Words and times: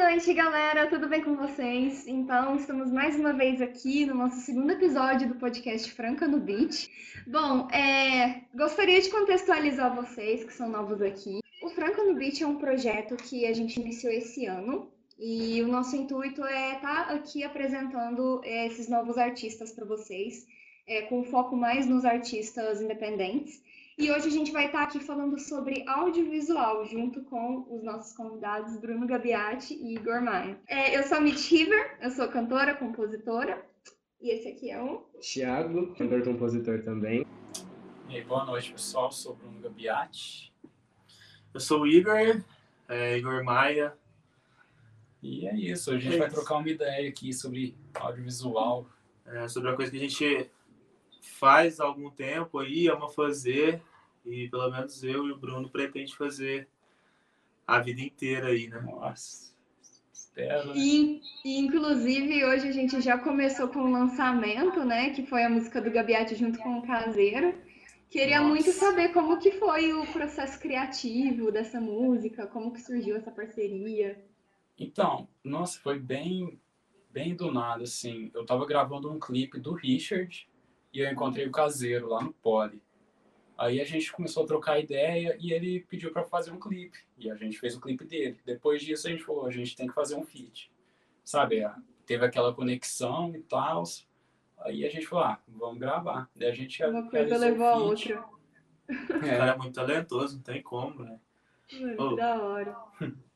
noite, 0.00 0.32
galera. 0.32 0.86
Tudo 0.86 1.08
bem 1.08 1.22
com 1.22 1.36
vocês? 1.36 2.06
Então, 2.06 2.56
estamos 2.56 2.90
mais 2.90 3.16
uma 3.16 3.34
vez 3.34 3.60
aqui 3.60 4.06
no 4.06 4.14
nosso 4.14 4.40
segundo 4.40 4.70
episódio 4.70 5.28
do 5.28 5.34
podcast 5.34 5.92
Franca 5.92 6.26
no 6.26 6.40
Beat. 6.40 6.88
Bom, 7.26 7.68
é, 7.70 8.44
gostaria 8.54 8.98
de 8.98 9.10
contextualizar 9.10 9.94
vocês 9.94 10.42
que 10.42 10.54
são 10.54 10.70
novos 10.70 11.02
aqui. 11.02 11.40
O 11.62 11.68
Franca 11.68 12.02
no 12.02 12.14
Beat 12.14 12.40
é 12.40 12.46
um 12.46 12.56
projeto 12.56 13.14
que 13.14 13.44
a 13.44 13.52
gente 13.52 13.78
iniciou 13.78 14.10
esse 14.10 14.46
ano 14.46 14.90
e 15.18 15.60
o 15.60 15.68
nosso 15.68 15.94
intuito 15.94 16.42
é 16.46 16.76
estar 16.76 17.08
tá 17.08 17.14
aqui 17.14 17.44
apresentando 17.44 18.40
é, 18.42 18.68
esses 18.68 18.88
novos 18.88 19.18
artistas 19.18 19.70
para 19.70 19.84
vocês, 19.84 20.46
é, 20.86 21.02
com 21.02 21.22
foco 21.24 21.54
mais 21.54 21.86
nos 21.86 22.06
artistas 22.06 22.80
independentes. 22.80 23.62
E 24.00 24.10
hoje 24.10 24.28
a 24.28 24.30
gente 24.30 24.50
vai 24.50 24.64
estar 24.64 24.84
aqui 24.84 24.98
falando 24.98 25.38
sobre 25.38 25.84
audiovisual, 25.86 26.86
junto 26.86 27.22
com 27.24 27.66
os 27.68 27.82
nossos 27.84 28.16
convidados 28.16 28.80
Bruno 28.80 29.06
Gabiati 29.06 29.74
e 29.74 29.94
Igor 29.94 30.22
Maia. 30.22 30.58
É, 30.66 30.96
eu 30.96 31.02
sou 31.02 31.18
a 31.18 31.20
Mitch 31.20 31.50
River, 31.50 31.98
eu 32.00 32.10
sou 32.10 32.26
cantora, 32.28 32.74
compositora, 32.74 33.62
e 34.18 34.30
esse 34.30 34.48
aqui 34.48 34.70
é 34.70 34.82
o... 34.82 35.00
Thiago, 35.20 35.94
cantor 35.96 36.20
e 36.20 36.24
compositor 36.24 36.82
também. 36.82 37.26
E 38.08 38.16
aí, 38.16 38.24
boa 38.24 38.46
noite, 38.46 38.72
pessoal, 38.72 39.08
eu 39.08 39.12
sou 39.12 39.34
Bruno 39.34 39.60
Gabiati. 39.60 40.50
Eu 41.52 41.60
sou 41.60 41.82
o 41.82 41.86
Igor, 41.86 42.42
é, 42.88 43.18
Igor 43.18 43.44
Maia. 43.44 43.92
E 45.22 45.46
é 45.46 45.54
isso, 45.54 45.92
a 45.92 45.98
gente 45.98 46.14
é 46.14 46.18
vai 46.20 46.30
trocar 46.30 46.56
uma 46.56 46.70
ideia 46.70 47.06
aqui 47.06 47.34
sobre 47.34 47.76
audiovisual. 47.92 48.86
É, 49.26 49.46
sobre 49.46 49.68
a 49.68 49.76
coisa 49.76 49.90
que 49.90 49.98
a 49.98 50.00
gente 50.00 50.50
faz 51.20 51.80
há 51.80 51.84
algum 51.84 52.08
tempo 52.10 52.58
aí, 52.58 52.88
ama 52.88 53.06
fazer, 53.10 53.82
e 54.24 54.48
pelo 54.48 54.70
menos 54.70 55.02
eu 55.02 55.26
e 55.26 55.32
o 55.32 55.38
Bruno 55.38 55.68
pretende 55.68 56.16
fazer 56.16 56.68
a 57.66 57.78
vida 57.80 58.00
inteira 58.00 58.48
aí, 58.48 58.68
né? 58.68 58.80
Nossa. 58.80 59.50
Espero. 60.12 60.68
Né? 60.68 60.74
E, 60.76 61.20
inclusive, 61.44 62.44
hoje 62.44 62.68
a 62.68 62.72
gente 62.72 63.00
já 63.00 63.18
começou 63.18 63.68
com 63.68 63.80
o 63.80 63.92
lançamento, 63.92 64.84
né? 64.84 65.10
Que 65.10 65.26
foi 65.26 65.44
a 65.44 65.50
música 65.50 65.80
do 65.80 65.90
Gabiate 65.90 66.34
junto 66.34 66.58
com 66.58 66.78
o 66.78 66.86
Caseiro. 66.86 67.54
Queria 68.08 68.40
Nossa. 68.40 68.48
muito 68.48 68.72
saber 68.72 69.12
como 69.12 69.38
que 69.38 69.52
foi 69.52 69.92
o 69.92 70.04
processo 70.12 70.58
criativo 70.58 71.52
dessa 71.52 71.80
música, 71.80 72.46
como 72.46 72.72
que 72.72 72.80
surgiu 72.80 73.16
essa 73.16 73.30
parceria. 73.30 74.24
Então, 74.76 75.28
nossa, 75.44 75.78
foi 75.78 75.98
bem, 75.98 76.58
bem 77.10 77.36
do 77.36 77.52
nada, 77.52 77.84
assim. 77.84 78.30
Eu 78.34 78.44
tava 78.44 78.66
gravando 78.66 79.10
um 79.10 79.20
clipe 79.20 79.60
do 79.60 79.74
Richard 79.74 80.48
e 80.92 80.98
eu 80.98 81.10
encontrei 81.10 81.46
o 81.46 81.52
Caseiro 81.52 82.08
lá 82.08 82.22
no 82.22 82.32
Poli. 82.32 82.82
Aí 83.60 83.78
a 83.78 83.84
gente 83.84 84.10
começou 84.10 84.44
a 84.44 84.46
trocar 84.46 84.80
ideia 84.80 85.36
e 85.38 85.52
ele 85.52 85.80
pediu 85.80 86.10
para 86.10 86.24
fazer 86.24 86.50
um 86.50 86.58
clipe. 86.58 86.96
E 87.18 87.30
a 87.30 87.34
gente 87.34 87.58
fez 87.58 87.76
o 87.76 87.80
clipe 87.80 88.06
dele. 88.06 88.40
Depois 88.42 88.80
disso 88.80 89.06
a 89.06 89.10
gente 89.10 89.22
falou, 89.22 89.44
a 89.44 89.50
gente 89.50 89.76
tem 89.76 89.86
que 89.86 89.92
fazer 89.92 90.14
um 90.14 90.24
feat. 90.24 90.72
Sabe? 91.22 91.62
Teve 92.06 92.24
aquela 92.24 92.54
conexão 92.54 93.36
e 93.36 93.42
tal. 93.42 93.82
Aí 94.60 94.82
a 94.86 94.88
gente 94.88 95.06
falou, 95.06 95.26
ah, 95.26 95.40
vamos 95.46 95.78
gravar. 95.78 96.30
Daí 96.34 96.48
a 96.48 96.54
gente 96.54 96.82
Uma 96.82 97.10
coisa 97.10 97.36
levou 97.36 97.66
a 97.66 97.76
outra. 97.76 98.24
É. 98.88 98.94
O 98.94 99.20
cara 99.20 99.52
é 99.52 99.58
muito 99.58 99.74
talentoso, 99.74 100.36
não 100.36 100.42
tem 100.42 100.62
como, 100.62 101.04
né? 101.04 101.20
Muito 101.70 102.02
oh. 102.02 102.16
da 102.16 102.42
hora. 102.42 102.76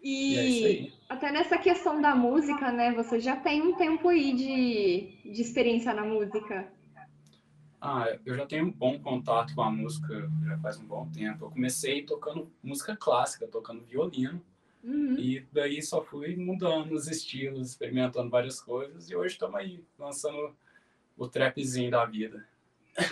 E, 0.00 0.36
e 0.36 0.86
é 0.86 0.92
até 1.08 1.32
nessa 1.32 1.58
questão 1.58 2.00
da 2.00 2.14
música, 2.14 2.70
né? 2.70 2.94
Você 2.94 3.18
já 3.18 3.34
tem 3.34 3.60
um 3.60 3.74
tempo 3.74 4.08
aí 4.08 4.32
de, 4.32 5.32
de 5.32 5.42
experiência 5.42 5.92
na 5.92 6.04
música. 6.04 6.72
Ah, 7.80 8.06
eu 8.26 8.34
já 8.34 8.44
tenho 8.44 8.66
um 8.66 8.70
bom 8.70 8.98
contato 8.98 9.54
com 9.54 9.62
a 9.62 9.70
música 9.70 10.28
já 10.44 10.58
faz 10.58 10.78
um 10.78 10.84
bom 10.84 11.08
tempo. 11.12 11.44
Eu 11.44 11.50
comecei 11.50 12.02
tocando 12.02 12.50
música 12.62 12.96
clássica, 12.96 13.46
tocando 13.46 13.84
violino. 13.84 14.42
Uhum. 14.82 15.16
E 15.18 15.46
daí 15.52 15.82
só 15.82 16.02
fui 16.02 16.36
mudando 16.36 16.92
os 16.92 17.08
estilos, 17.08 17.70
experimentando 17.70 18.30
várias 18.30 18.60
coisas. 18.60 19.08
E 19.08 19.14
hoje 19.14 19.34
estamos 19.34 19.56
aí, 19.56 19.84
lançando 19.98 20.54
o 21.16 21.28
trapzinho 21.28 21.90
da 21.90 22.04
vida. 22.04 22.44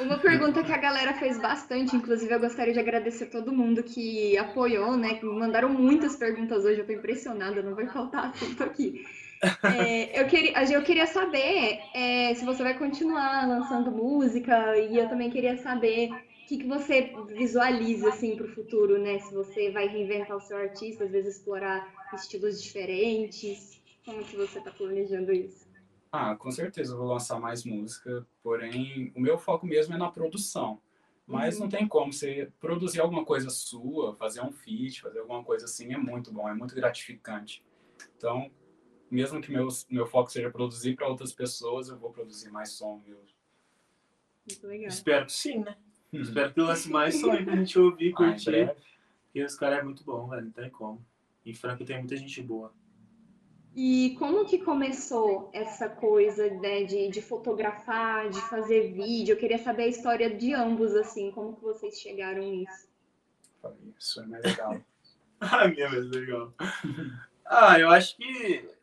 Uma 0.01 0.19
pergunta 0.19 0.65
que 0.65 0.73
a 0.73 0.79
galera 0.79 1.15
fez 1.15 1.41
bastante, 1.41 1.95
inclusive 1.95 2.35
eu 2.35 2.41
gostaria 2.41 2.73
de 2.73 2.81
agradecer 2.81 3.27
todo 3.27 3.53
mundo 3.53 3.85
que 3.85 4.37
apoiou, 4.37 4.97
né? 4.97 5.15
Que 5.15 5.25
mandaram 5.25 5.69
muitas 5.69 6.17
perguntas 6.17 6.65
hoje, 6.65 6.81
eu 6.81 6.87
tô 6.87 6.93
impressionada, 6.93 7.63
não 7.63 7.75
vai 7.75 7.87
faltar 7.87 8.31
assunto 8.31 8.65
aqui. 8.65 9.07
É, 9.65 10.21
eu, 10.21 10.27
queria, 10.27 10.73
eu 10.73 10.83
queria 10.83 11.07
saber 11.07 11.81
é, 11.95 12.35
se 12.35 12.45
você 12.45 12.63
vai 12.63 12.79
continuar 12.79 13.47
lançando 13.47 13.91
música 13.91 14.77
e 14.79 14.97
eu 14.97 15.09
também 15.09 15.31
queria 15.31 15.57
saber 15.57 16.11
o 16.11 16.47
que, 16.47 16.59
que 16.59 16.67
você 16.67 17.13
visualiza 17.29 18.09
assim, 18.09 18.37
para 18.37 18.47
o 18.47 18.55
futuro, 18.55 18.99
né? 18.99 19.19
Se 19.19 19.35
você 19.35 19.71
vai 19.71 19.89
reinventar 19.89 20.37
o 20.37 20.41
seu 20.41 20.57
artista, 20.57 21.05
às 21.05 21.11
vezes 21.11 21.37
explorar 21.37 21.93
estilos 22.15 22.63
diferentes. 22.63 23.83
Como 24.05 24.23
que 24.25 24.37
você 24.37 24.59
está 24.59 24.71
planejando 24.71 25.33
isso? 25.33 25.67
Ah, 26.13 26.37
com 26.37 26.51
certeza 26.51 26.93
eu 26.93 26.99
vou 26.99 27.09
lançar 27.09 27.41
mais 27.41 27.65
música, 27.65 28.25
porém 28.43 29.13
o 29.17 29.21
meu 29.21 29.37
foco 29.37 29.67
mesmo 29.67 29.95
é 29.95 29.99
na 29.99 30.11
produção. 30.11 30.81
Mas 31.27 31.57
uhum. 31.57 31.63
não 31.63 31.69
tem 31.69 31.89
como 31.89 32.13
você 32.13 32.51
produzir 32.61 33.01
alguma 33.01 33.25
coisa 33.25 33.51
sua, 33.51 34.15
fazer 34.15 34.41
um 34.41 34.53
feat, 34.53 35.03
fazer 35.03 35.19
alguma 35.19 35.43
coisa 35.43 35.65
assim 35.65 35.93
é 35.93 35.99
muito 35.99 36.33
bom, 36.33 36.49
é 36.49 36.55
muito 36.55 36.75
gratificante. 36.75 37.65
Então, 38.17 38.51
mesmo 39.11 39.41
que 39.41 39.51
meu, 39.51 39.69
meu 39.89 40.07
foco 40.07 40.31
seja 40.31 40.51
produzir 40.51 40.97
para 40.97 41.09
outras 41.09 41.33
pessoas, 41.33 41.89
eu 41.89 41.99
vou 41.99 42.11
produzir 42.11 42.51
mais 42.51 42.73
som 42.73 43.01
meu. 43.07 43.19
Muito 44.49 44.67
legal. 44.67 44.89
Espero 44.89 45.27
que 45.27 45.33
sim, 45.33 45.59
né? 45.59 45.77
Uhum. 46.13 46.23
Espero 46.23 46.53
que 46.53 46.61
lance 46.61 46.91
mais 46.91 47.21
som 47.21 47.45
pra 47.45 47.57
gente 47.57 47.79
ouvir, 47.79 48.13
ah, 48.15 48.17
curtir. 48.17 48.71
Ah, 48.71 48.77
porque 49.25 49.45
os 49.45 49.55
caras 49.57 49.81
é 49.81 49.83
muito 49.83 50.05
bom, 50.05 50.29
velho, 50.29 50.45
não 50.45 50.51
tem 50.51 50.71
como. 50.71 51.05
Em 51.45 51.55
Franca 51.55 51.85
tem 51.85 51.99
muita 51.99 52.17
gente 52.17 52.43
boa. 52.43 52.73
E 53.75 54.17
como 54.19 54.47
que 54.47 54.59
começou 54.59 55.51
essa 55.53 55.87
coisa 55.89 56.49
né, 56.49 56.85
de, 56.85 57.09
de 57.11 57.21
fotografar, 57.21 58.31
de 58.31 58.41
fazer 58.49 58.95
vídeo? 58.95 59.35
Eu 59.35 59.37
queria 59.37 59.59
saber 59.59 59.83
a 59.83 59.89
história 59.89 60.35
de 60.35 60.55
ambos, 60.55 60.95
assim, 60.95 61.31
como 61.31 61.55
que 61.55 61.63
vocês 61.63 62.01
chegaram 62.01 62.43
nisso? 62.43 62.89
Isso 63.99 64.23
é 64.23 64.27
mais 64.27 64.43
legal. 64.43 64.81
a 65.41 65.69
minha 65.69 65.85
é 65.85 65.89
mais 65.91 66.09
legal. 66.09 66.55
ah, 67.45 67.79
eu 67.79 67.91
acho 67.91 68.17
que 68.17 68.76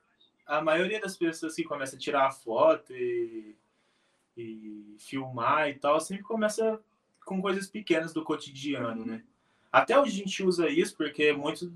a 0.45 0.61
maioria 0.61 0.99
das 0.99 1.17
pessoas 1.17 1.55
que 1.55 1.63
começa 1.63 1.95
a 1.95 1.99
tirar 1.99 2.31
foto 2.31 2.93
e, 2.93 3.55
e 4.35 4.95
filmar 4.99 5.69
e 5.69 5.75
tal, 5.75 5.99
sempre 5.99 6.23
começa 6.23 6.79
com 7.25 7.41
coisas 7.41 7.67
pequenas 7.67 8.13
do 8.13 8.23
cotidiano, 8.23 9.05
né? 9.05 9.23
Até 9.71 9.99
hoje 9.99 10.11
a 10.11 10.23
gente 10.23 10.43
usa 10.43 10.69
isso 10.69 10.95
porque 10.95 11.33
muito 11.33 11.73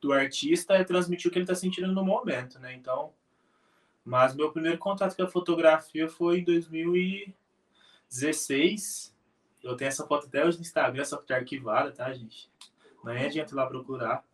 do 0.00 0.12
artista 0.12 0.74
é 0.74 0.84
transmitir 0.84 1.28
o 1.28 1.32
que 1.32 1.38
ele 1.38 1.44
está 1.44 1.54
sentindo 1.54 1.92
no 1.92 2.04
momento, 2.04 2.58
né? 2.58 2.74
Então, 2.74 3.12
mas 4.04 4.34
meu 4.34 4.50
primeiro 4.52 4.78
contato 4.78 5.16
com 5.16 5.22
a 5.24 5.28
fotografia 5.28 6.08
foi 6.08 6.38
em 6.38 6.44
2016. 6.44 9.14
Eu 9.64 9.76
tenho 9.76 9.88
essa 9.88 10.06
foto 10.06 10.28
até 10.28 10.44
hoje 10.44 10.58
no 10.58 10.62
Instagram, 10.62 11.02
que 11.02 11.26
tá 11.26 11.34
arquivada, 11.34 11.90
tá, 11.90 12.12
gente? 12.12 12.48
Não 13.02 13.12
adianta 13.12 13.56
lá 13.56 13.66
procurar. 13.66 14.24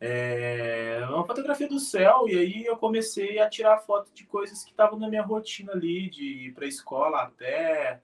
É 0.00 1.04
uma 1.08 1.26
fotografia 1.26 1.68
do 1.68 1.80
céu, 1.80 2.28
e 2.28 2.38
aí 2.38 2.64
eu 2.64 2.76
comecei 2.76 3.38
a 3.40 3.48
tirar 3.48 3.78
foto 3.78 4.12
de 4.14 4.24
coisas 4.24 4.62
que 4.62 4.70
estavam 4.70 4.98
na 4.98 5.08
minha 5.08 5.22
rotina 5.22 5.72
ali, 5.72 6.08
de 6.08 6.24
ir 6.46 6.54
para 6.54 6.64
a 6.64 6.68
escola 6.68 7.22
a 7.22 7.26
pé, 7.26 8.00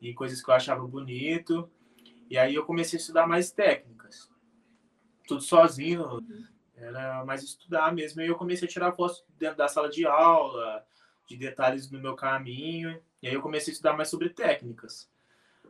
e 0.00 0.12
coisas 0.12 0.42
que 0.42 0.50
eu 0.50 0.54
achava 0.54 0.86
bonito. 0.86 1.70
E 2.28 2.36
aí 2.36 2.54
eu 2.54 2.64
comecei 2.64 2.98
a 2.98 3.00
estudar 3.00 3.26
mais 3.26 3.50
técnicas. 3.50 4.30
Tudo 5.26 5.40
sozinho, 5.40 6.20
era 6.76 7.24
mais 7.24 7.42
estudar 7.42 7.94
mesmo. 7.94 8.20
E 8.20 8.26
eu 8.26 8.36
comecei 8.36 8.68
a 8.68 8.70
tirar 8.70 8.92
fotos 8.92 9.24
dentro 9.38 9.56
da 9.56 9.68
sala 9.68 9.88
de 9.88 10.06
aula, 10.06 10.84
de 11.26 11.36
detalhes 11.36 11.90
no 11.90 12.00
meu 12.00 12.14
caminho. 12.14 13.00
E 13.22 13.28
aí 13.28 13.34
eu 13.34 13.42
comecei 13.42 13.72
a 13.72 13.74
estudar 13.74 13.96
mais 13.96 14.08
sobre 14.08 14.28
técnicas. 14.28 15.08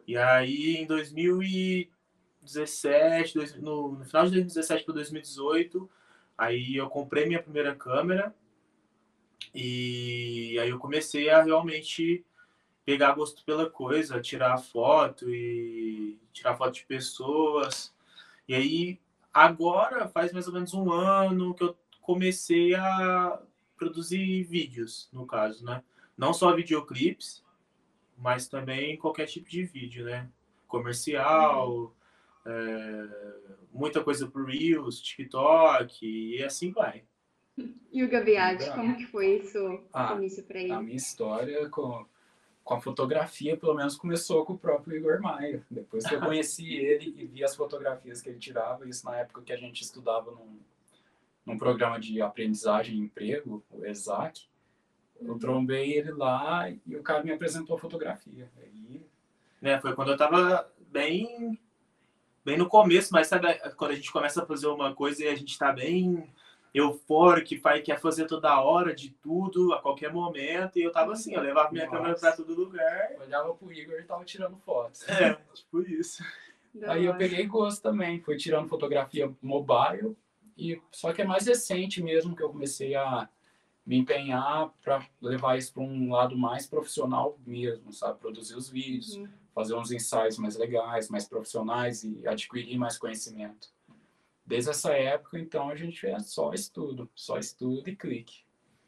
E 0.07 0.17
aí 0.17 0.77
em 0.77 0.87
2000 0.87 1.43
e 1.43 1.91
2017, 2.47 3.61
no, 3.61 3.97
no 3.99 4.05
final 4.05 4.25
de 4.25 4.33
2017 4.33 4.85
para 4.85 4.95
2018, 4.95 5.91
aí 6.39 6.77
eu 6.77 6.89
comprei 6.89 7.27
minha 7.27 7.43
primeira 7.43 7.75
câmera 7.75 8.35
e 9.55 10.59
aí 10.61 10.71
eu 10.71 10.79
comecei 10.79 11.29
a 11.31 11.43
realmente 11.43 12.25
pegar 12.85 13.13
gosto 13.13 13.45
pela 13.45 13.69
coisa, 13.69 14.21
tirar 14.21 14.59
foto 14.59 15.29
e 15.29 16.19
tirar 16.33 16.57
foto 16.57 16.75
de 16.75 16.85
pessoas. 16.85 17.93
E 18.47 18.55
aí 18.55 19.01
agora 19.35 20.09
faz 20.09 20.33
mais 20.33 20.47
ou 20.47 20.55
menos 20.55 20.73
um 20.73 20.93
ano 20.93 21.55
que 21.55 21.65
eu 21.65 21.77
comecei 22.01 22.75
a 22.75 23.43
produzir 23.77 24.45
vídeos, 24.45 25.09
no 25.13 25.27
caso, 25.27 25.65
né? 25.65 25.83
Não 26.17 26.33
só 26.33 26.55
videoclipes, 26.55 27.45
mas 28.17 28.49
também 28.49 28.97
qualquer 28.97 29.27
tipo 29.27 29.51
de 29.51 29.65
vídeo, 29.65 30.05
né? 30.05 30.29
Comercial, 30.69 31.95
é, 32.47 33.09
muita 33.73 34.03
coisa 34.03 34.27
por 34.27 34.47
Reels, 34.47 35.01
TikTok 35.01 36.07
e 36.07 36.43
assim 36.43 36.71
vai. 36.71 37.05
E 37.91 38.05
o 38.05 38.09
Gaviade, 38.09 38.71
como 38.71 38.97
que 38.97 39.07
foi 39.07 39.39
isso, 39.39 39.83
ah, 39.93 40.15
início 40.17 40.45
para 40.45 40.61
ele? 40.61 40.73
A 40.73 40.83
minha 40.83 40.97
história 40.97 41.69
com, 41.71 42.05
com 42.63 42.75
a 42.75 42.81
fotografia, 42.81 43.57
pelo 43.57 43.75
menos, 43.75 43.97
começou 43.97 44.45
com 44.45 44.53
o 44.53 44.59
próprio 44.59 44.97
Igor 44.97 45.21
Maia. 45.21 45.65
Depois 45.71 46.07
que 46.07 46.15
eu 46.15 46.21
conheci 46.21 46.75
ele 46.75 47.15
e 47.17 47.27
vi 47.27 47.43
as 47.43 47.57
fotografias 47.57 48.21
que 48.21 48.29
ele 48.29 48.39
tirava, 48.39 48.87
isso 48.87 49.07
na 49.07 49.17
época 49.17 49.43
que 49.43 49.53
a 49.53 49.57
gente 49.57 49.83
estudava 49.83 50.31
num, 50.31 50.59
num 51.47 51.57
programa 51.57 51.99
de 51.99 52.21
aprendizagem 52.21 52.97
e 52.97 53.01
emprego, 53.01 53.65
o 53.71 53.87
ESAC. 53.87 54.47
Eu 55.19 55.39
trombei 55.39 55.95
ele 55.95 56.13
lá 56.13 56.69
e 56.69 56.95
o 56.95 57.03
cara 57.03 57.25
me 57.25 57.33
apresentou 57.33 57.77
a 57.77 57.81
fotografia. 57.81 58.51
Aí... 58.59 59.01
É, 59.63 59.81
foi 59.81 59.95
quando 59.95 60.11
eu 60.11 60.17
tava 60.19 60.71
bem, 60.91 61.59
bem 62.47 62.57
no 62.57 62.69
começo, 62.69 63.13
mas 63.13 63.27
sabe 63.27 63.53
quando 63.77 63.91
a 63.91 63.95
gente 63.97 64.13
começa 64.13 64.41
a 64.41 64.47
fazer 64.47 64.69
uma 64.69 64.95
coisa 64.95 65.25
e 65.25 65.27
a 65.27 65.35
gente 65.35 65.59
tá 65.59 65.73
bem 65.73 66.33
eufórico, 66.73 67.49
que 67.49 67.59
pai 67.59 67.83
quer 67.83 67.99
fazer 67.99 68.27
toda 68.27 68.61
hora, 68.61 68.95
de 68.95 69.11
tudo, 69.11 69.73
a 69.73 69.83
qualquer 69.83 70.13
momento, 70.13 70.79
e 70.79 70.83
eu 70.83 70.93
tava 70.93 71.13
assim, 71.13 71.35
eu 71.35 71.43
levava 71.43 71.73
minha 71.73 71.87
Nossa. 71.87 71.97
câmera 71.97 72.15
pra 72.15 72.33
todo 72.33 72.55
lugar. 72.55 73.13
Eu 73.15 73.23
olhava 73.23 73.53
pro 73.53 73.73
Igor 73.73 73.99
e 73.99 74.05
tava 74.05 74.25
tirando 74.25 74.57
fotos. 74.59 75.09
É, 75.09 75.35
tipo 75.55 75.83
isso. 75.83 76.23
Aí 76.85 77.07
eu 77.07 77.17
peguei 77.17 77.45
gosto 77.47 77.83
também, 77.83 78.21
fui 78.21 78.37
tirando 78.37 78.69
fotografia 78.69 79.35
mobile, 79.43 80.17
e 80.57 80.81
só 80.93 81.13
que 81.13 81.23
é 81.23 81.25
mais 81.25 81.47
recente 81.49 82.01
mesmo 82.01 82.37
que 82.37 82.45
eu 82.45 82.51
comecei 82.51 82.95
a 82.95 83.29
me 83.85 83.97
empenhar 83.97 84.73
para 84.85 85.05
levar 85.21 85.59
isso 85.59 85.73
para 85.73 85.83
um 85.83 86.13
lado 86.13 86.39
mais 86.39 86.65
profissional 86.65 87.37
mesmo, 87.45 87.93
sabe? 87.93 88.21
Produzir 88.21 88.55
os 88.55 88.69
vídeos, 88.69 89.17
uhum. 89.17 89.29
Fazer 89.57 89.75
uns 89.75 89.91
ensaios 89.91 90.37
mais 90.37 90.55
legais, 90.55 91.09
mais 91.09 91.27
profissionais 91.27 92.05
e 92.05 92.29
adquirir 92.29 92.77
mais 92.77 92.99
conhecimento. 92.99 93.69
Desde 94.45 94.69
essa 94.69 94.93
época, 94.93 95.39
então, 95.39 95.71
a 95.71 95.75
gente 95.75 96.07
é 96.07 96.19
só 96.21 96.53
estudo, 96.53 97.09
só 97.15 97.39
estudo 97.39 97.89
e 97.89 97.97
clique. 97.97 98.45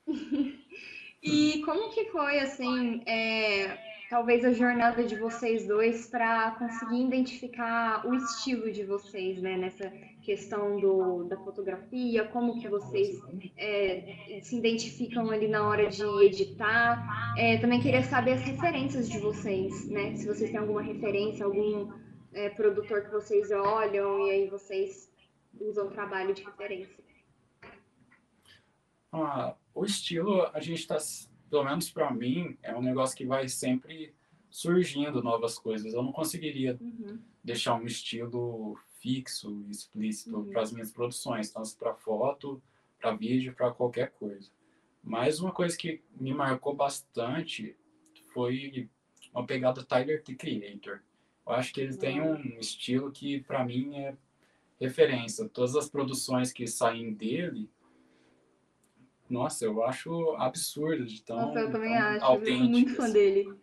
e 1.23 1.63
como 1.65 1.89
que 1.89 2.05
foi, 2.11 2.39
assim, 2.41 3.03
é, 3.07 3.88
talvez 4.09 4.45
a 4.45 4.53
jornada 4.53 5.05
de 5.05 5.17
vocês 5.17 5.67
dois 5.67 6.07
para 6.07 6.53
conseguir 6.53 7.05
identificar 7.05 8.07
o 8.07 8.15
estilo 8.15 8.73
de 8.73 8.85
vocês, 8.85 9.41
né, 9.41 9.57
nessa 9.57 9.91
questão 10.23 10.81
do, 10.81 11.25
da 11.25 11.37
fotografia, 11.39 12.25
como 12.29 12.61
que 12.61 12.69
vocês 12.69 13.19
é, 13.57 14.41
se 14.43 14.57
identificam 14.57 15.31
ali 15.31 15.49
na 15.49 15.67
hora 15.67 15.89
de 15.89 16.03
editar. 16.25 17.35
É, 17.37 17.59
também 17.59 17.81
queria 17.81 18.03
saber 18.03 18.33
as 18.33 18.43
referências 18.43 19.09
de 19.09 19.19
vocês, 19.19 19.89
né, 19.91 20.15
se 20.17 20.27
vocês 20.27 20.51
têm 20.51 20.59
alguma 20.59 20.83
referência, 20.83 21.45
algum 21.45 21.93
é, 22.33 22.49
produtor 22.51 23.03
que 23.03 23.11
vocês 23.11 23.51
olham 23.51 24.27
e 24.27 24.31
aí 24.31 24.49
vocês 24.49 25.11
usam 25.61 25.91
trabalho 25.91 26.35
de 26.35 26.43
referência. 26.43 27.05
Ah, 29.13 29.55
o 29.75 29.85
estilo, 29.85 30.43
a 30.53 30.61
gente 30.61 30.81
está 30.81 30.99
pelo 31.49 31.65
menos 31.65 31.91
para 31.91 32.13
mim, 32.13 32.57
é 32.63 32.75
um 32.77 32.83
negócio 32.83 33.17
que 33.17 33.27
vai 33.27 33.49
sempre 33.49 34.15
surgindo 34.51 35.23
novas 35.23 35.59
coisas. 35.59 35.93
Eu 35.93 36.03
não 36.03 36.13
conseguiria 36.13 36.79
uhum. 36.81 37.19
deixar 37.43 37.75
um 37.75 37.87
estilo 37.87 38.79
fixo, 39.01 39.65
explícito 39.69 40.37
uhum. 40.37 40.51
para 40.51 40.63
as 40.63 40.73
minhas 40.73 40.91
produções, 40.91 41.51
tanto 41.51 41.77
para 41.77 41.95
foto, 41.95 42.63
para 42.99 43.15
vídeo, 43.15 43.55
para 43.55 43.71
qualquer 43.71 44.11
coisa. 44.13 44.51
Mas 45.03 45.41
uma 45.41 45.53
coisa 45.53 45.77
que 45.77 46.03
me 46.19 46.35
marcou 46.35 46.75
bastante 46.75 47.77
foi 48.33 48.89
uma 49.33 49.47
pegada 49.47 49.85
Tyler 49.85 50.23
the 50.23 50.35
Creator. 50.35 51.01
Eu 51.47 51.53
acho 51.53 51.73
que 51.73 51.81
ele 51.81 51.93
uhum. 51.93 51.99
tem 51.99 52.21
um 52.21 52.59
estilo 52.59 53.11
que 53.11 53.41
para 53.41 53.65
mim 53.65 53.97
é 53.97 54.17
referência. 54.81 55.49
Todas 55.49 55.77
as 55.77 55.89
produções 55.89 56.53
que 56.53 56.67
saem 56.67 57.13
dele 57.13 57.71
nossa, 59.29 59.65
eu 59.65 59.85
acho 59.85 60.35
absurdo 60.37 61.05
de 61.05 61.23
tão 61.23 61.37
Nossa, 61.37 61.61
eu 61.61 61.71
também 61.71 61.97
acho. 61.97 62.25
Eu 62.25 62.47
sou 62.47 62.69
muito 62.69 62.95
fã 62.95 63.11
dele. 63.11 63.55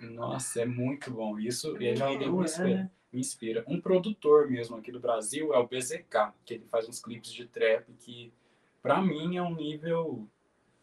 Nossa, 0.00 0.62
é 0.62 0.66
muito 0.66 1.10
bom. 1.10 1.38
Isso 1.38 1.76
ele 1.76 2.00
é 2.00 2.02
alguém 2.02 2.30
me 2.30 2.44
inspira, 2.44 2.68
né? 2.68 2.90
me 3.12 3.20
inspira. 3.20 3.64
Um 3.68 3.80
produtor 3.80 4.50
mesmo 4.50 4.76
aqui 4.76 4.90
do 4.90 4.98
Brasil 5.00 5.52
é 5.52 5.58
o 5.58 5.66
BZK, 5.66 6.32
que 6.44 6.54
ele 6.54 6.66
faz 6.70 6.88
uns 6.88 7.00
clipes 7.00 7.30
de 7.32 7.46
trap 7.46 7.92
que, 8.00 8.32
para 8.80 9.00
mim, 9.02 9.36
é 9.36 9.42
um 9.42 9.54
nível 9.54 10.26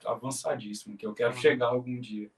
avançadíssimo, 0.05 0.95
que 0.95 1.05
eu 1.05 1.13
quero 1.13 1.33
uhum. 1.33 1.41
chegar 1.41 1.67
algum 1.67 1.99
dia. 1.99 2.29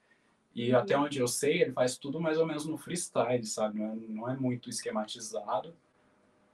E 0.54 0.72
uhum. 0.72 0.78
até 0.78 0.96
onde 0.96 1.18
eu 1.18 1.28
sei, 1.28 1.62
ele 1.62 1.72
faz 1.72 1.96
tudo 1.96 2.20
mais 2.20 2.38
ou 2.38 2.46
menos 2.46 2.64
no 2.64 2.78
freestyle, 2.78 3.44
sabe? 3.44 3.78
Não 3.78 3.86
é, 3.86 3.94
não 3.94 4.30
é 4.30 4.36
muito 4.36 4.70
esquematizado. 4.70 5.74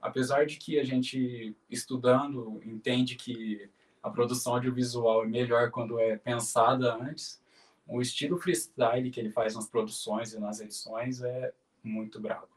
Apesar 0.01 0.45
de 0.45 0.57
que 0.57 0.79
a 0.79 0.83
gente, 0.83 1.55
estudando, 1.69 2.61
entende 2.63 3.15
que 3.15 3.69
a 4.01 4.09
produção 4.09 4.53
audiovisual 4.53 5.23
é 5.23 5.27
melhor 5.27 5.71
quando 5.71 5.99
é 5.99 6.17
pensada 6.17 6.95
antes. 6.95 7.41
O 7.87 8.01
estilo 8.01 8.37
freestyle 8.37 9.09
que 9.09 9.19
ele 9.19 9.31
faz 9.31 9.55
nas 9.55 9.67
produções 9.67 10.33
e 10.33 10.39
nas 10.39 10.59
edições 10.59 11.21
é 11.21 11.53
muito 11.83 12.19
bravo. 12.19 12.47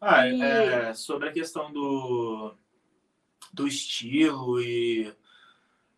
Ah, 0.00 0.26
é, 0.26 0.92
sobre 0.92 1.28
a 1.28 1.32
questão 1.32 1.72
do, 1.72 2.54
do 3.52 3.66
estilo 3.66 4.60
e 4.60 5.12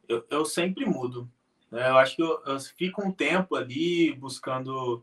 eu, 0.08 0.24
eu 0.30 0.44
sempre 0.44 0.86
mudo. 0.86 1.28
Né? 1.70 1.88
Eu 1.88 1.98
acho 1.98 2.16
que 2.16 2.22
eu, 2.22 2.40
eu 2.46 2.60
fico 2.60 3.04
um 3.04 3.12
tempo 3.12 3.56
ali 3.56 4.14
buscando 4.14 5.02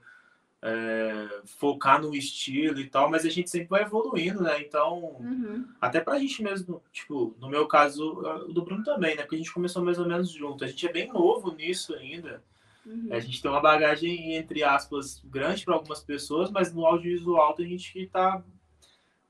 é, 0.68 1.42
focar 1.46 2.02
no 2.02 2.16
estilo 2.16 2.80
e 2.80 2.90
tal, 2.90 3.08
mas 3.08 3.24
a 3.24 3.30
gente 3.30 3.52
sempre 3.52 3.70
vai 3.70 3.84
evoluindo, 3.84 4.42
né? 4.42 4.60
Então, 4.62 5.16
uhum. 5.20 5.68
até 5.80 6.02
pra 6.02 6.18
gente 6.18 6.42
mesmo, 6.42 6.82
tipo, 6.92 7.36
no 7.40 7.48
meu 7.48 7.68
caso, 7.68 8.24
do 8.52 8.64
Bruno 8.64 8.84
também, 8.84 9.16
né? 9.16 9.22
Porque 9.22 9.36
a 9.36 9.38
gente 9.38 9.54
começou 9.54 9.86
mais 9.86 10.00
ou 10.00 10.08
menos 10.08 10.32
junto. 10.32 10.64
A 10.64 10.68
gente 10.68 10.88
é 10.88 10.92
bem 10.92 11.08
novo 11.14 11.54
nisso 11.54 11.94
ainda. 11.94 12.44
Uhum. 12.84 13.10
A 13.12 13.20
gente 13.20 13.44
tem 13.44 13.52
uma 13.52 13.62
bagagem, 13.62 14.34
entre 14.34 14.64
aspas, 14.64 15.22
grande 15.26 15.64
para 15.64 15.76
algumas 15.76 16.00
pessoas, 16.00 16.50
mas 16.50 16.74
no 16.74 16.84
audiovisual 16.84 17.54
tem 17.54 17.70
gente 17.70 17.94
que 17.94 18.08
tá 18.08 18.44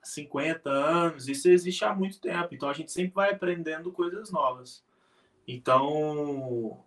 50 0.01 0.69
anos, 0.69 1.27
isso 1.27 1.49
existe 1.49 1.83
há 1.83 1.93
muito 1.93 2.21
tempo. 2.21 2.55
Então 2.55 2.69
a 2.69 2.73
gente 2.73 2.93
sempre 2.93 3.13
vai 3.13 3.33
aprendendo 3.33 3.91
coisas 3.91 4.31
novas. 4.31 4.85
Então, 5.45 6.79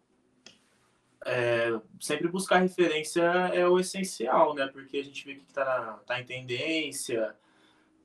é, 1.24 1.78
sempre 2.00 2.28
buscar 2.28 2.58
referência 2.58 3.22
é 3.22 3.66
o 3.66 3.78
essencial, 3.78 4.54
né? 4.54 4.66
Porque 4.68 4.98
a 4.98 5.04
gente 5.04 5.24
vê 5.24 5.32
o 5.32 5.36
que 5.36 5.44
está 5.48 6.00
tá 6.06 6.20
em 6.20 6.24
tendência, 6.24 7.34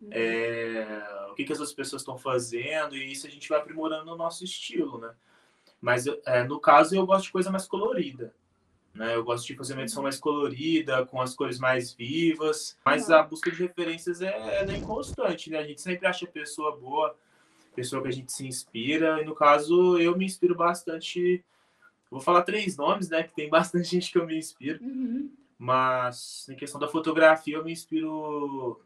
uhum. 0.02 0.10
é, 0.12 1.28
o 1.30 1.36
que, 1.36 1.44
que 1.44 1.54
as 1.54 1.60
outras 1.60 1.76
pessoas 1.76 2.02
estão 2.02 2.18
fazendo, 2.18 2.96
e 2.96 3.12
isso 3.12 3.28
a 3.28 3.30
gente 3.30 3.48
vai 3.50 3.60
aprimorando 3.60 4.12
o 4.12 4.18
nosso 4.18 4.44
estilo, 4.44 5.00
né? 5.00 5.14
Mas 5.80 6.06
é, 6.26 6.44
no 6.44 6.60
caso 6.60 6.96
eu 6.96 7.06
gosto 7.06 7.26
de 7.26 7.32
coisa 7.32 7.52
mais 7.52 7.68
colorida. 7.68 8.34
Né? 8.94 9.16
Eu 9.16 9.24
gosto 9.24 9.48
de 9.48 9.56
fazer 9.56 9.74
uma 9.74 9.82
edição 9.82 10.02
uhum. 10.02 10.04
mais 10.04 10.20
colorida, 10.20 11.06
com 11.06 11.20
as 11.20 11.34
cores 11.34 11.60
mais 11.60 11.94
vivas, 11.94 12.78
mas 12.86 13.10
a 13.10 13.24
busca 13.24 13.50
de 13.52 13.58
referências 13.58 14.22
é, 14.22 14.64
é 14.64 14.78
inconstante, 14.78 15.50
né? 15.50 15.60
A 15.60 15.64
gente 15.64 15.82
sempre 15.82 16.08
acha 16.08 16.28
pessoa 16.28 16.76
boa, 16.76 17.16
pessoa 17.76 18.02
que 18.02 18.08
a 18.08 18.12
gente 18.12 18.32
se 18.32 18.46
inspira, 18.48 19.22
e 19.22 19.26
no 19.26 19.34
caso 19.34 19.98
eu 20.00 20.16
me 20.16 20.26
inspiro 20.26 20.56
bastante 20.56 21.44
Vou 22.14 22.22
falar 22.22 22.44
três 22.44 22.78
nomes, 22.78 23.10
né? 23.10 23.24
Que 23.24 23.34
tem 23.34 23.50
bastante 23.50 23.90
gente 23.90 24.12
que 24.12 24.20
eu 24.20 24.26
me 24.28 24.38
inspiro. 24.38 24.84
Uhum. 24.84 25.34
Mas 25.58 26.48
em 26.48 26.56
questão 26.56 26.80
da 26.80 26.88
fotografia, 26.88 27.56
eu 27.56 27.64
me 27.64 27.72
inspiro 27.72 28.80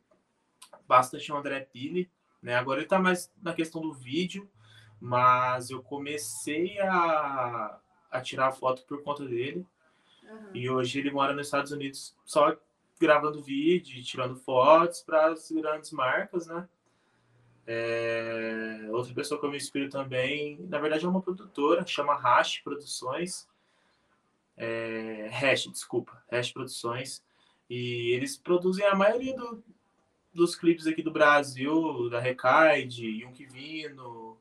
bastante 0.88 1.30
no 1.30 1.36
André 1.36 1.60
Pili. 1.60 2.10
Né? 2.42 2.56
Agora 2.56 2.80
ele 2.80 2.86
está 2.86 2.98
mais 2.98 3.30
na 3.42 3.54
questão 3.54 3.82
do 3.82 3.92
vídeo, 3.92 4.50
mas 5.02 5.70
eu 5.70 5.84
comecei 5.84 6.80
a, 6.80 7.78
a 8.10 8.22
tirar 8.22 8.54
foto 8.54 8.86
por 8.86 9.04
conta 9.04 9.26
dele. 9.26 9.66
Uhum. 10.24 10.52
E 10.54 10.70
hoje 10.70 11.00
ele 11.00 11.12
mora 11.12 11.34
nos 11.34 11.48
Estados 11.48 11.74
Unidos 11.74 12.16
só 12.24 12.56
gravando 12.98 13.44
vídeo, 13.44 14.02
tirando 14.04 14.38
fotos 14.38 15.02
para 15.02 15.28
as 15.28 15.52
grandes 15.52 15.92
marcas, 15.92 16.48
né? 16.48 16.68
É, 17.70 18.88
outra 18.92 19.14
pessoa 19.14 19.38
que 19.38 19.46
eu 19.46 19.52
me 19.52 19.58
inspiro 19.58 19.90
também, 19.90 20.58
na 20.70 20.80
verdade 20.80 21.06
é 21.06 21.10
uma 21.10 21.22
produtora, 21.22 21.86
chama 21.86 22.16
Hash 22.16 22.60
Produções. 22.60 23.46
É, 24.56 25.28
Hash, 25.30 25.68
desculpa, 25.70 26.24
Hash 26.32 26.54
Produções. 26.54 27.22
E 27.70 28.14
eles 28.14 28.38
produzem 28.38 28.86
a 28.86 28.96
maioria 28.96 29.36
do, 29.36 29.62
dos 30.34 30.56
clipes 30.56 30.88
aqui 30.88 31.04
do 31.04 31.12
Brasil, 31.12 32.10
da 32.10 32.22
Recaide, 32.22 33.06
Yunk 33.06 33.46
Vino, 33.46 34.38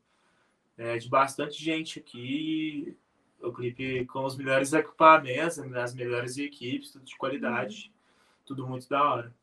é, 0.78 0.96
de 0.96 1.08
bastante 1.08 1.62
gente 1.62 1.98
aqui. 1.98 2.96
O 3.42 3.52
clipe 3.52 4.06
com 4.06 4.24
os 4.24 4.36
melhores 4.36 4.72
equipamentos, 4.72 5.58
as 5.58 5.94
melhores 5.94 6.38
equipes, 6.38 6.92
tudo 6.92 7.04
de 7.04 7.16
qualidade, 7.16 7.86
uhum. 7.86 7.92
tudo 8.46 8.66
muito 8.66 8.88
da 8.88 9.02
hora. 9.02 9.34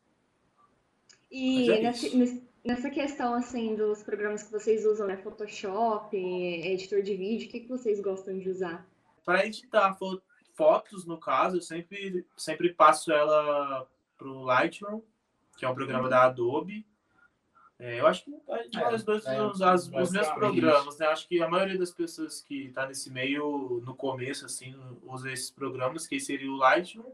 E 1.30 1.70
é 1.70 1.80
nesse, 1.80 2.42
Nessa 2.64 2.88
questão, 2.88 3.34
assim, 3.34 3.76
dos 3.76 4.02
programas 4.02 4.42
que 4.42 4.50
vocês 4.50 4.86
usam, 4.86 5.06
né? 5.06 5.18
Photoshop, 5.18 6.16
editor 6.16 7.02
de 7.02 7.14
vídeo, 7.14 7.46
o 7.46 7.50
que, 7.50 7.60
que 7.60 7.68
vocês 7.68 8.00
gostam 8.00 8.38
de 8.38 8.48
usar? 8.48 8.86
Para 9.22 9.44
editar 9.44 9.94
fotos, 10.54 11.04
no 11.04 11.18
caso, 11.18 11.58
eu 11.58 11.60
sempre, 11.60 12.26
sempre 12.38 12.72
passo 12.72 13.12
ela 13.12 13.86
para 14.16 14.28
o 14.28 14.44
Lightroom, 14.44 15.02
que 15.58 15.66
é 15.66 15.68
um 15.68 15.74
programa 15.74 16.04
uhum. 16.04 16.08
da 16.10 16.22
Adobe. 16.24 16.86
É, 17.78 18.00
eu 18.00 18.06
acho 18.06 18.24
que 18.24 18.34
é, 18.78 18.94
os 18.94 19.02
dois 19.02 19.26
é, 19.26 19.42
os, 19.42 19.60
as, 19.60 19.86
os 19.88 20.10
meus 20.10 20.28
programas, 20.28 20.96
né? 20.98 21.06
Acho 21.08 21.28
que 21.28 21.42
a 21.42 21.48
maioria 21.48 21.76
das 21.76 21.90
pessoas 21.90 22.40
que 22.40 22.68
está 22.68 22.86
nesse 22.86 23.10
meio, 23.10 23.82
no 23.84 23.94
começo, 23.94 24.46
assim, 24.46 24.74
usa 25.02 25.30
esses 25.30 25.50
programas, 25.50 26.06
que 26.06 26.18
seria 26.18 26.50
o 26.50 26.56
Lightroom 26.56 27.12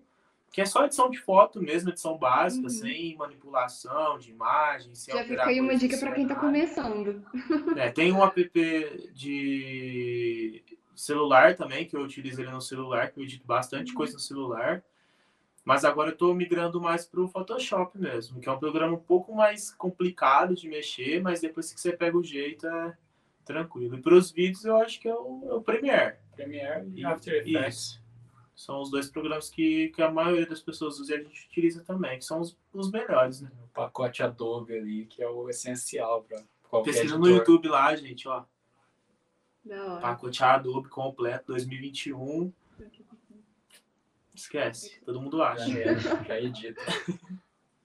que 0.50 0.60
é 0.60 0.64
só 0.66 0.84
edição 0.84 1.08
de 1.08 1.18
foto 1.18 1.62
mesmo, 1.62 1.90
edição 1.90 2.18
básica, 2.18 2.64
Uhum. 2.64 2.68
sem 2.70 3.16
manipulação 3.16 4.18
de 4.18 4.30
imagem, 4.30 4.94
sem 4.94 5.14
Já 5.14 5.20
alterar 5.20 5.46
fica 5.46 5.50
aí 5.50 5.60
uma 5.60 5.76
dica 5.76 5.96
para 5.98 6.12
quem 6.12 6.24
está 6.24 6.34
começando. 6.34 7.24
É, 7.76 7.90
tem 7.90 8.12
um 8.12 8.22
app 8.24 8.50
de 9.12 10.62
celular 10.94 11.54
também, 11.56 11.86
que 11.86 11.96
eu 11.96 12.00
utilizo 12.02 12.40
ele 12.42 12.50
no 12.50 12.60
celular, 12.60 13.10
que 13.10 13.18
eu 13.20 13.24
edito 13.24 13.46
bastante 13.46 13.92
coisa 13.94 14.14
no 14.14 14.18
celular. 14.20 14.82
Mas 15.64 15.84
agora 15.84 16.08
eu 16.08 16.14
estou 16.14 16.34
migrando 16.34 16.80
mais 16.80 17.04
para 17.06 17.20
o 17.20 17.28
Photoshop 17.28 17.96
mesmo, 17.98 18.40
que 18.40 18.48
é 18.48 18.52
um 18.52 18.58
programa 18.58 18.94
um 18.94 19.00
pouco 19.00 19.34
mais 19.34 19.70
complicado 19.70 20.54
de 20.54 20.68
mexer, 20.68 21.20
mas 21.22 21.40
depois 21.40 21.72
que 21.72 21.80
você 21.80 21.92
pega 21.92 22.16
o 22.16 22.24
jeito 22.24 22.66
é 22.66 22.96
tranquilo. 23.44 23.96
E 23.96 24.00
para 24.00 24.14
os 24.14 24.30
vídeos 24.32 24.64
eu 24.64 24.76
acho 24.78 24.98
que 25.00 25.06
é 25.08 25.14
o, 25.14 25.42
é 25.48 25.54
o 25.54 25.60
Premiere. 25.60 26.16
Premiere 26.34 26.88
e 26.94 27.00
E- 27.00 27.04
After 27.04 27.34
Effects. 27.46 27.76
Isso. 27.76 27.99
São 28.60 28.82
os 28.82 28.90
dois 28.90 29.08
programas 29.08 29.48
que, 29.48 29.88
que 29.88 30.02
a 30.02 30.10
maioria 30.10 30.44
das 30.44 30.60
pessoas 30.60 31.00
usa 31.00 31.14
e 31.14 31.16
a 31.16 31.22
gente 31.22 31.46
utiliza 31.46 31.82
também, 31.82 32.18
que 32.18 32.26
são 32.26 32.42
os, 32.42 32.54
os 32.74 32.90
melhores, 32.90 33.40
né? 33.40 33.50
O 33.64 33.68
pacote 33.68 34.22
Adobe 34.22 34.76
ali, 34.76 35.06
que 35.06 35.22
é 35.22 35.26
o 35.26 35.48
essencial 35.48 36.24
para 36.24 36.42
qualquer 36.68 36.90
Pesquisa 36.90 37.14
editor. 37.14 37.30
no 37.30 37.36
YouTube 37.38 37.68
lá, 37.68 37.96
gente, 37.96 38.28
ó. 38.28 38.44
Hora. 39.66 40.00
Pacote 40.02 40.44
Adobe 40.44 40.90
completo 40.90 41.46
2021. 41.46 42.52
Esquece, 44.34 45.00
todo 45.06 45.22
mundo 45.22 45.42
acha. 45.42 45.66
Já, 45.66 45.80
é, 45.80 46.24
já 46.26 46.40
edita. 46.42 46.82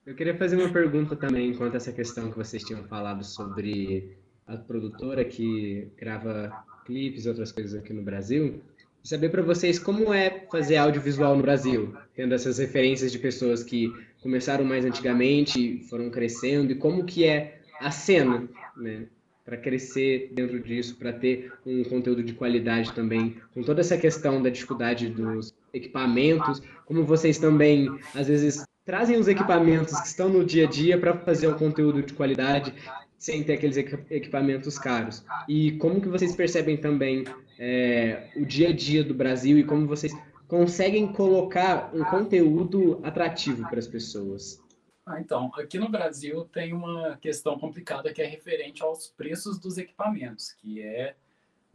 Eu 0.04 0.14
queria 0.14 0.36
fazer 0.36 0.56
uma 0.56 0.70
pergunta 0.70 1.16
também 1.16 1.56
quanto 1.56 1.72
a 1.72 1.76
essa 1.78 1.90
questão 1.90 2.30
que 2.30 2.36
vocês 2.36 2.62
tinham 2.62 2.84
falado 2.84 3.24
sobre 3.24 4.18
a 4.46 4.58
produtora 4.58 5.24
que 5.24 5.90
grava 5.96 6.52
clipes 6.84 7.24
e 7.24 7.30
outras 7.30 7.50
coisas 7.50 7.80
aqui 7.80 7.94
no 7.94 8.02
Brasil. 8.02 8.62
Saber 9.06 9.28
para 9.28 9.40
vocês 9.40 9.78
como 9.78 10.12
é 10.12 10.46
fazer 10.50 10.78
audiovisual 10.78 11.36
no 11.36 11.42
Brasil, 11.42 11.94
tendo 12.16 12.34
essas 12.34 12.58
referências 12.58 13.12
de 13.12 13.20
pessoas 13.20 13.62
que 13.62 13.94
começaram 14.20 14.64
mais 14.64 14.84
antigamente, 14.84 15.78
foram 15.88 16.10
crescendo, 16.10 16.72
e 16.72 16.74
como 16.74 17.04
que 17.04 17.24
é 17.24 17.60
a 17.78 17.92
cena, 17.92 18.48
né? 18.76 19.06
Para 19.44 19.56
crescer 19.58 20.32
dentro 20.34 20.58
disso, 20.58 20.96
para 20.96 21.12
ter 21.12 21.52
um 21.64 21.84
conteúdo 21.84 22.20
de 22.20 22.32
qualidade 22.32 22.92
também, 22.94 23.36
com 23.54 23.62
toda 23.62 23.80
essa 23.80 23.96
questão 23.96 24.42
da 24.42 24.50
dificuldade 24.50 25.08
dos 25.08 25.54
equipamentos, 25.72 26.60
como 26.84 27.04
vocês 27.04 27.38
também, 27.38 27.88
às 28.12 28.26
vezes, 28.26 28.64
trazem 28.84 29.20
os 29.20 29.28
equipamentos 29.28 30.00
que 30.00 30.08
estão 30.08 30.28
no 30.28 30.44
dia 30.44 30.66
a 30.66 30.68
dia 30.68 30.98
para 30.98 31.16
fazer 31.16 31.46
um 31.46 31.54
conteúdo 31.54 32.02
de 32.02 32.12
qualidade 32.12 32.74
sem 33.16 33.44
ter 33.44 33.52
aqueles 33.52 33.76
equi- 33.76 33.98
equipamentos 34.10 34.76
caros. 34.80 35.24
E 35.48 35.72
como 35.78 36.00
que 36.00 36.08
vocês 36.08 36.34
percebem 36.34 36.76
também 36.76 37.24
é, 37.58 38.30
o 38.36 38.44
dia 38.44 38.70
a 38.70 38.72
dia 38.72 39.02
do 39.02 39.14
Brasil 39.14 39.58
e 39.58 39.64
como 39.64 39.86
vocês 39.86 40.12
conseguem 40.48 41.12
colocar 41.12 41.94
um 41.94 42.04
conteúdo 42.04 43.00
atrativo 43.02 43.68
para 43.68 43.78
as 43.78 43.86
pessoas? 43.86 44.62
Ah, 45.04 45.20
então, 45.20 45.52
aqui 45.54 45.78
no 45.78 45.88
Brasil 45.88 46.44
tem 46.46 46.72
uma 46.72 47.16
questão 47.18 47.58
complicada 47.58 48.12
que 48.12 48.20
é 48.20 48.26
referente 48.26 48.82
aos 48.82 49.08
preços 49.08 49.58
dos 49.58 49.78
equipamentos, 49.78 50.52
que 50.52 50.82
é 50.82 51.14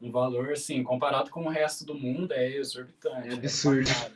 um 0.02 0.12
valor, 0.12 0.52
assim, 0.52 0.84
comparado 0.84 1.30
com 1.30 1.46
o 1.46 1.50
resto 1.50 1.86
do 1.86 1.94
mundo, 1.94 2.34
é 2.34 2.58
exorbitante. 2.58 3.30
É 3.30 3.34
absurdo. 3.34 3.88
caro. 3.88 4.14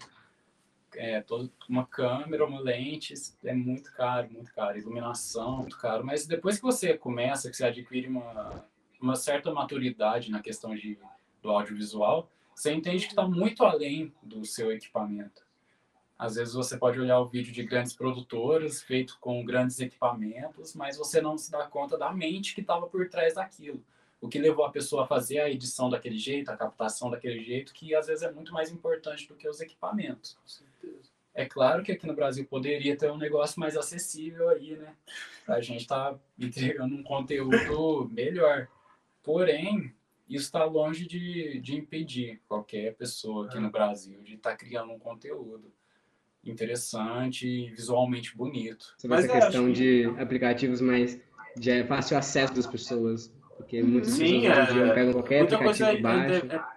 É, 0.98 1.22
todo, 1.22 1.52
uma 1.70 1.86
câmera, 1.86 2.46
uma 2.46 2.60
lente, 2.60 3.14
é 3.44 3.54
muito 3.54 3.92
caro, 3.94 4.30
muito 4.32 4.54
caro. 4.54 4.78
Iluminação, 4.78 5.58
muito 5.58 5.78
caro. 5.78 6.06
Mas 6.06 6.26
depois 6.26 6.58
que 6.58 6.64
você 6.64 6.98
começa, 6.98 7.50
que 7.50 7.56
você 7.56 7.66
adquire 7.66 8.08
uma, 8.08 8.66
uma 9.02 9.16
certa 9.16 9.54
maturidade 9.54 10.32
na 10.32 10.42
questão 10.42 10.74
de, 10.74 10.98
do 11.46 11.52
audiovisual, 11.52 12.30
você 12.54 12.74
entende 12.74 13.06
que 13.06 13.12
está 13.12 13.28
muito 13.28 13.64
além 13.64 14.14
do 14.24 14.44
seu 14.46 14.72
equipamento. 14.72 15.46
Às 16.18 16.36
vezes 16.36 16.54
você 16.54 16.78
pode 16.78 17.00
olhar 17.00 17.20
o 17.20 17.28
vídeo 17.28 17.54
de 17.54 17.64
grandes 17.64 17.94
produtoras, 17.94 18.82
feito 18.82 19.18
com 19.20 19.44
grandes 19.44 19.80
equipamentos, 19.80 20.74
mas 20.74 20.98
você 20.98 21.22
não 21.22 21.38
se 21.38 21.52
dá 21.52 21.68
conta 21.68 21.98
da 21.98 22.12
mente 22.12 22.56
que 22.56 22.62
estava 22.62 22.88
por 22.88 23.10
trás 23.10 23.36
daquilo. 23.36 23.84
O 24.22 24.30
que 24.30 24.40
levou 24.40 24.66
a 24.66 24.72
pessoa 24.72 25.04
a 25.04 25.08
fazer 25.08 25.40
a 25.40 25.50
edição 25.50 25.90
daquele 25.90 26.18
jeito, 26.18 26.50
a 26.50 26.58
captação 26.58 27.10
daquele 27.12 27.44
jeito, 27.44 27.74
que 27.74 27.94
às 27.94 28.08
vezes 28.08 28.24
é 28.24 28.32
muito 28.32 28.54
mais 28.54 28.72
importante 28.72 29.28
do 29.28 29.36
que 29.36 29.48
os 29.48 29.60
equipamentos. 29.60 30.38
Com 30.42 30.48
certeza. 30.48 31.10
É 31.34 31.46
claro 31.46 31.84
que 31.84 31.92
aqui 31.92 32.08
no 32.08 32.16
Brasil 32.16 32.46
poderia 32.46 32.98
ter 32.98 33.12
um 33.12 33.18
negócio 33.18 33.60
mais 33.60 33.76
acessível 33.76 34.48
aí, 34.48 34.78
né? 34.78 34.96
A 35.46 35.60
gente 35.60 35.82
está 35.82 36.18
entregando 36.40 36.96
um 36.96 37.04
conteúdo 37.04 38.10
melhor. 38.10 38.70
Porém, 39.22 39.94
isso 40.28 40.46
está 40.46 40.64
longe 40.64 41.06
de, 41.08 41.60
de 41.60 41.76
impedir 41.76 42.42
qualquer 42.48 42.96
pessoa 42.96 43.46
aqui 43.48 43.60
no 43.60 43.70
Brasil 43.70 44.22
de 44.24 44.36
estar 44.36 44.56
criando 44.56 44.92
um 44.92 45.00
conteúdo 45.00 45.72
interessante 46.44 47.48
e 47.48 47.70
visualmente 47.72 48.36
bonito. 48.36 48.94
Sobre 48.98 49.16
Mas 49.18 49.26
essa 49.26 49.34
questão 49.34 49.72
de 49.72 50.06
aplicativos 50.20 50.82
mais 50.82 51.20
de 51.58 51.84
fácil 51.86 52.18
acesso 52.18 52.54
das 52.54 52.68
pessoas, 52.68 53.34
porque 53.58 53.82
muitas 53.82 54.12
Sim, 54.12 54.42
pessoas 54.42 54.70
é. 54.70 54.94
pegam 54.94 55.14
qualquer 55.14 55.40
Muita 55.40 55.58
coisa 55.58 55.88
aplicativo 55.88 56.08
ainda 56.08 56.42
baixo. 56.42 56.68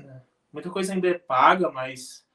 é, 0.00 0.02
é- 0.04 0.22
muita 0.52 0.70
coisa 0.70 0.92
ainda 0.94 1.08
é 1.08 1.14
paga, 1.18 1.70
mas 1.70 2.26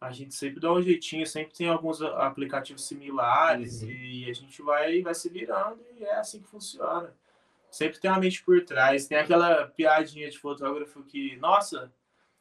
a 0.00 0.12
gente 0.12 0.34
sempre 0.34 0.60
dá 0.60 0.72
um 0.72 0.82
jeitinho, 0.82 1.26
sempre 1.26 1.54
tem 1.54 1.68
alguns 1.68 2.02
aplicativos 2.02 2.84
similares 2.86 3.82
Uhum. 3.82 3.90
e 3.90 4.30
a 4.30 4.34
gente 4.34 4.60
vai, 4.62 5.00
vai 5.02 5.14
se 5.14 5.28
virando 5.28 5.80
e 5.98 6.04
é 6.04 6.16
assim 6.16 6.40
que 6.40 6.48
funciona. 6.48 7.12
Sempre 7.76 7.98
tem 7.98 8.10
uma 8.10 8.18
mente 8.20 8.42
por 8.42 8.64
trás. 8.64 9.06
Tem 9.06 9.18
aquela 9.18 9.66
piadinha 9.66 10.30
de 10.30 10.38
fotógrafo 10.38 11.02
que, 11.02 11.36
nossa, 11.36 11.92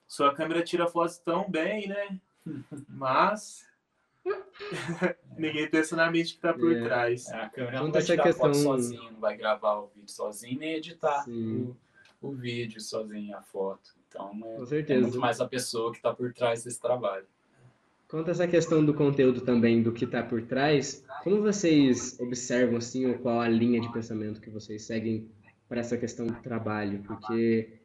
sua 0.07 0.33
câmera 0.33 0.63
tira 0.63 0.87
fotos 0.87 1.17
tão 1.17 1.49
bem, 1.51 1.89
né? 1.89 2.19
Mas 2.87 3.67
ninguém 5.37 5.69
pensa 5.69 5.95
na 5.95 6.09
mente 6.09 6.35
que 6.35 6.39
tá 6.39 6.53
por 6.53 6.71
É. 6.71 6.83
trás. 6.83 7.27
É, 7.27 7.35
a 7.41 7.49
câmera 7.49 7.81
não 7.81 7.91
vai 7.91 8.01
tirar 8.01 8.23
questão- 8.23 8.45
foto 8.45 8.55
sozinho, 8.57 9.11
não 9.11 9.19
vai 9.19 9.35
gravar 9.35 9.75
o 9.75 9.87
vídeo 9.87 10.09
sozinho, 10.09 10.57
nem 10.59 10.75
editar 10.75 11.25
o, 11.29 11.75
o 12.21 12.31
vídeo 12.31 12.79
sozinho, 12.79 13.37
a 13.37 13.41
foto. 13.41 13.91
Então, 14.07 14.31
é, 14.31 14.83
Com 14.83 14.93
é 14.93 14.97
muito 14.99 15.19
mais 15.19 15.41
a 15.41 15.47
pessoa 15.47 15.91
que 15.91 15.97
está 15.97 16.13
por 16.13 16.31
trás 16.33 16.63
desse 16.63 16.79
trabalho. 16.79 17.27
Quanto 18.07 18.27
a 18.27 18.31
essa 18.31 18.47
questão 18.47 18.85
do 18.85 18.93
conteúdo 18.93 19.41
também, 19.41 19.81
do 19.81 19.91
que 19.91 20.05
está 20.05 20.21
por 20.21 20.41
trás, 20.43 21.03
como 21.23 21.41
vocês 21.41 22.19
observam 22.19 22.77
assim, 22.77 23.07
ou 23.07 23.15
qual 23.15 23.41
a 23.41 23.47
linha 23.47 23.81
de 23.81 23.91
pensamento 23.91 24.39
que 24.39 24.49
vocês 24.49 24.83
seguem 24.83 25.27
para 25.67 25.79
essa 25.79 25.97
questão 25.97 26.27
do 26.27 26.35
trabalho? 26.35 27.01
Porque 27.03 27.79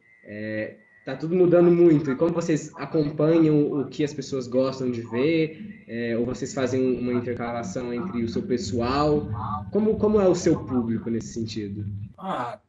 está 0.99 1.15
tudo 1.15 1.35
mudando 1.35 1.71
muito. 1.71 2.11
E 2.11 2.15
como 2.15 2.31
vocês 2.31 2.71
acompanham 2.75 3.71
o 3.71 3.87
que 3.87 4.03
as 4.03 4.13
pessoas 4.13 4.47
gostam 4.47 4.91
de 4.91 5.01
ver? 5.01 5.83
É, 5.87 6.15
ou 6.15 6.25
vocês 6.25 6.53
fazem 6.53 6.99
uma 6.99 7.13
intercalação 7.13 7.91
entre 7.91 8.23
o 8.23 8.29
seu 8.29 8.43
pessoal? 8.43 9.27
Como, 9.71 9.97
como 9.97 10.21
é 10.21 10.27
o 10.27 10.35
seu 10.35 10.63
público 10.63 11.09
nesse 11.09 11.33
sentido? 11.33 11.85
Ah, 12.17 12.59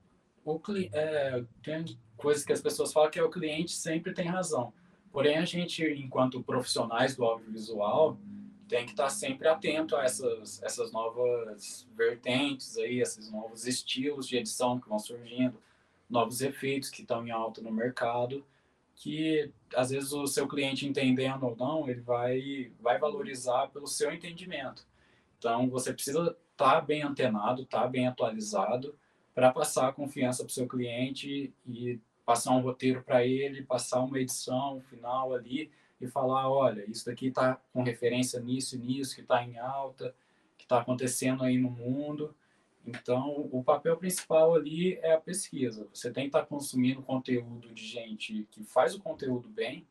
o 0.44 0.58
é, 0.92 1.44
tem 1.62 1.84
coisas 2.16 2.44
que 2.44 2.52
as 2.52 2.62
pessoas 2.62 2.92
falam 2.92 3.10
que 3.10 3.18
é 3.18 3.22
o 3.22 3.30
cliente 3.30 3.72
sempre 3.72 4.14
tem 4.14 4.26
razão. 4.26 4.72
Porém, 5.12 5.36
a 5.36 5.44
gente, 5.44 5.84
enquanto 5.84 6.42
profissionais 6.42 7.14
do 7.14 7.24
audiovisual, 7.24 8.16
tem 8.66 8.86
que 8.86 8.92
estar 8.92 9.10
sempre 9.10 9.46
atento 9.46 9.94
a 9.94 10.04
essas, 10.04 10.62
essas 10.62 10.90
novas 10.90 11.86
vertentes 11.94 12.78
aí, 12.78 13.00
esses 13.00 13.30
novos 13.30 13.66
estilos 13.66 14.26
de 14.26 14.38
edição 14.38 14.80
que 14.80 14.88
vão 14.88 14.98
surgindo, 14.98 15.60
novos 16.08 16.40
efeitos 16.40 16.88
que 16.88 17.02
estão 17.02 17.26
em 17.26 17.30
alta 17.30 17.60
no 17.60 17.70
mercado, 17.70 18.42
que 18.94 19.50
às 19.74 19.90
vezes 19.90 20.12
o 20.12 20.26
seu 20.26 20.48
cliente 20.48 20.88
entendendo 20.88 21.44
ou 21.44 21.56
não, 21.56 21.88
ele 21.88 22.00
vai, 22.00 22.72
vai 22.80 22.98
valorizar 22.98 23.68
pelo 23.68 23.86
seu 23.86 24.10
entendimento. 24.10 24.86
Então, 25.38 25.68
você 25.68 25.92
precisa 25.92 26.34
estar 26.52 26.80
bem 26.80 27.02
antenado, 27.02 27.62
estar 27.62 27.86
bem 27.88 28.06
atualizado, 28.06 28.94
para 29.34 29.52
passar 29.52 29.88
a 29.88 29.92
confiança 29.92 30.44
para 30.44 30.50
o 30.50 30.54
seu 30.54 30.68
cliente 30.68 31.52
e 31.66 31.98
passar 32.24 32.52
um 32.52 32.60
roteiro 32.60 33.02
para 33.02 33.26
ele, 33.26 33.62
passar 33.62 34.00
uma 34.00 34.18
edição 34.18 34.80
final 34.88 35.34
ali 35.34 35.70
e 36.00 36.06
falar, 36.06 36.50
olha, 36.50 36.88
isso 36.90 37.06
daqui 37.06 37.28
está 37.28 37.60
com 37.72 37.82
referência 37.82 38.40
nisso 38.40 38.76
e 38.76 38.78
nisso, 38.78 39.14
que 39.14 39.20
está 39.20 39.42
em 39.42 39.58
alta, 39.58 40.14
que 40.58 40.64
está 40.64 40.80
acontecendo 40.80 41.44
aí 41.44 41.58
no 41.58 41.70
mundo. 41.70 42.34
Então, 42.84 43.48
o 43.52 43.62
papel 43.62 43.96
principal 43.96 44.54
ali 44.54 44.94
é 45.02 45.14
a 45.14 45.20
pesquisa. 45.20 45.86
Você 45.92 46.10
tem 46.10 46.24
que 46.24 46.28
estar 46.36 46.46
consumindo 46.46 47.02
conteúdo 47.02 47.72
de 47.72 47.84
gente 47.86 48.46
que 48.50 48.64
faz 48.64 48.94
o 48.94 49.00
conteúdo 49.00 49.48
bem 49.48 49.86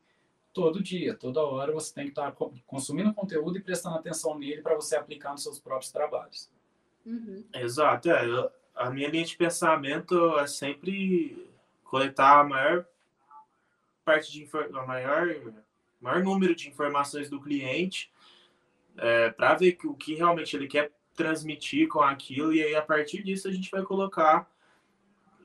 todo 0.52 0.82
dia, 0.82 1.14
toda 1.14 1.40
hora 1.40 1.72
você 1.72 1.94
tem 1.94 2.04
que 2.04 2.10
estar 2.10 2.30
consumindo 2.66 3.14
conteúdo 3.14 3.56
e 3.56 3.62
prestando 3.62 3.96
atenção 3.96 4.38
nele 4.38 4.60
para 4.60 4.74
você 4.74 4.96
aplicar 4.96 5.32
nos 5.32 5.42
seus 5.42 5.58
próprios 5.58 5.90
trabalhos. 5.90 6.50
Uhum. 7.06 7.42
Exato, 7.54 8.10
é. 8.10 8.26
Eu- 8.26 8.50
a 8.74 8.90
minha 8.90 9.08
linha 9.08 9.24
de 9.24 9.34
pensamento 9.36 10.38
é 10.38 10.46
sempre 10.46 11.50
coletar 11.92 12.40
a 12.40 12.44
maior 12.44 12.86
parte 14.02 14.32
de 14.32 14.48
a 14.54 14.86
maior, 14.86 15.28
maior 16.00 16.24
número 16.24 16.56
de 16.56 16.66
informações 16.66 17.28
do 17.28 17.38
cliente 17.38 18.10
para 19.36 19.54
ver 19.56 19.76
o 19.84 19.94
que 19.94 20.14
realmente 20.14 20.56
ele 20.56 20.66
quer 20.66 20.90
transmitir 21.12 21.88
com 21.88 22.00
aquilo 22.00 22.54
e 22.54 22.62
aí 22.62 22.74
a 22.74 22.80
partir 22.80 23.22
disso 23.22 23.46
a 23.46 23.52
gente 23.52 23.70
vai 23.70 23.82
colocar 23.82 24.50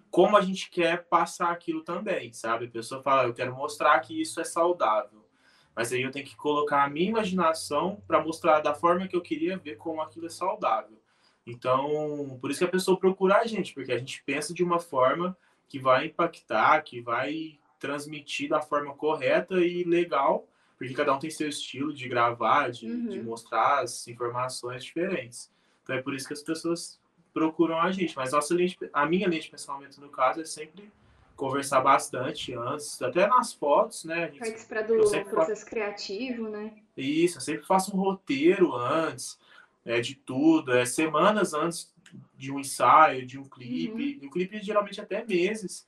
como 0.10 0.38
a 0.38 0.42
gente 0.42 0.70
quer 0.70 1.04
passar 1.04 1.52
aquilo 1.52 1.82
também, 1.84 2.32
sabe? 2.32 2.68
A 2.68 2.72
pessoa 2.72 3.04
fala, 3.04 3.26
eu 3.26 3.34
quero 3.34 3.54
mostrar 3.54 4.00
que 4.00 4.20
isso 4.20 4.40
é 4.40 4.46
saudável. 4.46 5.28
Mas 5.76 5.92
aí 5.92 6.02
eu 6.02 6.12
tenho 6.12 6.26
que 6.26 6.38
colocar 6.38 6.86
a 6.86 6.90
minha 6.90 7.10
imaginação 7.10 8.02
para 8.08 8.24
mostrar 8.24 8.62
da 8.62 8.74
forma 8.74 9.06
que 9.06 9.18
eu 9.18 9.22
queria 9.22 9.58
ver 9.58 9.76
como 9.76 10.02
aquilo 10.02 10.28
é 10.28 10.30
saudável. 10.30 10.98
Então, 11.46 12.38
por 12.40 12.50
isso 12.50 12.60
que 12.60 12.66
a 12.66 12.70
pessoa 12.70 12.98
procura 12.98 13.40
a 13.40 13.46
gente, 13.46 13.74
porque 13.74 13.92
a 13.92 13.98
gente 13.98 14.24
pensa 14.24 14.54
de 14.54 14.64
uma 14.64 14.80
forma 14.80 15.38
que 15.68 15.80
vai 15.80 16.08
impactar, 16.08 16.82
que 16.82 17.02
vai 17.02 17.60
transmitir 17.80 18.50
da 18.50 18.62
forma 18.62 18.94
correta 18.94 19.56
e 19.56 19.84
legal, 19.84 20.48
porque 20.78 20.94
cada 20.94 21.14
um 21.14 21.20
tem 21.20 21.30
seu 21.30 21.50
estilo 21.50 21.94
de 21.94 22.08
gravar, 22.08 22.70
de, 22.70 22.90
uhum. 22.90 23.08
de 23.08 23.22
mostrar 23.22 23.82
as 23.82 24.08
informações 24.08 24.84
diferentes. 24.84 25.52
Então 25.84 25.96
é 25.96 26.02
por 26.02 26.14
isso 26.14 26.28
que 26.28 26.34
as 26.34 26.42
pessoas 26.42 27.00
procuram 27.34 27.80
a 27.80 27.92
gente. 27.92 28.16
Mas 28.16 28.32
nossa 28.32 28.54
linha 28.54 28.70
de, 28.70 28.78
a 28.92 29.06
minha 29.06 29.28
linha 29.28 29.42
de 29.42 29.50
pensamento, 29.50 30.02
no 30.02 30.10
caso, 30.10 30.42
é 30.42 30.46
sempre 30.46 30.92
conversar 31.36 31.82
bastante 31.82 32.54
antes, 32.56 33.00
até 33.02 33.28
nas 33.28 33.54
fotos, 33.54 34.04
né? 34.04 34.28
Gente, 34.28 34.40
Participar 34.40 34.82
do 34.82 34.96
processo 34.96 35.30
faço... 35.30 35.66
criativo, 35.66 36.50
né? 36.50 36.74
Isso, 36.98 37.38
eu 37.38 37.42
sempre 37.42 37.66
faço 37.66 37.96
um 37.96 38.00
roteiro 38.00 38.76
antes 38.76 39.40
é, 39.86 40.02
de 40.02 40.16
tudo, 40.16 40.76
é 40.76 40.84
semanas 40.84 41.54
antes 41.54 41.94
de 42.36 42.52
um 42.52 42.60
ensaio, 42.60 43.26
de 43.26 43.40
um 43.40 43.44
clipe, 43.44 44.20
uhum. 44.22 44.28
um 44.28 44.30
clipe 44.30 44.60
geralmente 44.62 45.02
até 45.02 45.24
meses 45.26 45.88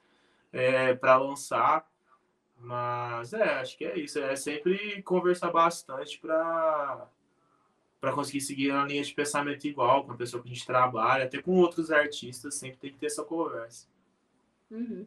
é, 0.52 0.94
para 0.94 1.18
lançar. 1.18 1.88
Mas 2.58 3.34
é, 3.34 3.60
acho 3.60 3.78
que 3.78 3.86
é 3.86 3.98
isso. 3.98 4.20
É 4.20 4.36
sempre 4.36 5.02
conversar 5.04 5.52
bastante 5.52 6.20
para 6.20 7.08
para 8.00 8.14
conseguir 8.14 8.42
seguir 8.42 8.72
uma 8.72 8.86
linha 8.86 9.04
de 9.04 9.14
pensamento 9.14 9.68
igual 9.68 10.06
com 10.06 10.14
a 10.14 10.16
pessoa 10.16 10.42
que 10.42 10.50
a 10.50 10.54
gente 10.54 10.66
trabalha, 10.66 11.26
até 11.26 11.42
com 11.42 11.52
outros 11.58 11.92
artistas, 11.92 12.56
sempre 12.56 12.78
tem 12.78 12.92
que 12.92 12.98
ter 12.98 13.08
essa 13.08 13.24
conversa. 13.24 13.88
Uhum. 14.72 15.06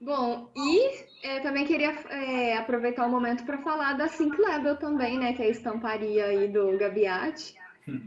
Bom, 0.00 0.50
e 0.54 1.26
é, 1.26 1.40
também 1.40 1.66
queria 1.66 1.90
é, 1.90 2.56
aproveitar 2.56 3.06
o 3.06 3.10
momento 3.10 3.44
para 3.44 3.58
falar 3.58 3.94
da 3.94 4.08
Sync 4.08 4.40
Label 4.40 4.76
também, 4.76 5.18
né, 5.18 5.32
que 5.32 5.42
é 5.42 5.46
a 5.46 5.50
estamparia 5.50 6.26
aí 6.26 6.48
do 6.48 6.76
Gabiati. 6.78 7.57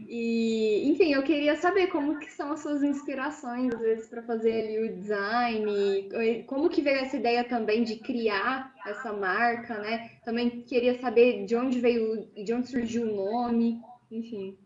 E, 0.08 0.88
enfim, 0.90 1.12
eu 1.12 1.22
queria 1.22 1.56
saber 1.56 1.88
como 1.88 2.18
que 2.18 2.30
são 2.30 2.52
as 2.52 2.60
suas 2.60 2.82
inspirações, 2.82 3.74
às 3.74 3.80
vezes, 3.80 4.08
para 4.08 4.22
fazer 4.22 4.52
ali 4.52 4.78
o 4.78 4.96
design, 4.96 6.08
como 6.46 6.68
que 6.68 6.82
veio 6.82 6.98
essa 6.98 7.16
ideia 7.16 7.44
também 7.44 7.82
de 7.82 7.96
criar 7.96 8.74
essa 8.86 9.12
marca, 9.12 9.78
né? 9.78 10.10
Também 10.24 10.62
queria 10.62 10.98
saber 11.00 11.44
de 11.46 11.56
onde 11.56 11.80
veio, 11.80 12.28
de 12.44 12.52
onde 12.52 12.68
surgiu 12.68 13.10
o 13.10 13.16
nome, 13.16 13.80
enfim. 14.10 14.56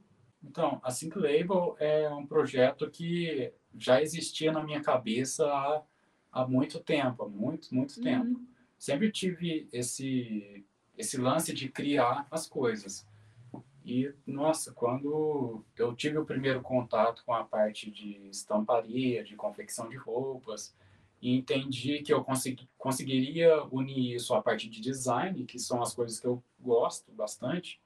Então, 0.43 0.81
a 0.83 0.91
Sync 0.91 1.17
Label 1.17 1.77
é 1.79 2.09
um 2.11 2.27
projeto 2.27 2.91
que 2.91 3.53
já 3.77 4.01
existia 4.03 4.53
na 4.53 4.63
minha 4.63 4.81
cabeça 4.81 5.47
há, 5.47 5.83
há 6.33 6.47
muito 6.47 6.79
tempo, 6.79 7.25
há 7.25 7.29
muito, 7.29 7.75
muito 7.75 8.01
tempo. 8.01 8.27
Uhum. 8.27 8.47
Sempre 8.79 9.11
tive 9.11 9.69
esse, 9.73 10.65
esse 10.97 11.17
lance 11.17 11.53
de 11.53 11.69
criar 11.69 12.27
as 12.31 12.47
coisas. 12.47 13.07
E, 13.87 14.13
nossa, 14.27 14.73
quando 14.73 15.65
eu 15.79 15.95
tive 15.95 16.19
o 16.19 16.25
primeiro 16.25 16.61
contato 16.61 17.23
com 17.25 17.33
a 17.33 17.45
parte 17.45 17.89
de 17.89 18.29
estamparia, 18.29 19.23
de 19.23 19.37
confecção 19.37 19.89
de 19.89 19.97
roupas, 19.97 20.75
e 21.23 21.37
entendi 21.37 22.03
que 22.03 22.13
eu 22.13 22.25
consegui, 22.25 22.69
conseguiria 22.77 23.63
unir 23.71 24.17
isso 24.17 24.35
à 24.35 24.43
parte 24.43 24.69
de 24.69 24.81
design, 24.81 25.45
que 25.45 25.61
são 25.61 25.81
as 25.81 25.95
coisas 25.95 26.19
que 26.19 26.27
eu 26.27 26.43
gosto 26.61 27.13
bastante, 27.13 27.81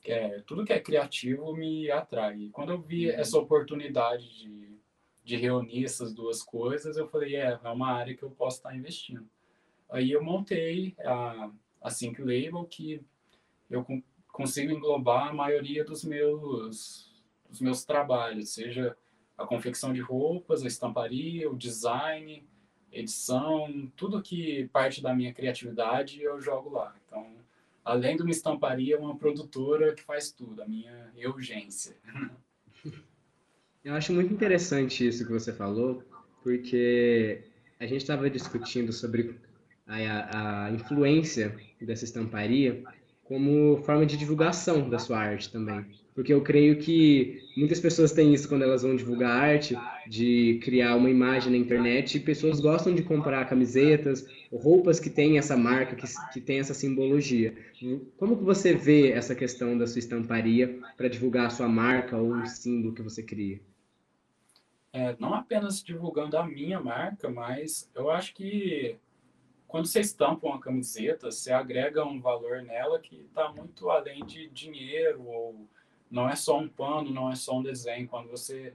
que 0.00 0.10
é, 0.10 0.40
tudo 0.46 0.64
que 0.64 0.72
é 0.72 0.80
criativo 0.80 1.54
me 1.54 1.90
atrai. 1.90 2.38
E 2.38 2.50
quando 2.50 2.72
eu 2.72 2.80
vi 2.80 3.10
uhum. 3.10 3.16
essa 3.20 3.38
oportunidade 3.38 4.26
de, 4.34 4.78
de 5.22 5.36
reunir 5.36 5.84
essas 5.84 6.14
duas 6.14 6.42
coisas, 6.42 6.96
eu 6.96 7.06
falei, 7.06 7.36
é, 7.36 7.60
é 7.62 7.68
uma 7.68 7.92
área 7.92 8.16
que 8.16 8.22
eu 8.22 8.30
posso 8.30 8.56
estar 8.56 8.74
investindo. 8.74 9.28
Aí 9.90 10.10
eu 10.10 10.24
montei 10.24 10.94
a, 11.00 11.50
a 11.82 11.90
Sync 11.90 12.18
Label, 12.18 12.64
que 12.64 13.02
eu 13.68 13.84
consigo 14.38 14.70
englobar 14.70 15.30
a 15.30 15.32
maioria 15.34 15.84
dos 15.84 16.04
meus, 16.04 17.12
dos 17.50 17.60
meus 17.60 17.84
trabalhos, 17.84 18.50
seja 18.50 18.96
a 19.36 19.44
confecção 19.44 19.92
de 19.92 20.00
roupas, 20.00 20.62
a 20.62 20.68
estamparia, 20.68 21.50
o 21.50 21.56
design, 21.56 22.46
edição, 22.92 23.90
tudo 23.96 24.22
que 24.22 24.68
parte 24.72 25.02
da 25.02 25.12
minha 25.12 25.34
criatividade 25.34 26.22
eu 26.22 26.40
jogo 26.40 26.70
lá. 26.70 26.94
Então, 27.04 27.26
além 27.84 28.16
de 28.16 28.22
uma 28.22 28.30
estamparia, 28.30 28.96
uma 28.96 29.16
produtora 29.16 29.92
que 29.92 30.02
faz 30.04 30.30
tudo, 30.30 30.62
a 30.62 30.68
minha 30.68 31.12
urgência. 31.26 31.96
Eu 33.84 33.94
acho 33.94 34.12
muito 34.12 34.34
interessante 34.34 35.06
isso 35.06 35.24
que 35.24 35.32
você 35.32 35.52
falou, 35.52 36.02
porque 36.42 37.42
a 37.80 37.86
gente 37.86 38.02
estava 38.02 38.28
discutindo 38.28 38.92
sobre 38.92 39.38
a, 39.86 40.66
a 40.66 40.70
influência 40.72 41.56
dessa 41.80 42.04
estamparia 42.04 42.84
como 43.28 43.76
forma 43.84 44.06
de 44.06 44.16
divulgação 44.16 44.88
da 44.88 44.98
sua 44.98 45.18
arte 45.18 45.52
também. 45.52 45.84
Porque 46.14 46.32
eu 46.32 46.40
creio 46.40 46.78
que 46.78 47.38
muitas 47.56 47.78
pessoas 47.78 48.10
têm 48.10 48.32
isso 48.32 48.48
quando 48.48 48.62
elas 48.62 48.82
vão 48.82 48.96
divulgar 48.96 49.30
arte, 49.30 49.76
de 50.08 50.58
criar 50.64 50.96
uma 50.96 51.10
imagem 51.10 51.52
na 51.52 51.58
internet, 51.58 52.16
e 52.16 52.20
pessoas 52.20 52.58
gostam 52.58 52.94
de 52.94 53.02
comprar 53.02 53.44
camisetas 53.46 54.26
ou 54.50 54.58
roupas 54.58 54.98
que 54.98 55.10
têm 55.10 55.36
essa 55.36 55.56
marca, 55.58 55.94
que, 55.94 56.06
que 56.32 56.40
tem 56.40 56.58
essa 56.58 56.72
simbologia. 56.72 57.54
Como 58.16 58.38
que 58.38 58.42
você 58.42 58.74
vê 58.74 59.12
essa 59.12 59.34
questão 59.34 59.76
da 59.76 59.86
sua 59.86 59.98
estamparia 59.98 60.80
para 60.96 61.08
divulgar 61.08 61.46
a 61.46 61.50
sua 61.50 61.68
marca 61.68 62.16
ou 62.16 62.32
o 62.32 62.46
símbolo 62.46 62.94
que 62.94 63.02
você 63.02 63.22
cria? 63.22 63.60
É, 64.90 65.14
não 65.20 65.34
apenas 65.34 65.82
divulgando 65.82 66.38
a 66.38 66.46
minha 66.46 66.80
marca, 66.80 67.28
mas 67.28 67.90
eu 67.94 68.10
acho 68.10 68.34
que 68.34 68.96
quando 69.68 69.86
você 69.86 70.00
estampa 70.00 70.46
uma 70.46 70.58
camiseta, 70.58 71.30
você 71.30 71.52
agrega 71.52 72.02
um 72.02 72.20
valor 72.20 72.62
nela 72.62 72.98
que 72.98 73.16
está 73.16 73.52
muito 73.52 73.90
além 73.90 74.24
de 74.24 74.48
dinheiro, 74.48 75.22
ou 75.26 75.68
não 76.10 76.26
é 76.26 76.34
só 76.34 76.58
um 76.58 76.66
pano, 76.66 77.12
não 77.12 77.30
é 77.30 77.36
só 77.36 77.58
um 77.58 77.62
desenho. 77.62 78.08
Quando 78.08 78.30
você 78.30 78.72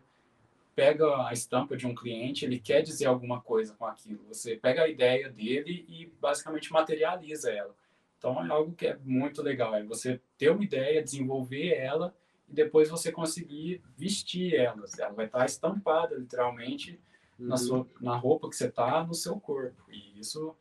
pega 0.75 1.27
a 1.27 1.33
estampa 1.33 1.75
de 1.75 1.87
um 1.87 1.95
cliente, 1.95 2.45
ele 2.45 2.59
quer 2.59 2.83
dizer 2.83 3.07
alguma 3.07 3.41
coisa 3.41 3.73
com 3.73 3.87
aquilo. 3.87 4.23
Você 4.27 4.55
pega 4.55 4.83
a 4.83 4.87
ideia 4.87 5.29
dele 5.29 5.83
e 5.89 6.11
basicamente 6.21 6.71
materializa 6.71 7.51
ela. 7.51 7.75
Então 8.19 8.45
é 8.45 8.49
algo 8.49 8.73
que 8.73 8.85
é 8.85 8.97
muito 9.03 9.41
legal, 9.41 9.75
é 9.75 9.83
você 9.83 10.21
ter 10.37 10.49
uma 10.49 10.63
ideia, 10.63 11.03
desenvolver 11.03 11.73
ela 11.73 12.15
e 12.47 12.53
depois 12.53 12.87
você 12.87 13.11
conseguir 13.11 13.81
vestir 13.97 14.53
ela. 14.53 14.85
Ela 14.97 15.11
vai 15.11 15.25
estar 15.25 15.45
estampada 15.45 16.15
literalmente 16.15 16.99
uhum. 17.39 17.47
na 17.47 17.57
sua 17.57 17.87
na 17.99 18.15
roupa 18.15 18.47
que 18.47 18.55
você 18.55 18.67
está 18.67 19.03
no 19.03 19.15
seu 19.15 19.39
corpo. 19.39 19.83
E 19.91 20.19
isso 20.19 20.55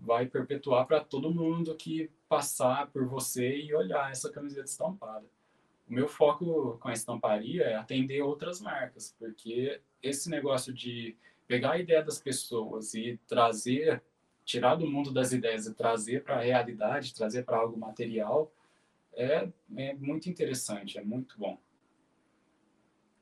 vai 0.00 0.26
perpetuar 0.26 0.86
para 0.86 1.00
todo 1.00 1.32
mundo 1.32 1.74
que 1.74 2.10
passar 2.28 2.90
por 2.90 3.06
você 3.06 3.56
e 3.56 3.74
olhar 3.74 4.10
essa 4.10 4.30
camiseta 4.30 4.64
estampada. 4.64 5.26
O 5.88 5.92
meu 5.92 6.08
foco 6.08 6.78
com 6.78 6.88
a 6.88 6.92
estamparia 6.92 7.64
é 7.64 7.74
atender 7.74 8.22
outras 8.22 8.60
marcas, 8.60 9.14
porque 9.18 9.80
esse 10.02 10.30
negócio 10.30 10.72
de 10.72 11.16
pegar 11.46 11.72
a 11.72 11.78
ideia 11.78 12.02
das 12.02 12.20
pessoas 12.20 12.94
e 12.94 13.18
trazer, 13.26 14.02
tirar 14.44 14.76
do 14.76 14.86
mundo 14.86 15.12
das 15.12 15.32
ideias 15.32 15.66
e 15.66 15.74
trazer 15.74 16.22
para 16.22 16.36
a 16.36 16.40
realidade, 16.40 17.14
trazer 17.14 17.44
para 17.44 17.58
algo 17.58 17.76
material, 17.76 18.52
é, 19.12 19.48
é 19.76 19.94
muito 19.94 20.30
interessante, 20.30 20.96
é 20.96 21.02
muito 21.02 21.36
bom. 21.36 21.58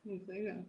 Muito 0.04 0.30
legal. 0.30 0.64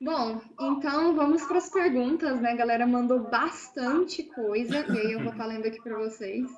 Bom, 0.00 0.40
então 0.60 1.14
vamos 1.16 1.44
para 1.44 1.58
as 1.58 1.68
perguntas, 1.68 2.40
né? 2.40 2.52
A 2.52 2.56
galera 2.56 2.86
mandou 2.86 3.18
bastante 3.18 4.22
coisa, 4.22 4.86
e 4.94 4.98
aí 4.98 5.12
eu 5.12 5.20
vou 5.20 5.32
estar 5.32 5.46
lendo 5.46 5.66
aqui 5.66 5.82
para 5.82 5.98
vocês. 5.98 6.48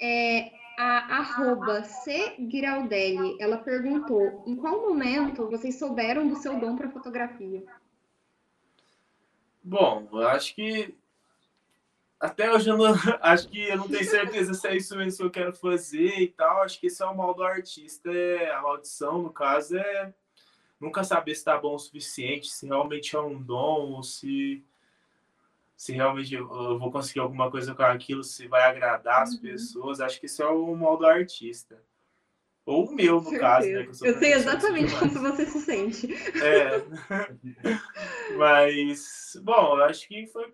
É, 0.00 0.52
a 0.78 1.16
arroba 1.18 1.82
C. 1.82 2.36
Giraldelli, 2.50 3.36
ela 3.40 3.56
perguntou, 3.56 4.44
em 4.46 4.54
qual 4.54 4.82
momento 4.82 5.48
vocês 5.48 5.78
souberam 5.78 6.28
do 6.28 6.36
seu 6.36 6.60
dom 6.60 6.76
para 6.76 6.90
fotografia? 6.90 7.64
Bom, 9.64 10.06
eu 10.12 10.28
acho 10.28 10.54
que 10.54 10.94
até 12.20 12.52
hoje 12.52 12.68
eu 12.68 12.76
não 12.76 12.92
acho 13.22 13.48
que 13.48 13.68
eu 13.68 13.78
não 13.78 13.88
tenho 13.88 14.04
certeza 14.04 14.52
se 14.52 14.68
é 14.68 14.76
isso 14.76 14.96
mesmo 14.96 15.18
que 15.18 15.24
eu 15.24 15.30
quero 15.30 15.56
fazer 15.56 16.20
e 16.20 16.28
tal. 16.28 16.62
Acho 16.62 16.78
que 16.78 16.88
esse 16.88 17.02
é 17.02 17.06
o 17.06 17.16
mal 17.16 17.32
do 17.32 17.42
artista, 17.42 18.10
é 18.10 18.52
a 18.52 18.60
maldição, 18.60 19.22
no 19.22 19.30
caso, 19.30 19.76
é 19.76 20.12
nunca 20.80 21.04
saber 21.04 21.34
se 21.34 21.40
está 21.40 21.58
bom 21.58 21.74
o 21.74 21.78
suficiente, 21.78 22.48
se 22.48 22.66
realmente 22.66 23.14
é 23.16 23.20
um 23.20 23.40
dom, 23.42 23.92
ou 23.92 24.02
se, 24.02 24.64
se 25.76 25.92
realmente 25.92 26.34
eu 26.34 26.78
vou 26.78 26.90
conseguir 26.90 27.20
alguma 27.20 27.50
coisa 27.50 27.74
com 27.74 27.82
aquilo, 27.82 28.22
se 28.22 28.46
vai 28.46 28.62
agradar 28.62 29.22
as 29.22 29.34
uhum. 29.34 29.40
pessoas. 29.40 30.00
Acho 30.00 30.20
que 30.20 30.26
isso 30.26 30.42
é 30.42 30.46
o 30.46 30.74
modo 30.74 31.06
artista. 31.06 31.82
Ou 32.64 32.86
o 32.86 32.94
meu, 32.94 33.20
no 33.22 33.38
caso, 33.38 33.66
né? 33.66 33.80
eu, 33.80 34.06
eu 34.06 34.18
sei 34.18 34.32
exatamente 34.34 34.94
como 34.98 35.10
você 35.10 35.46
se 35.46 35.60
sente. 35.60 36.12
É. 36.42 36.84
Mas, 38.36 39.40
bom, 39.42 39.78
eu 39.78 39.84
acho 39.84 40.06
que 40.06 40.26
foi 40.26 40.52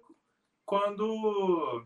quando 0.64 1.84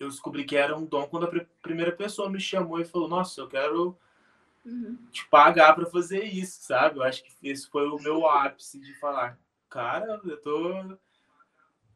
eu 0.00 0.08
descobri 0.08 0.44
que 0.44 0.56
era 0.56 0.76
um 0.76 0.84
dom 0.84 1.06
quando 1.06 1.26
a 1.26 1.46
primeira 1.62 1.92
pessoa 1.92 2.28
me 2.28 2.40
chamou 2.40 2.80
e 2.80 2.84
falou: 2.84 3.08
Nossa, 3.08 3.40
eu 3.40 3.48
quero 3.48 3.96
uhum. 4.64 4.98
te 5.10 5.26
pagar 5.28 5.74
para 5.74 5.86
fazer 5.86 6.24
isso, 6.24 6.62
sabe? 6.62 6.98
Eu 6.98 7.02
acho 7.02 7.22
que 7.24 7.32
esse 7.42 7.68
foi 7.68 7.88
o 7.88 7.98
meu 7.98 8.26
ápice 8.28 8.78
de 8.80 8.94
falar, 8.98 9.38
cara, 9.68 10.20
eu 10.24 10.40
tô, 10.40 10.98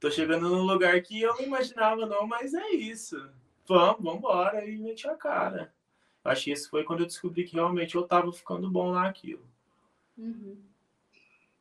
tô 0.01 0.11
chegando 0.11 0.49
num 0.49 0.63
lugar 0.63 1.01
que 1.03 1.21
eu 1.21 1.35
não 1.35 1.43
imaginava, 1.43 2.07
não, 2.07 2.27
mas 2.27 2.55
é 2.55 2.71
isso. 2.71 3.17
vamos, 3.67 4.03
vamos 4.03 4.19
embora, 4.19 4.65
e 4.65 4.77
meti 4.77 5.09
a 5.09 5.15
cara. 5.15 5.73
Acho 6.25 6.45
que 6.45 6.51
esse 6.51 6.69
foi 6.69 6.85
quando 6.85 7.01
eu 7.01 7.07
descobri 7.07 7.45
que 7.45 7.55
realmente 7.55 7.95
eu 7.95 8.03
tava 8.03 8.33
ficando 8.33 8.71
bom 8.71 8.93
naquilo. 8.93 9.47
Uhum. 10.17 10.59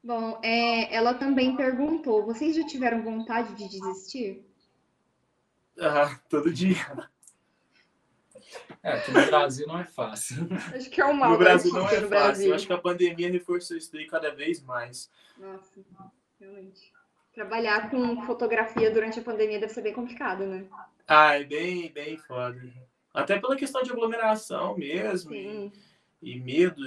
Bom, 0.04 0.39
é, 0.43 0.93
ela 0.93 1.13
também 1.13 1.56
perguntou: 1.56 2.26
vocês 2.26 2.56
já 2.56 2.65
tiveram 2.65 3.04
vontade 3.04 3.54
de 3.56 3.70
desistir? 3.70 4.46
Ah, 5.80 6.20
todo 6.30 6.54
dia. 6.54 6.76
É, 8.84 8.92
aqui 8.94 9.12
no 9.12 9.26
Brasil 9.26 9.68
não 9.68 9.80
é 9.80 9.84
fácil. 9.86 10.48
Acho 10.74 10.90
que 10.90 11.02
é 11.02 11.06
o 11.06 11.14
mal 11.14 11.32
No 11.32 11.38
do 11.38 11.44
Brasil 11.44 11.74
não 11.74 11.88
é 11.88 12.02
fácil. 12.02 12.54
Acho 12.54 12.68
que 12.68 12.74
a 12.74 12.78
pandemia 12.78 13.32
reforçou 13.32 13.76
isso 13.78 13.92
daí 13.92 14.06
cada 14.06 14.32
vez 14.32 14.62
mais. 14.62 15.12
Nossa, 15.38 15.80
realmente. 16.40 16.94
Trabalhar 17.34 17.90
com 17.92 18.22
fotografia 18.26 18.90
durante 18.90 19.20
a 19.20 19.24
pandemia 19.24 19.60
deve 19.60 19.74
ser 19.74 19.82
bem 19.82 19.94
complicado, 19.94 20.46
né? 20.46 20.66
Ah, 21.08 21.40
é 21.40 21.44
bem, 21.44 21.92
bem 21.92 22.18
foda. 22.18 22.60
Até 23.14 23.40
pela 23.40 23.56
questão 23.56 23.82
de 23.84 23.92
aglomeração 23.92 24.78
mesmo. 24.78 25.34
E, 25.34 25.72
e 26.22 26.40
medo 26.40 26.84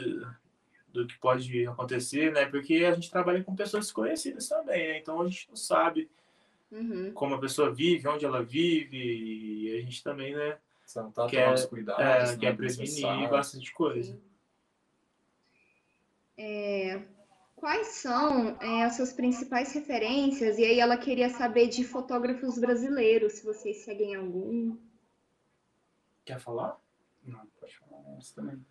do 0.88 1.06
que 1.06 1.16
pode 1.18 1.66
acontecer, 1.66 2.32
né? 2.32 2.46
Porque 2.46 2.84
a 2.84 2.94
gente 2.94 3.10
trabalha 3.10 3.44
com 3.44 3.54
pessoas 3.54 3.86
desconhecidas 3.86 4.48
também, 4.48 4.88
né? 4.88 4.98
Então 4.98 5.20
a 5.20 5.28
gente 5.28 5.48
não 5.48 5.56
sabe 5.56 6.08
Uhum. 6.72 7.10
como 7.12 7.34
a 7.34 7.40
pessoa 7.40 7.72
vive, 7.72 8.06
onde 8.06 8.24
ela 8.24 8.44
vive, 8.44 8.96
e 8.96 9.76
a 9.76 9.80
gente 9.80 10.04
também, 10.04 10.36
né, 10.36 10.56
Você 10.90 11.00
não 11.00 11.12
tá 11.12 11.26
Quer- 11.28 11.42
tomando 11.44 11.58
os 11.58 11.66
cuidados. 11.66 12.04
é, 12.04 12.32
não 12.32 12.38
quer 12.38 12.46
é 12.52 12.52
prevenir 12.52 13.30
bastante 13.30 13.72
coisa. 13.72 14.20
É, 16.36 17.00
quais 17.54 17.86
são 17.88 18.60
é, 18.60 18.82
as 18.82 18.96
suas 18.96 19.12
principais 19.12 19.72
referências? 19.72 20.58
E 20.58 20.64
aí 20.64 20.80
ela 20.80 20.96
queria 20.96 21.28
saber 21.30 21.68
de 21.68 21.84
fotógrafos 21.84 22.58
brasileiros, 22.58 23.34
se 23.34 23.44
vocês 23.46 23.84
seguem 23.84 24.16
algum. 24.16 24.76
Quer 26.24 26.40
falar? 26.40 26.76
Não, 27.22 27.46
pode 27.60 27.78
falar 27.78 28.16
essa 28.18 28.34
também. 28.34 28.66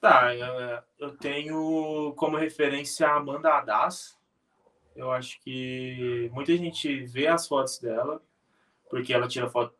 Tá, 0.00 0.32
eu, 0.36 0.82
eu 0.96 1.16
tenho 1.16 2.14
como 2.16 2.36
referência 2.36 3.08
a 3.08 3.16
Amanda 3.16 3.52
Hadas. 3.52 4.16
Eu 4.94 5.10
acho 5.10 5.40
que 5.40 6.30
muita 6.32 6.56
gente 6.56 7.02
vê 7.02 7.26
as 7.26 7.48
fotos 7.48 7.80
dela, 7.80 8.22
porque 8.88 9.12
ela 9.12 9.26
tira 9.26 9.50
foto 9.50 9.74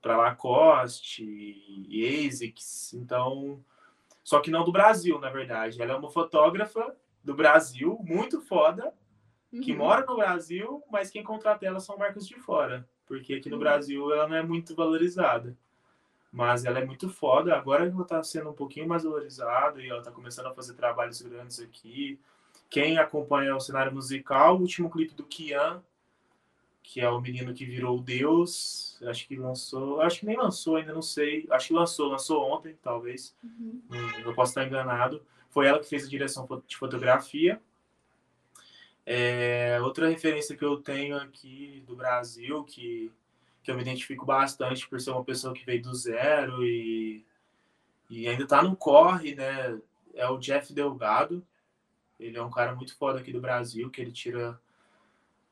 para 0.00 0.16
Lacoste 0.16 1.24
e 1.24 2.26
ASICS, 2.26 2.94
então. 2.94 3.62
Só 4.22 4.40
que 4.40 4.50
não 4.50 4.64
do 4.64 4.72
Brasil, 4.72 5.18
na 5.18 5.30
verdade. 5.30 5.80
Ela 5.80 5.92
é 5.92 5.96
uma 5.96 6.10
fotógrafa 6.10 6.94
do 7.22 7.34
Brasil, 7.34 7.98
muito 8.02 8.40
foda, 8.40 8.92
que 9.62 9.72
Uhum. 9.72 9.78
mora 9.78 10.06
no 10.06 10.16
Brasil, 10.16 10.82
mas 10.90 11.10
quem 11.10 11.22
contrata 11.24 11.66
ela 11.66 11.80
são 11.80 11.98
marcas 11.98 12.26
de 12.26 12.36
fora, 12.36 12.88
porque 13.06 13.34
aqui 13.34 13.48
no 13.50 13.56
Uhum. 13.56 13.60
Brasil 13.60 14.12
ela 14.12 14.28
não 14.28 14.36
é 14.36 14.42
muito 14.42 14.74
valorizada. 14.74 15.56
Mas 16.32 16.64
ela 16.64 16.78
é 16.78 16.84
muito 16.84 17.08
foda, 17.08 17.56
agora 17.56 17.84
ela 17.86 18.04
tá 18.04 18.22
sendo 18.22 18.50
um 18.50 18.54
pouquinho 18.54 18.86
mais 18.86 19.02
valorizada 19.02 19.82
e 19.82 19.88
ela 19.88 20.00
tá 20.02 20.12
começando 20.12 20.46
a 20.46 20.54
fazer 20.54 20.74
trabalhos 20.74 21.20
grandes 21.20 21.58
aqui. 21.60 22.20
Quem 22.68 22.98
acompanha 22.98 23.56
o 23.56 23.60
cenário 23.60 23.92
musical, 23.92 24.56
o 24.56 24.60
último 24.60 24.88
clipe 24.88 25.12
do 25.12 25.24
Kian, 25.24 25.82
que 26.82 27.00
é 27.00 27.08
o 27.08 27.20
menino 27.20 27.54
que 27.54 27.64
virou 27.64 28.00
Deus, 28.00 28.98
acho 29.02 29.26
que 29.28 29.36
lançou, 29.36 30.00
acho 30.00 30.20
que 30.20 30.26
nem 30.26 30.36
lançou 30.36 30.76
ainda, 30.76 30.92
não 30.92 31.02
sei, 31.02 31.46
acho 31.50 31.68
que 31.68 31.74
lançou, 31.74 32.08
lançou 32.08 32.42
ontem, 32.50 32.76
talvez, 32.82 33.34
Uhum. 33.42 33.82
Hum, 33.90 34.20
eu 34.24 34.34
posso 34.34 34.50
estar 34.50 34.66
enganado. 34.66 35.24
Foi 35.50 35.66
ela 35.66 35.80
que 35.80 35.88
fez 35.88 36.04
a 36.04 36.08
direção 36.08 36.48
de 36.66 36.76
fotografia. 36.76 37.60
É, 39.04 39.80
outra 39.82 40.08
referência 40.08 40.56
que 40.56 40.64
eu 40.64 40.76
tenho 40.76 41.16
aqui 41.16 41.82
do 41.86 41.96
Brasil, 41.96 42.62
que, 42.64 43.10
que 43.62 43.70
eu 43.70 43.74
me 43.74 43.82
identifico 43.82 44.24
bastante 44.24 44.88
por 44.88 45.00
ser 45.00 45.10
uma 45.10 45.24
pessoa 45.24 45.54
que 45.54 45.64
veio 45.64 45.82
do 45.82 45.94
zero 45.94 46.64
e, 46.64 47.24
e 48.08 48.28
ainda 48.28 48.44
está 48.44 48.62
no 48.62 48.76
corre, 48.76 49.34
né? 49.34 49.80
É 50.14 50.28
o 50.28 50.38
Jeff 50.38 50.72
Delgado. 50.72 51.44
Ele 52.18 52.36
é 52.36 52.42
um 52.42 52.50
cara 52.50 52.74
muito 52.74 52.96
foda 52.96 53.18
aqui 53.18 53.32
do 53.32 53.40
Brasil, 53.40 53.90
que 53.90 54.00
ele 54.00 54.12
tira. 54.12 54.60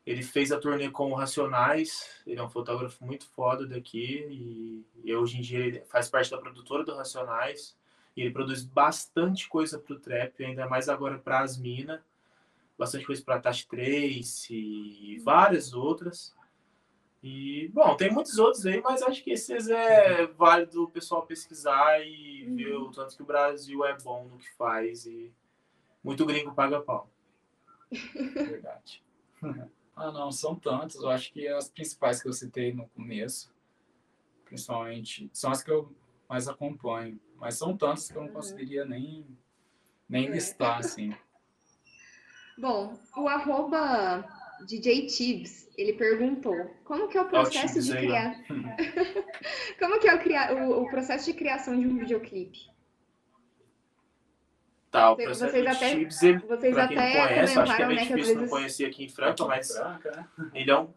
Ele 0.08 0.22
fez 0.22 0.50
a 0.50 0.58
turnê 0.58 0.90
com 0.90 1.12
o 1.12 1.14
Racionais, 1.14 2.08
ele 2.26 2.40
é 2.40 2.42
um 2.42 2.48
fotógrafo 2.48 3.04
muito 3.04 3.26
foda 3.26 3.66
daqui, 3.66 4.82
e, 5.04 5.14
hoje 5.14 5.36
em 5.36 5.42
dia 5.42 5.58
ele 5.58 5.80
faz 5.82 6.08
parte 6.08 6.30
da 6.30 6.38
produtora 6.38 6.82
do 6.82 6.94
Racionais. 6.94 7.76
E 8.16 8.22
ele 8.22 8.30
produz 8.30 8.64
bastante 8.64 9.46
coisa 9.46 9.78
pro 9.78 10.00
trap, 10.00 10.42
ainda 10.42 10.66
mais 10.66 10.88
agora 10.88 11.18
para 11.18 11.40
as 11.40 11.58
minas. 11.58 12.00
Bastante 12.78 13.04
coisa 13.04 13.22
para 13.22 13.38
Tash 13.38 13.66
Trace 13.66 14.54
e 14.54 15.18
várias 15.18 15.74
outras. 15.74 16.34
E, 17.22 17.68
bom, 17.68 17.94
tem 17.94 18.10
muitos 18.10 18.38
outros 18.38 18.64
aí, 18.64 18.80
mas 18.80 19.02
acho 19.02 19.22
que 19.22 19.32
esses 19.32 19.68
é 19.68 20.26
válido 20.26 20.84
o 20.84 20.90
pessoal 20.90 21.26
pesquisar 21.26 22.00
e 22.00 22.46
Uhum. 22.48 22.56
ver 22.56 22.76
o 22.76 22.90
tanto 22.90 23.14
que 23.14 23.22
o 23.22 23.26
Brasil 23.26 23.84
é 23.84 23.94
bom 23.98 24.24
no 24.24 24.38
que 24.38 24.50
faz. 24.56 25.04
E 25.04 25.30
muito 26.02 26.24
gringo 26.24 26.54
paga 26.54 26.80
pau. 26.80 27.10
Verdade. 27.92 29.02
ah, 29.98 30.12
não, 30.12 30.30
são 30.32 30.54
tantos. 30.54 30.96
Eu 30.96 31.10
acho 31.10 31.32
que 31.32 31.46
as 31.48 31.68
principais 31.68 32.22
que 32.22 32.28
eu 32.28 32.32
citei 32.32 32.72
no 32.72 32.88
começo, 32.88 33.52
principalmente, 34.44 35.28
são 35.32 35.50
as 35.50 35.62
que 35.62 35.70
eu 35.70 35.94
mais 36.28 36.48
acompanho. 36.48 37.20
Mas 37.36 37.54
são 37.56 37.76
tantos 37.76 38.08
que 38.10 38.16
eu 38.16 38.22
não 38.22 38.28
Uhum. 38.28 38.34
conseguiria 38.34 38.84
nem, 38.84 39.26
nem 40.08 40.26
É. 40.26 40.30
listar, 40.30 40.78
assim. 40.78 41.14
Bom, 42.58 42.98
o 43.16 43.28
arroba 43.28 44.24
DJ 44.66 45.06
Tibbs, 45.06 45.68
ele 45.76 45.92
perguntou 45.92 46.74
como 46.84 47.06
que 47.08 47.16
é 47.16 47.22
o 47.22 47.28
processo 47.28 47.74
Tibbs 47.74 47.86
de 47.86 47.96
aí, 47.96 48.06
ó. 48.06 48.08
criar... 48.08 48.44
como 49.78 50.00
que 50.00 50.08
é 50.08 50.14
o, 50.14 50.18
cria... 50.20 50.54
o, 50.66 50.82
o 50.82 50.90
processo 50.90 51.26
de 51.26 51.34
criação 51.34 51.78
de 51.78 51.86
um 51.86 51.98
videoclipe? 51.98 52.58
Tá, 54.90 55.12
o 55.12 55.16
Vocês 55.16 55.26
processo 55.38 55.52
de 55.62 55.66
até- 55.68 55.90
chips, 55.90 56.22
ele, 56.22 56.38
Vocês 56.38 56.74
pra 56.74 56.88
quem 56.88 56.96
não 56.96 57.02
conhece, 57.04 57.58
acho 57.58 57.76
que 57.76 57.82
é 57.82 57.86
meio 57.86 58.00
né, 58.00 58.06
difícil 58.06 58.34
não 58.34 58.40
vezes... 58.40 58.50
conhecer 58.50 58.84
aqui 58.86 59.04
em 59.04 59.08
Franca, 59.08 59.44
mas 59.46 59.76
Franca, 59.76 60.10
né? 60.12 60.50
Ele 60.54 60.70
é 60.70 60.78
um. 60.78 60.92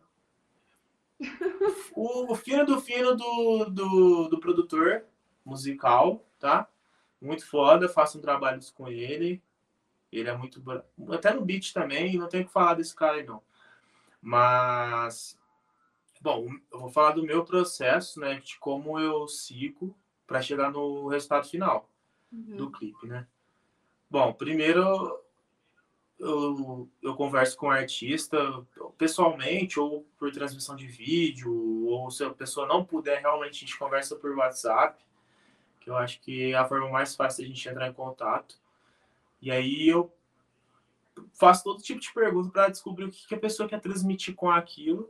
O, 1.94 2.34
fino 2.36 2.66
do 2.66 2.80
fino 2.82 3.16
do, 3.16 3.66
do, 3.66 4.28
do 4.30 4.40
produtor 4.40 5.04
musical, 5.46 6.26
tá? 6.40 6.68
Muito 7.22 7.46
foda, 7.46 7.88
faço 7.90 8.18
um 8.18 8.22
trabalho 8.22 8.60
com 8.74 8.88
ele. 8.88 9.42
Ele 10.12 10.30
é 10.30 10.36
muito. 10.36 10.64
Até 11.14 11.34
no 11.34 11.46
beat 11.46 11.74
também, 11.74 12.18
não 12.18 12.28
tenho 12.28 12.44
o 12.44 12.48
que 12.48 12.52
falar 12.54 12.74
desse 12.76 12.96
cara 12.96 13.18
aí, 13.18 13.24
não. 13.24 13.42
Mas. 14.22 15.38
Bom, 16.20 16.48
eu 16.72 16.80
vou 16.80 16.90
falar 16.90 17.12
do 17.12 17.24
meu 17.24 17.44
processo, 17.44 18.20
né? 18.20 18.40
De 18.40 18.58
como 18.60 19.00
eu 19.00 19.28
sigo 19.28 19.96
para 20.26 20.42
chegar 20.42 20.72
no 20.72 21.08
resultado 21.08 21.48
final 21.48 21.90
Uhum. 22.32 22.56
do 22.56 22.72
clipe, 22.72 23.08
né? 23.08 23.28
Bom, 24.12 24.34
primeiro 24.34 25.22
eu, 26.20 26.90
eu 27.02 27.16
converso 27.16 27.56
com 27.56 27.68
o 27.68 27.72
artista 27.72 28.38
pessoalmente 28.98 29.80
ou 29.80 30.06
por 30.20 30.30
transmissão 30.34 30.76
de 30.76 30.86
vídeo, 30.86 31.88
ou 31.88 32.12
se 32.12 32.22
a 32.22 32.30
pessoa 32.30 32.68
não 32.68 32.84
puder, 32.84 33.22
realmente 33.22 33.56
a 33.56 33.60
gente 33.60 33.80
conversa 33.80 34.18
por 34.18 34.36
WhatsApp, 34.36 35.02
que 35.80 35.90
eu 35.90 35.96
acho 35.96 36.20
que 36.20 36.52
é 36.52 36.58
a 36.58 36.68
forma 36.68 36.90
mais 36.90 37.16
fácil 37.16 37.46
de 37.46 37.50
a 37.50 37.56
gente 37.56 37.70
entrar 37.70 37.88
em 37.88 37.94
contato. 37.94 38.60
E 39.42 39.50
aí 39.50 39.88
eu 39.88 40.14
faço 41.34 41.64
todo 41.64 41.82
tipo 41.82 42.02
de 42.02 42.14
pergunta 42.14 42.50
para 42.50 42.68
descobrir 42.68 43.06
o 43.06 43.12
que, 43.12 43.26
que 43.26 43.36
a 43.36 43.40
pessoa 43.40 43.70
quer 43.70 43.80
transmitir 43.80 44.36
com 44.36 44.52
aquilo. 44.52 45.10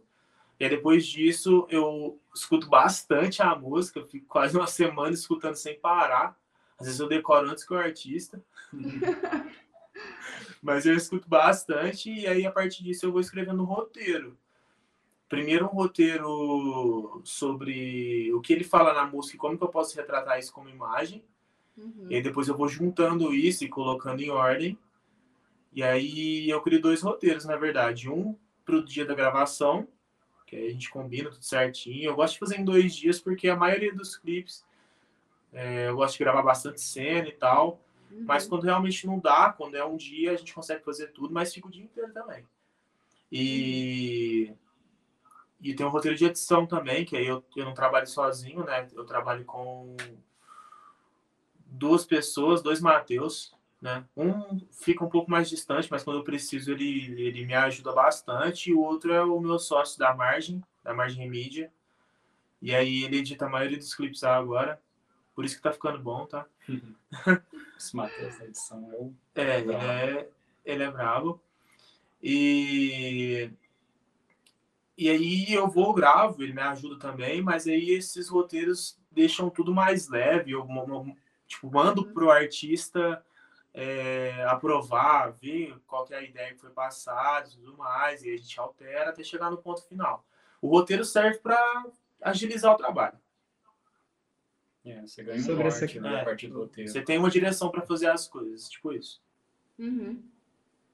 E 0.60 0.64
aí, 0.64 0.70
depois 0.70 1.08
disso, 1.08 1.66
eu 1.72 2.22
escuto 2.36 2.70
bastante 2.70 3.42
a 3.42 3.56
música, 3.56 4.06
fico 4.06 4.28
quase 4.28 4.56
uma 4.56 4.68
semana 4.68 5.12
escutando 5.12 5.56
sem 5.56 5.80
parar. 5.80 6.40
Às 6.82 6.88
vezes 6.88 7.00
eu 7.00 7.08
decoro 7.08 7.48
antes 7.48 7.64
que 7.64 7.74
o 7.74 7.78
artista. 7.78 8.44
Mas 10.62 10.86
eu 10.86 10.96
escuto 10.96 11.30
bastante 11.30 12.12
e 12.12 12.28
aí 12.28 12.46
a 12.46 12.52
partir 12.52 12.84
disso 12.84 13.06
eu 13.06 13.12
vou 13.12 13.22
escrevendo 13.22 13.62
um 13.62 13.66
roteiro. 13.66 14.36
Primeiro 15.30 15.66
um 15.66 15.70
roteiro 15.70 17.22
sobre 17.24 18.34
o 18.34 18.42
que 18.42 18.52
ele 18.52 18.64
fala 18.64 18.94
na 18.94 19.06
música 19.06 19.36
e 19.36 19.40
como 19.40 19.58
que 19.58 19.64
eu 19.64 19.70
posso 19.70 19.96
retratar 19.96 20.40
isso 20.40 20.52
como 20.52 20.70
imagem. 20.70 21.24
Uhum. 21.78 22.08
E 22.10 22.16
aí 22.16 22.22
depois 22.22 22.48
eu 22.48 22.58
vou 22.58 22.68
juntando 22.68 23.34
isso 23.34 23.64
e 23.64 23.70
colocando 23.70 24.22
em 24.22 24.30
ordem. 24.32 24.78
E 25.72 25.84
aí 25.84 26.50
eu 26.50 26.62
crio 26.62 26.82
dois 26.82 27.02
roteiros, 27.02 27.46
na 27.46 27.56
verdade. 27.56 28.10
Um 28.10 28.36
pro 28.66 28.84
dia 28.84 29.06
da 29.06 29.16
gravação, 29.16 29.88
que 30.48 30.56
aí 30.56 30.68
a 30.68 30.72
gente 30.72 30.90
combina 30.90 31.30
tudo 31.30 31.46
certinho. 31.46 32.10
Eu 32.10 32.16
gosto 32.16 32.34
de 32.34 32.40
fazer 32.40 32.60
em 32.60 32.66
dois 32.66 32.96
dias 32.96 33.20
porque 33.20 33.48
a 33.48 33.56
maioria 33.56 33.94
dos 33.94 34.18
clipes 34.18 34.66
é, 35.54 35.90
eu 35.90 35.96
gosto 35.96 36.18
de 36.18 36.24
gravar 36.24 36.42
bastante 36.42 36.82
cena 36.82 37.28
e 37.28 37.34
tal. 37.34 37.82
Uhum. 38.12 38.24
Mas 38.26 38.48
quando 38.48 38.64
realmente 38.64 39.06
não 39.08 39.20
dá, 39.20 39.54
quando 39.56 39.76
é 39.76 39.86
um 39.86 39.98
dia, 39.98 40.32
a 40.32 40.36
gente 40.36 40.54
consegue 40.54 40.84
fazer 40.84 41.08
tudo, 41.08 41.34
mas 41.34 41.54
fica 41.54 41.68
o 41.68 41.72
dia 41.72 41.84
inteiro 41.84 42.12
também. 42.14 42.46
E, 43.32 44.54
e 45.62 45.74
tem 45.74 45.86
um 45.86 45.90
roteiro 45.90 46.18
de 46.18 46.26
edição 46.26 46.66
também, 46.66 47.06
que 47.06 47.16
aí 47.16 47.26
eu, 47.26 47.44
eu 47.56 47.66
não 47.66 47.74
trabalho 47.74 48.08
sozinho, 48.08 48.66
né? 48.66 48.88
Eu 48.94 49.06
trabalho 49.06 49.46
com 49.46 49.96
duas 51.66 52.06
pessoas, 52.06 52.62
dois 52.62 52.82
Mateus, 52.82 53.56
né? 53.82 54.06
Um 54.16 54.60
fica 54.72 55.04
um 55.04 55.10
pouco 55.10 55.32
mais 55.32 55.50
distante, 55.50 55.88
mas 55.90 56.04
quando 56.04 56.18
eu 56.18 56.24
preciso 56.24 56.72
ele, 56.72 57.20
ele 57.22 57.46
me 57.46 57.54
ajuda 57.54 57.94
bastante. 57.94 58.70
E 58.70 58.74
o 58.74 58.82
outro 58.82 59.14
é 59.14 59.24
o 59.24 59.40
meu 59.40 59.58
sócio 59.58 59.98
da 59.98 60.14
Margem, 60.14 60.62
da 60.84 60.94
Margem 60.94 61.30
Mídia. 61.30 61.72
E 62.62 62.76
aí 62.76 63.04
ele 63.04 63.18
edita 63.18 63.46
a 63.46 63.50
maioria 63.50 63.78
dos 63.78 63.96
clipes 63.96 64.24
agora. 64.24 64.82
Por 65.42 65.46
isso 65.46 65.56
que 65.56 65.64
tá 65.64 65.74
ficando 65.74 65.98
bom, 65.98 66.28
tá? 66.28 66.46
Esse 67.76 67.96
Matheus 67.96 68.38
da 68.38 68.46
edição 68.46 68.92
é 68.92 68.96
o. 68.96 69.12
É, 69.34 69.60
ele 69.60 69.74
é, 69.74 70.30
ele 70.64 70.84
é 70.84 70.92
brabo. 70.92 71.42
E, 72.22 73.50
e 74.96 75.10
aí 75.10 75.52
eu 75.52 75.68
vou, 75.68 75.96
gravo, 75.96 76.44
ele 76.44 76.54
me 76.54 76.62
ajuda 76.62 77.00
também, 77.00 77.42
mas 77.42 77.66
aí 77.66 77.90
esses 77.90 78.30
roteiros 78.30 79.00
deixam 79.10 79.50
tudo 79.50 79.74
mais 79.74 80.08
leve. 80.08 80.52
Eu 80.52 80.68
tipo, 81.48 81.72
mando 81.72 82.06
pro 82.14 82.30
artista 82.30 83.26
é, 83.74 84.46
aprovar, 84.48 85.32
ver 85.32 85.76
qual 85.88 86.06
que 86.06 86.14
é 86.14 86.18
a 86.18 86.24
ideia 86.24 86.54
que 86.54 86.62
foi 86.62 86.70
passada 86.70 87.50
e 87.50 87.54
tudo 87.54 87.76
mais, 87.76 88.24
e 88.24 88.32
a 88.32 88.38
gente 88.38 88.60
altera 88.60 89.10
até 89.10 89.24
chegar 89.24 89.50
no 89.50 89.58
ponto 89.58 89.82
final. 89.88 90.24
O 90.62 90.68
roteiro 90.68 91.04
serve 91.04 91.40
para 91.40 91.84
agilizar 92.22 92.76
o 92.76 92.78
trabalho. 92.78 93.18
É, 94.84 95.02
você 95.02 95.24
ganha 95.24 95.40
Sobre 95.40 95.62
um 95.62 95.64
norte, 95.68 95.84
essa... 95.84 96.02
né, 96.02 96.14
é, 96.16 96.22
a 96.22 96.26
partir 96.26 96.48
do 96.48 96.60
roteiro. 96.60 96.90
Você 96.90 97.02
tem 97.02 97.18
uma 97.18 97.30
direção 97.30 97.70
para 97.70 97.82
fazer 97.82 98.08
as 98.08 98.28
coisas, 98.28 98.68
tipo 98.68 98.92
isso. 98.94 99.22
Uhum. 99.78 100.22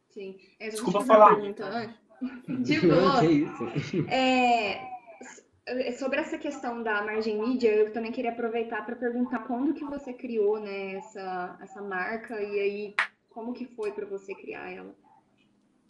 Sim. 0.09 0.37
É, 0.59 0.69
Desculpa 0.69 1.01
falar. 1.05 1.35
Pergunta, 1.35 1.95
de 2.47 2.79
boa. 2.87 4.13
é, 4.13 4.97
sobre 5.97 6.19
essa 6.19 6.37
questão 6.37 6.81
da 6.83 7.03
margem 7.03 7.39
mídia, 7.39 7.73
eu 7.73 7.93
também 7.93 8.11
queria 8.11 8.31
aproveitar 8.31 8.85
para 8.85 8.95
perguntar 8.95 9.39
quando 9.39 9.73
que 9.73 9.85
você 9.85 10.13
criou 10.13 10.59
né, 10.59 10.95
essa, 10.95 11.57
essa 11.61 11.81
marca 11.81 12.41
e 12.41 12.59
aí 12.59 12.95
como 13.29 13.53
que 13.53 13.65
foi 13.65 13.91
para 13.91 14.05
você 14.05 14.33
criar 14.33 14.71
ela? 14.71 14.95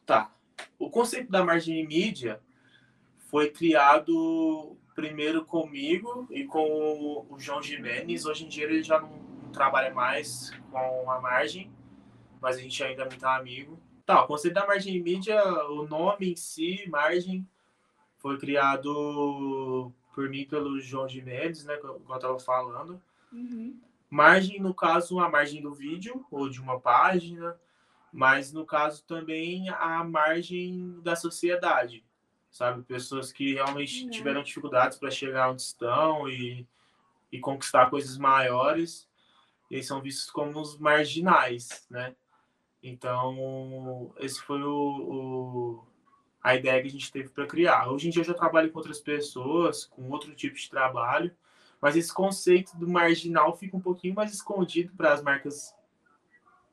Tá. 0.05 0.33
O 0.77 0.89
conceito 0.89 1.31
da 1.31 1.43
margem 1.43 1.85
mídia 1.87 2.41
foi 3.29 3.49
criado 3.49 4.77
primeiro 4.97 5.45
comigo 5.45 6.27
e 6.31 6.43
com 6.43 7.23
o 7.29 7.37
João 7.37 7.61
Jimenez. 7.61 8.25
Hoje 8.25 8.45
em 8.45 8.49
dia 8.49 8.63
ele 8.63 8.81
já 8.81 8.99
não, 8.99 9.11
trabalha 9.53 9.93
mais 9.93 10.49
com 10.71 11.11
a 11.11 11.21
margem, 11.21 11.71
mas 12.41 12.57
a 12.57 12.59
gente 12.59 12.83
ainda 12.83 13.03
é 13.03 13.05
muito 13.05 13.23
amigo. 13.23 13.79
Tá, 14.07 14.23
o 14.23 14.27
conceito 14.27 14.55
da 14.55 14.65
margem 14.65 14.99
mídia, 14.99 15.39
o 15.69 15.87
nome 15.87 16.31
em 16.31 16.35
si, 16.35 16.83
margem, 16.89 17.47
foi 18.17 18.39
criado 18.39 19.93
por 20.15 20.27
mim 20.29 20.47
pelo 20.47 20.79
João 20.79 21.07
Jimenez, 21.07 21.63
né, 21.63 21.77
como 21.77 22.03
eu 22.09 22.15
estava 22.15 22.39
falando. 22.39 22.99
Uhum. 23.31 23.79
Margem, 24.09 24.59
no 24.59 24.73
caso, 24.73 25.19
a 25.19 25.29
margem 25.29 25.61
do 25.61 25.75
vídeo 25.75 26.25
ou 26.31 26.49
de 26.49 26.59
uma 26.59 26.79
página, 26.79 27.55
mas 28.11 28.51
no 28.51 28.65
caso 28.65 29.03
também 29.03 29.69
a 29.69 30.03
margem 30.03 30.99
da 31.03 31.15
sociedade 31.15 32.03
sabe? 32.57 32.81
Pessoas 32.83 33.31
que 33.31 33.53
realmente 33.53 34.03
uhum. 34.03 34.09
tiveram 34.09 34.41
dificuldades 34.41 34.97
para 34.97 35.11
chegar 35.11 35.51
onde 35.51 35.61
estão 35.61 36.27
e, 36.27 36.67
e 37.31 37.39
conquistar 37.39 37.89
coisas 37.89 38.17
maiores, 38.17 39.07
e 39.69 39.75
eles 39.75 39.85
são 39.85 40.01
vistos 40.01 40.31
como 40.31 40.59
os 40.59 40.77
marginais, 40.79 41.85
né? 41.89 42.15
Então, 42.81 44.11
esse 44.17 44.41
foi 44.41 44.63
o, 44.63 44.69
o 44.69 45.87
a 46.41 46.55
ideia 46.55 46.81
que 46.81 46.87
a 46.87 46.91
gente 46.91 47.11
teve 47.11 47.29
para 47.29 47.45
criar. 47.45 47.91
Hoje 47.91 48.07
em 48.07 48.09
dia 48.09 48.21
eu 48.21 48.25
já 48.25 48.33
trabalho 48.33 48.71
com 48.71 48.79
outras 48.79 48.99
pessoas, 48.99 49.85
com 49.85 50.09
outro 50.09 50.33
tipo 50.33 50.55
de 50.55 50.69
trabalho, 50.69 51.35
mas 51.79 51.95
esse 51.95 52.11
conceito 52.11 52.75
do 52.75 52.89
marginal 52.89 53.55
fica 53.55 53.77
um 53.77 53.81
pouquinho 53.81 54.15
mais 54.15 54.33
escondido 54.33 54.93
para 54.95 55.13
as 55.13 55.21
marcas, 55.21 55.75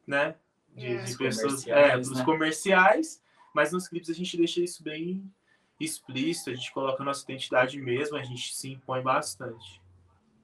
né? 0.07 0.37
De, 0.75 0.87
é. 0.87 1.03
de 1.03 1.19
pessoas, 1.19 1.67
é, 1.67 1.99
dos 1.99 2.19
né? 2.19 2.25
comerciais, 2.25 3.23
mas 3.53 3.71
nos 3.71 3.87
clipes 3.87 4.09
a 4.09 4.15
gente 4.15 4.37
deixa 4.37 4.61
isso 4.61 4.83
bem 4.83 5.31
explícito, 5.79 6.51
a 6.51 6.55
gente 6.55 6.73
coloca 6.73 7.03
a 7.03 7.07
nossa 7.07 7.25
identidade 7.25 7.81
mesmo, 7.81 8.17
a 8.17 8.23
gente 8.23 8.55
se 8.55 8.73
impõe 8.73 9.03
bastante. 9.03 9.81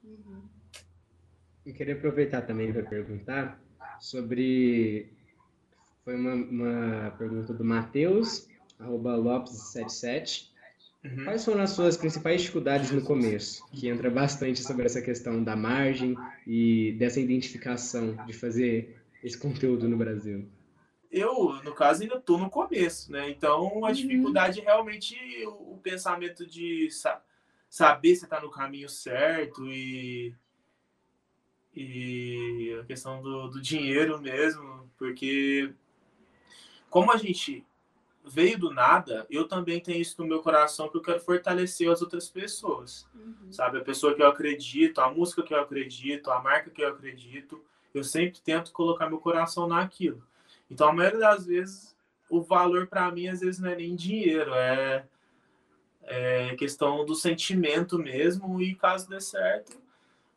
Uhum. 0.03 0.41
Eu 1.65 1.73
queria 1.73 1.93
aproveitar 1.93 2.41
também 2.41 2.71
para 2.73 2.83
perguntar 2.83 3.59
sobre. 3.99 5.11
Foi 6.03 6.15
uma, 6.15 6.33
uma 6.33 7.11
pergunta 7.11 7.53
do 7.53 7.63
Matheus, 7.63 8.47
arroba 8.79 9.15
Lopes77. 9.15 10.49
Uhum. 11.03 11.23
Quais 11.23 11.45
foram 11.45 11.61
as 11.61 11.71
suas 11.71 11.97
principais 11.97 12.41
dificuldades 12.41 12.91
no 12.91 13.01
começo? 13.01 13.67
Que 13.71 13.87
entra 13.87 14.09
bastante 14.09 14.61
sobre 14.61 14.85
essa 14.85 15.01
questão 15.01 15.43
da 15.43 15.55
margem 15.55 16.15
e 16.45 16.93
dessa 16.93 17.19
identificação 17.19 18.15
de 18.25 18.33
fazer 18.33 18.97
esse 19.23 19.37
conteúdo 19.37 19.87
no 19.87 19.97
Brasil 19.97 20.47
eu, 21.11 21.53
no 21.63 21.73
caso, 21.73 22.03
ainda 22.03 22.15
estou 22.15 22.37
no 22.37 22.49
começo, 22.49 23.11
né? 23.11 23.29
Então, 23.29 23.83
a 23.83 23.87
uhum. 23.87 23.91
dificuldade 23.91 24.59
uhum. 24.59 24.65
é 24.65 24.67
realmente 24.67 25.45
o, 25.45 25.73
o 25.73 25.79
pensamento 25.83 26.45
de 26.45 26.89
sa 26.89 27.21
saber 27.69 28.15
se 28.15 28.25
está 28.25 28.41
no 28.41 28.51
caminho 28.51 28.89
certo 28.89 29.65
e, 29.65 30.35
e 31.73 32.77
a 32.81 32.83
questão 32.83 33.21
do, 33.21 33.47
do 33.47 33.61
dinheiro 33.61 34.19
mesmo, 34.19 34.91
porque 34.97 35.73
como 36.89 37.13
a 37.13 37.17
gente 37.17 37.65
veio 38.25 38.59
do 38.59 38.71
nada, 38.73 39.25
eu 39.29 39.47
também 39.47 39.79
tenho 39.79 40.01
isso 40.01 40.21
no 40.21 40.27
meu 40.27 40.41
coração 40.41 40.89
que 40.89 40.97
eu 40.97 41.01
quero 41.01 41.21
fortalecer 41.21 41.89
as 41.89 42.01
outras 42.01 42.29
pessoas, 42.29 43.07
uhum. 43.15 43.51
sabe? 43.51 43.77
A 43.77 43.83
pessoa 43.83 44.13
que 44.13 44.21
eu 44.21 44.27
acredito, 44.27 44.99
a 44.99 45.09
música 45.09 45.41
que 45.41 45.53
eu 45.53 45.59
acredito, 45.59 46.29
a 46.29 46.41
marca 46.41 46.69
que 46.69 46.81
eu 46.81 46.89
acredito, 46.89 47.63
eu 47.93 48.03
sempre 48.03 48.41
tento 48.41 48.73
colocar 48.73 49.09
meu 49.09 49.19
coração 49.19 49.65
naquilo. 49.67 50.21
Então, 50.71 50.87
a 50.87 50.93
maioria 50.93 51.19
das 51.19 51.45
vezes, 51.45 51.93
o 52.29 52.41
valor 52.41 52.87
para 52.87 53.11
mim, 53.11 53.27
às 53.27 53.41
vezes, 53.41 53.59
não 53.59 53.69
é 53.69 53.75
nem 53.75 53.93
dinheiro, 53.93 54.53
é, 54.53 55.05
é 56.03 56.55
questão 56.55 57.05
do 57.05 57.13
sentimento 57.13 57.99
mesmo. 57.99 58.61
E 58.61 58.73
caso 58.73 59.09
dê 59.09 59.19
certo, 59.19 59.77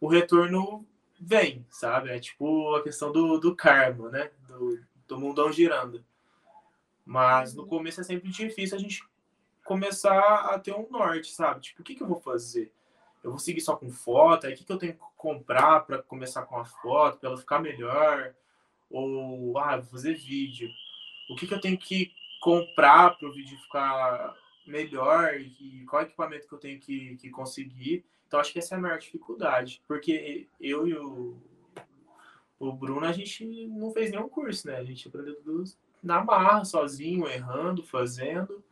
o 0.00 0.08
retorno 0.08 0.84
vem, 1.20 1.64
sabe? 1.70 2.10
É 2.10 2.18
tipo 2.18 2.74
a 2.74 2.82
questão 2.82 3.12
do, 3.12 3.38
do 3.38 3.54
karma, 3.54 4.10
né? 4.10 4.32
Do, 4.48 4.80
do 5.06 5.20
mundão 5.20 5.52
girando. 5.52 6.04
Mas 7.06 7.54
no 7.54 7.64
começo 7.64 8.00
é 8.00 8.04
sempre 8.04 8.28
difícil 8.28 8.76
a 8.76 8.80
gente 8.80 9.04
começar 9.64 10.50
a 10.50 10.58
ter 10.58 10.74
um 10.74 10.90
norte, 10.90 11.32
sabe? 11.32 11.60
Tipo, 11.60 11.80
o 11.80 11.84
que, 11.84 11.94
que 11.94 12.02
eu 12.02 12.08
vou 12.08 12.20
fazer? 12.20 12.72
Eu 13.22 13.30
vou 13.30 13.38
seguir 13.38 13.60
só 13.60 13.76
com 13.76 13.88
foto? 13.88 14.48
Aí 14.48 14.54
o 14.54 14.56
que, 14.56 14.64
que 14.64 14.72
eu 14.72 14.78
tenho 14.78 14.94
que 14.94 15.00
comprar 15.16 15.80
para 15.86 16.02
começar 16.02 16.42
com 16.42 16.58
a 16.58 16.64
foto, 16.64 17.18
para 17.18 17.28
ela 17.28 17.38
ficar 17.38 17.60
melhor? 17.60 18.34
Ou 18.94 19.58
ah, 19.58 19.76
vou 19.76 19.90
fazer 19.90 20.14
vídeo. 20.14 20.70
O 21.28 21.34
que, 21.36 21.46
que 21.46 21.54
eu 21.54 21.60
tenho 21.60 21.78
que 21.78 22.12
comprar 22.40 23.16
para 23.16 23.28
o 23.28 23.32
vídeo 23.32 23.58
ficar 23.58 24.36
melhor 24.66 25.34
e 25.40 25.84
qual 25.88 26.02
equipamento 26.02 26.46
que 26.46 26.54
eu 26.54 26.58
tenho 26.58 26.78
que, 26.78 27.16
que 27.16 27.30
conseguir. 27.30 28.04
Então, 28.26 28.40
acho 28.40 28.52
que 28.52 28.58
essa 28.58 28.74
é 28.74 28.78
a 28.78 28.80
maior 28.80 28.98
dificuldade, 28.98 29.82
porque 29.86 30.48
eu 30.60 30.86
e 30.86 30.94
o, 30.94 31.36
o 32.58 32.72
Bruno, 32.72 33.06
a 33.06 33.12
gente 33.12 33.66
não 33.66 33.92
fez 33.92 34.10
nenhum 34.10 34.28
curso, 34.28 34.66
né? 34.66 34.76
A 34.76 34.84
gente 34.84 35.06
aprendeu 35.06 35.36
tudo 35.36 35.64
na 36.02 36.22
marra, 36.22 36.64
sozinho, 36.64 37.26
errando, 37.26 37.82
fazendo. 37.82 38.62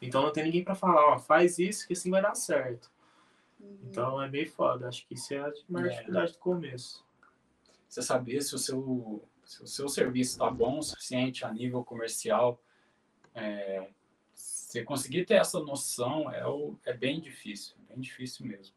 Então, 0.00 0.22
não 0.22 0.32
tem 0.32 0.44
ninguém 0.44 0.62
para 0.62 0.74
falar, 0.74 1.14
ó, 1.14 1.18
faz 1.18 1.58
isso 1.58 1.86
que 1.86 1.92
assim 1.92 2.10
vai 2.10 2.22
dar 2.22 2.34
certo. 2.34 2.90
Uhum. 3.58 3.78
Então, 3.84 4.22
é 4.22 4.28
meio 4.28 4.50
foda. 4.50 4.88
Acho 4.88 5.06
que 5.06 5.14
isso 5.14 5.34
é 5.34 5.38
a 5.38 5.52
maior 5.68 5.86
é. 5.86 5.90
dificuldade 5.90 6.32
do 6.32 6.38
começo. 6.38 7.04
Você 7.88 8.02
saber 8.02 8.42
se 8.42 8.54
o 8.54 8.58
seu 8.58 9.22
se 9.48 9.62
o 9.62 9.66
seu 9.66 9.88
serviço 9.88 10.32
está 10.32 10.50
bom 10.50 10.78
o 10.78 10.82
suficiente 10.82 11.42
a 11.42 11.50
nível 11.50 11.82
comercial, 11.82 12.62
é, 13.34 13.88
você 14.34 14.84
conseguir 14.84 15.24
ter 15.24 15.36
essa 15.36 15.58
noção 15.58 16.30
é, 16.30 16.46
o, 16.46 16.76
é 16.84 16.92
bem 16.92 17.18
difícil, 17.18 17.74
bem 17.88 17.98
difícil 17.98 18.44
mesmo. 18.44 18.76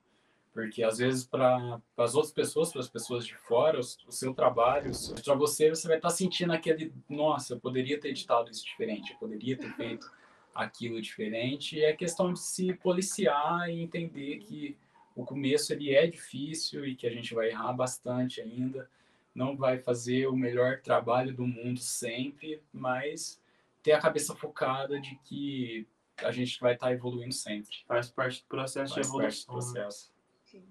Porque 0.54 0.82
às 0.82 0.98
vezes 0.98 1.26
para 1.26 1.82
as 1.98 2.16
outras 2.16 2.32
pessoas, 2.32 2.72
para 2.72 2.80
as 2.80 2.88
pessoas 2.88 3.28
de 3.28 3.36
fora, 3.36 3.78
o, 3.78 3.82
o 3.82 4.12
seu 4.14 4.34
trabalho, 4.34 4.92
para 5.26 5.36
você, 5.36 5.70
você 5.70 5.90
vai 5.90 5.98
estar 5.98 6.08
tá 6.08 6.16
sentindo 6.16 6.54
aquele, 6.54 6.94
nossa, 7.10 7.54
eu 7.54 7.60
poderia 7.60 8.00
ter 8.00 8.10
editado 8.10 8.50
isso 8.50 8.64
diferente, 8.64 9.12
eu 9.12 9.18
poderia 9.18 9.58
ter 9.58 9.74
feito 9.74 10.10
aquilo 10.56 11.02
diferente. 11.02 11.80
E 11.80 11.84
é 11.84 11.92
questão 11.92 12.32
de 12.32 12.40
se 12.40 12.74
policiar 12.76 13.70
e 13.70 13.82
entender 13.82 14.38
que 14.38 14.78
o 15.18 15.26
começo 15.26 15.74
ele 15.74 15.94
é 15.94 16.08
difícil 16.08 16.86
e 16.86 16.96
que 16.96 17.06
a 17.06 17.12
gente 17.12 17.34
vai 17.34 17.50
errar 17.50 17.74
bastante 17.74 18.40
ainda 18.40 18.90
não 19.34 19.56
vai 19.56 19.80
fazer 19.80 20.28
o 20.28 20.36
melhor 20.36 20.82
trabalho 20.82 21.34
do 21.34 21.48
mundo 21.48 21.80
sempre, 21.80 22.62
mas 22.72 23.42
ter 23.82 23.94
a 23.94 24.02
cabeça 24.02 24.36
focada 24.36 25.00
de 25.00 25.16
que 25.24 25.88
a 26.18 26.32
gente 26.32 26.60
vai 26.60 26.74
estar 26.74 26.88
tá 26.88 26.94
evoluindo 26.94 27.34
sempre. 27.34 27.72
Faz 27.88 28.10
parte 28.10 28.42
do 28.42 28.48
processo 28.48 28.94
Faz 28.94 29.08
de 29.08 29.14
evolução. 29.14 29.56
Parte 29.56 29.72
do 29.72 29.74
né? 29.74 29.82
processo. 29.82 30.12
Sim. 30.46 30.64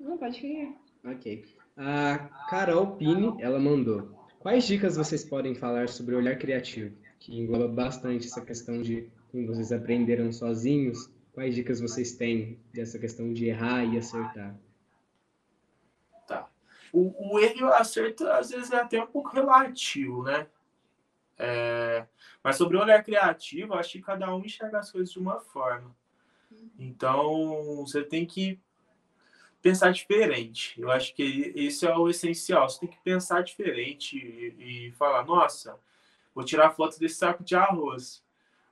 Não, 0.00 0.18
pode 0.18 0.46
ir. 0.46 0.74
Ok. 1.04 1.44
A 1.76 2.18
Carol 2.48 2.96
Pini, 2.96 3.40
ela 3.40 3.58
mandou. 3.58 4.14
Quais 4.38 4.66
dicas 4.66 4.96
vocês 4.96 5.24
podem 5.24 5.54
falar 5.54 5.88
sobre 5.88 6.14
o 6.14 6.18
olhar 6.18 6.38
criativo? 6.38 6.96
Que 7.18 7.38
engloba 7.38 7.68
bastante 7.68 8.26
essa 8.26 8.40
questão 8.40 8.80
de 8.80 9.10
como 9.30 9.46
vocês 9.46 9.72
aprenderam 9.72 10.32
sozinhos. 10.32 11.10
Quais 11.32 11.54
dicas 11.54 11.80
vocês 11.80 12.12
têm 12.12 12.58
dessa 12.72 12.98
questão 12.98 13.32
de 13.32 13.46
errar 13.46 13.84
e 13.84 13.98
acertar? 13.98 14.58
O, 16.92 17.34
o 17.34 17.38
erro 17.38 17.58
e 17.58 17.62
o 17.64 17.72
acerto 17.72 18.26
às 18.28 18.50
vezes 18.50 18.72
é 18.72 18.76
até 18.76 19.00
um 19.02 19.06
pouco 19.06 19.30
relativo, 19.30 20.22
né? 20.22 20.46
É, 21.38 22.06
mas 22.42 22.56
sobre 22.56 22.76
o 22.76 22.80
olhar 22.80 23.02
criativo, 23.04 23.74
acho 23.74 23.92
que 23.92 24.02
cada 24.02 24.34
um 24.34 24.44
enxerga 24.44 24.78
as 24.78 24.90
coisas 24.90 25.12
de 25.12 25.18
uma 25.18 25.40
forma. 25.40 25.94
Então, 26.78 27.84
você 27.84 28.02
tem 28.02 28.24
que 28.24 28.58
pensar 29.60 29.92
diferente. 29.92 30.80
Eu 30.80 30.90
acho 30.90 31.14
que 31.14 31.52
esse 31.56 31.86
é 31.86 31.96
o 31.96 32.08
essencial. 32.08 32.68
Você 32.68 32.80
tem 32.80 32.88
que 32.88 33.00
pensar 33.02 33.42
diferente 33.42 34.16
e, 34.16 34.88
e 34.88 34.92
falar: 34.92 35.24
nossa, 35.24 35.78
vou 36.34 36.44
tirar 36.44 36.70
foto 36.70 36.98
desse 36.98 37.16
saco 37.16 37.42
de 37.42 37.54
arroz. 37.54 38.24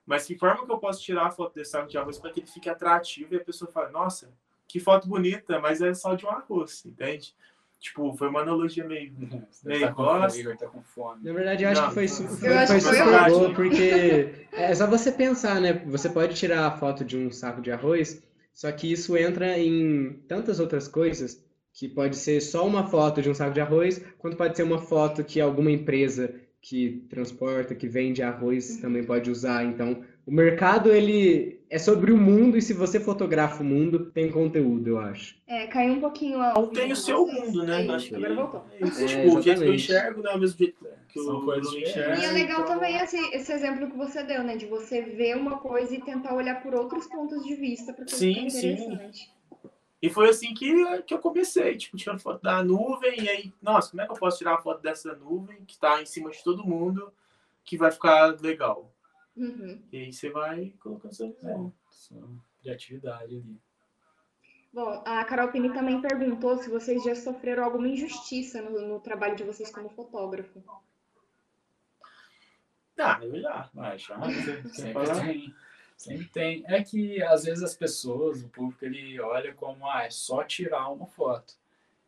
Mas 0.07 0.27
que 0.27 0.37
forma 0.37 0.65
que 0.65 0.71
eu 0.71 0.79
posso 0.79 1.03
tirar 1.03 1.27
a 1.27 1.31
foto 1.31 1.55
desse 1.55 1.71
saco 1.73 1.89
de 1.89 1.97
arroz 1.97 2.19
para 2.19 2.31
que 2.31 2.41
ele 2.41 2.47
fique 2.47 2.69
atrativo 2.69 3.35
e 3.35 3.39
a 3.39 3.45
pessoa 3.45 3.71
fale: 3.71 3.91
nossa, 3.91 4.33
que 4.69 4.79
foto 4.79 5.09
bonita, 5.09 5.59
mas 5.59 5.83
é 5.83 5.93
só 5.95 6.15
de 6.15 6.25
um 6.27 6.31
arroz, 6.31 6.85
entende? 6.85 7.35
Tipo, 7.85 8.15
foi 8.17 8.29
uma 8.29 8.41
analogia 8.41 8.83
meio, 8.83 9.13
meio 9.63 9.81
tá 9.83 9.95
fome, 9.95 10.57
tá 10.57 10.67
com 10.69 10.83
fome. 10.83 11.23
Na 11.23 11.35
verdade, 11.35 11.65
eu 11.65 11.69
acho 11.69 11.83
Não, 11.83 11.89
que 11.89 11.95
foi, 11.95 12.09
foi, 12.09 12.67
foi 12.67 12.81
super 12.81 13.29
boa, 13.29 13.55
porque 13.55 14.47
é 14.53 14.75
só 14.75 14.87
você 14.87 15.13
pensar, 15.13 15.61
né? 15.61 15.85
Você 15.89 16.09
pode 16.09 16.35
tirar 16.35 16.67
a 16.67 16.71
foto 16.79 17.05
de 17.05 17.19
um 17.19 17.31
saco 17.31 17.61
de 17.61 17.71
arroz, 17.71 18.23
só 18.55 18.73
que 18.73 18.91
isso 18.91 19.19
entra 19.19 19.59
em 19.59 20.15
tantas 20.27 20.61
outras 20.61 20.89
coisas, 20.89 21.45
que 21.75 21.87
pode 21.87 22.17
ser 22.17 22.41
só 22.41 22.67
uma 22.67 22.87
foto 22.87 23.21
de 23.21 23.29
um 23.29 23.35
saco 23.35 23.53
de 23.53 23.61
arroz, 23.61 24.03
quanto 24.17 24.35
pode 24.35 24.57
ser 24.57 24.63
uma 24.63 24.79
foto 24.79 25.23
que 25.23 25.39
alguma 25.39 25.71
empresa 25.71 26.35
que 26.63 27.05
transporta, 27.11 27.75
que 27.75 27.87
vende 27.87 28.23
arroz 28.23 28.79
também 28.79 29.05
pode 29.05 29.31
usar. 29.31 29.63
Então, 29.63 30.03
o 30.25 30.33
mercado, 30.33 30.91
ele 30.91 31.61
é 31.75 31.79
sobre 31.81 32.13
o 32.13 32.17
mundo, 32.17 32.57
e 32.57 32.63
se 32.63 32.73
você 32.73 33.01
fotografa 33.01 33.61
o 33.61 33.67
mundo, 33.67 34.09
tem 34.13 34.31
conteúdo, 34.31 34.91
eu 34.91 34.99
acho. 35.01 35.37
É, 35.45 35.67
caiu 35.67 35.95
um 35.95 36.01
pouquinho 36.01 36.41
a 36.41 36.57
Ou 36.57 36.69
tem 36.69 36.93
o 36.93 36.95
seu 36.95 37.27
mundo, 37.27 37.65
né? 37.65 37.85
É 37.85 37.91
Acho 37.91 38.11
que 38.11 38.15
agora 38.15 38.35
voltou. 38.37 38.65
é. 38.81 38.85
É, 38.85 38.91
tipo, 38.91 39.03
o 39.03 39.07
jeito 39.09 39.11
que 39.11 39.27
eu 39.27 39.35
exatamente. 39.51 39.75
enxergo 39.75 40.23
não 40.23 40.31
é 40.31 40.35
o 40.37 40.39
mesmo 40.39 40.57
jeito 40.57 40.87
que 41.09 41.21
São 41.21 41.35
o 41.35 41.41
Bruno 41.41 41.61
diferentes. 41.63 41.89
E 41.89 41.91
enxerga. 41.91 42.23
é 42.23 42.31
legal 42.31 42.61
então- 42.61 42.75
também 42.75 42.97
esse, 42.99 43.17
esse 43.35 43.53
exemplo 43.53 43.91
que 43.91 43.97
você 43.97 44.23
deu, 44.23 44.45
né? 44.45 44.57
De 44.57 44.67
você 44.67 45.03
ver 45.03 45.37
uma 45.37 45.59
coisa 45.59 45.93
e 45.93 46.01
tentar 46.01 46.33
olhar 46.37 46.63
por 46.63 46.77
outros 46.77 47.09
pontos 47.09 47.45
de 47.45 47.57
vista 47.57 47.93
para 47.93 48.05
coisa 48.05 48.19
Sim, 48.19 48.35
ficar 48.35 48.51
sim. 48.51 48.73
interessante. 48.75 49.31
E 50.01 50.09
foi 50.09 50.29
assim 50.29 50.55
que, 50.55 51.03
que 51.03 51.13
eu 51.13 51.19
comecei, 51.19 51.77
tipo, 51.77 51.97
tirando 51.97 52.21
foto 52.21 52.41
da 52.41 52.63
nuvem, 52.63 53.21
e 53.21 53.29
aí, 53.29 53.53
nossa, 53.61 53.91
como 53.91 54.01
é 54.01 54.07
que 54.07 54.13
eu 54.13 54.17
posso 54.17 54.39
tirar 54.39 54.53
uma 54.53 54.63
foto 54.63 54.81
dessa 54.81 55.13
nuvem 55.17 55.65
que 55.67 55.77
tá 55.77 56.01
em 56.01 56.07
cima 56.07 56.31
de 56.31 56.41
todo 56.45 56.65
mundo, 56.65 57.13
que 57.65 57.77
vai 57.77 57.91
ficar 57.91 58.41
legal? 58.41 58.94
Uhum. 59.37 59.83
E 59.93 59.97
aí 59.97 60.13
você 60.13 60.31
vai 60.31 60.73
colocando 60.81 61.13
sua 61.15 61.29
visão. 61.31 61.73
Só 61.91 62.15
Criatividade 62.63 63.37
ali. 63.37 63.61
Bom, 64.73 65.03
a 65.07 65.25
Carol 65.25 65.53
Pini 65.53 65.73
também 65.73 66.01
perguntou 66.01 66.57
se 66.57 66.69
vocês 66.69 67.03
já 67.05 67.15
sofreram 67.15 67.65
alguma 67.65 67.87
injustiça 67.87 68.61
no, 68.63 68.89
no 68.89 69.01
trabalho 69.01 69.37
de 69.37 69.45
vocês 69.45 69.71
como 69.71 69.89
fotógrafo. 69.91 70.63
Ah, 72.99 73.19
eu 73.23 73.41
já. 73.41 73.69
Mas 73.75 74.03
já 74.03 74.17
Você 74.17 74.63
sempre 74.69 75.21
tem. 75.21 75.55
Sempre 75.97 76.25
tem. 76.29 76.65
É 76.67 76.83
que 76.83 77.23
às 77.23 77.45
vezes 77.45 77.63
as 77.63 77.77
pessoas, 77.77 78.43
o 78.43 78.49
público, 78.49 78.85
ele 78.85 79.21
olha 79.21 79.53
como, 79.55 79.89
ah, 79.89 80.05
é 80.05 80.11
só 80.11 80.43
tirar 80.43 80.89
uma 80.91 81.07
foto. 81.07 81.55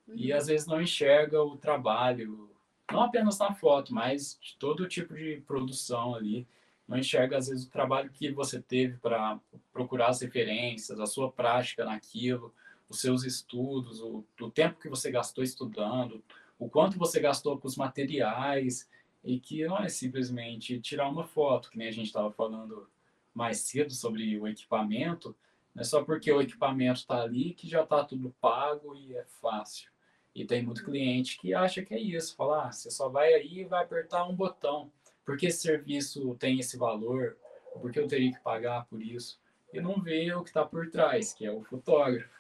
E 0.09 0.31
Uhum. 0.33 0.39
às 0.39 0.47
vezes 0.47 0.67
não 0.67 0.81
enxerga 0.81 1.43
o 1.43 1.57
trabalho, 1.57 2.49
não 2.91 3.03
apenas 3.03 3.39
na 3.39 3.53
foto, 3.55 3.93
mas 3.93 4.39
de 4.41 4.57
todo 4.57 4.89
tipo 4.89 5.15
de 5.15 5.43
produção 5.47 6.15
ali. 6.15 6.47
Não 6.87 6.99
enxerga, 6.99 7.39
às 7.39 7.49
vezes, 7.49 7.67
o 7.67 7.71
trabalho 7.71 8.11
que 8.11 8.31
você 8.31 8.61
teve 8.61 8.97
para 8.99 9.41
procurar 9.73 10.09
as 10.09 10.21
referências, 10.21 11.01
a 11.01 11.07
sua 11.07 11.31
prática 11.31 11.85
naquilo, 11.85 12.55
os 12.89 13.01
seus 13.01 13.25
estudos, 13.25 14.01
o, 14.01 14.25
o 14.41 14.51
tempo 14.51 14.81
que 14.81 14.89
você 14.89 15.11
gastou 15.11 15.43
estudando, 15.43 16.23
o 16.59 16.69
quanto 16.69 16.99
você 16.99 17.19
gastou 17.21 17.59
com 17.59 17.67
os 17.67 17.77
materiais, 17.77 18.89
e 19.27 19.41
que 19.41 19.67
não 19.67 19.79
é 19.79 19.89
simplesmente 19.89 20.81
tirar 20.81 21.09
uma 21.09 21.25
foto, 21.25 21.69
que 21.69 21.77
nem 21.77 21.89
a 21.89 21.93
gente 21.93 22.07
estava 22.07 22.31
falando 22.31 22.89
mais 23.35 23.59
cedo 23.59 23.93
sobre 23.93 24.39
o 24.39 24.47
equipamento, 24.47 25.37
não 25.75 25.83
é 25.83 25.85
só 25.85 26.03
porque 26.05 26.33
o 26.33 26.41
equipamento 26.41 27.01
está 27.01 27.23
ali 27.23 27.53
que 27.53 27.69
já 27.69 27.83
está 27.83 28.05
tudo 28.05 28.35
pago 28.41 28.95
e 28.95 29.17
é 29.17 29.25
fácil. 29.43 29.91
E 30.33 30.45
tem 30.45 30.63
muito 30.63 30.85
cliente 30.85 31.39
que 31.39 31.53
acha 31.53 31.83
que 31.83 31.93
é 31.93 32.01
isso, 32.01 32.37
fala, 32.37 32.69
ah, 32.69 32.73
você 32.73 32.89
só 32.89 33.09
vai 33.09 33.35
aí 33.35 33.61
e 33.61 33.65
vai 33.65 33.83
apertar 33.83 34.27
um 34.29 34.35
botão. 34.35 34.93
Por 35.27 35.37
que 35.37 35.47
esse 35.47 35.59
serviço 35.59 36.35
tem 36.37 36.61
esse 36.61 36.79
valor? 36.79 37.37
Por 37.83 37.93
que 37.93 37.99
eu 37.99 38.07
teria 38.07 38.33
que 38.33 38.41
pagar 38.41 38.87
por 38.87 39.03
isso? 39.03 39.39
E 39.73 39.81
não 39.81 40.01
vê 40.01 40.33
o 40.33 40.43
que 40.43 40.51
está 40.51 40.65
por 40.65 40.89
trás, 40.89 41.35
que 41.35 41.45
é 41.45 41.53
o 41.53 41.63
fotógrafo, 41.63 42.31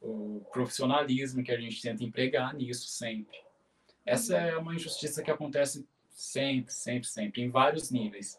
o 0.00 0.40
profissionalismo 0.52 1.42
que 1.42 1.52
a 1.52 1.60
gente 1.60 1.82
tenta 1.82 2.04
empregar 2.04 2.54
nisso 2.54 2.88
sempre. 2.88 3.36
Essa 4.06 4.36
é 4.38 4.56
uma 4.56 4.74
injustiça 4.74 5.22
que 5.22 5.30
acontece 5.30 5.86
sempre, 6.08 6.72
sempre, 6.72 7.08
sempre, 7.08 7.42
em 7.42 7.50
vários 7.50 7.90
níveis. 7.90 8.38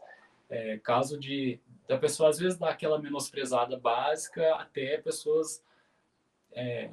É, 0.50 0.78
caso 0.80 1.20
de 1.20 1.60
da 1.88 1.98
pessoa 1.98 2.30
às 2.30 2.40
vezes 2.40 2.58
dar 2.58 2.70
aquela 2.70 3.00
menosprezada 3.00 3.78
básica 3.78 4.56
até 4.56 4.98
pessoas 4.98 5.62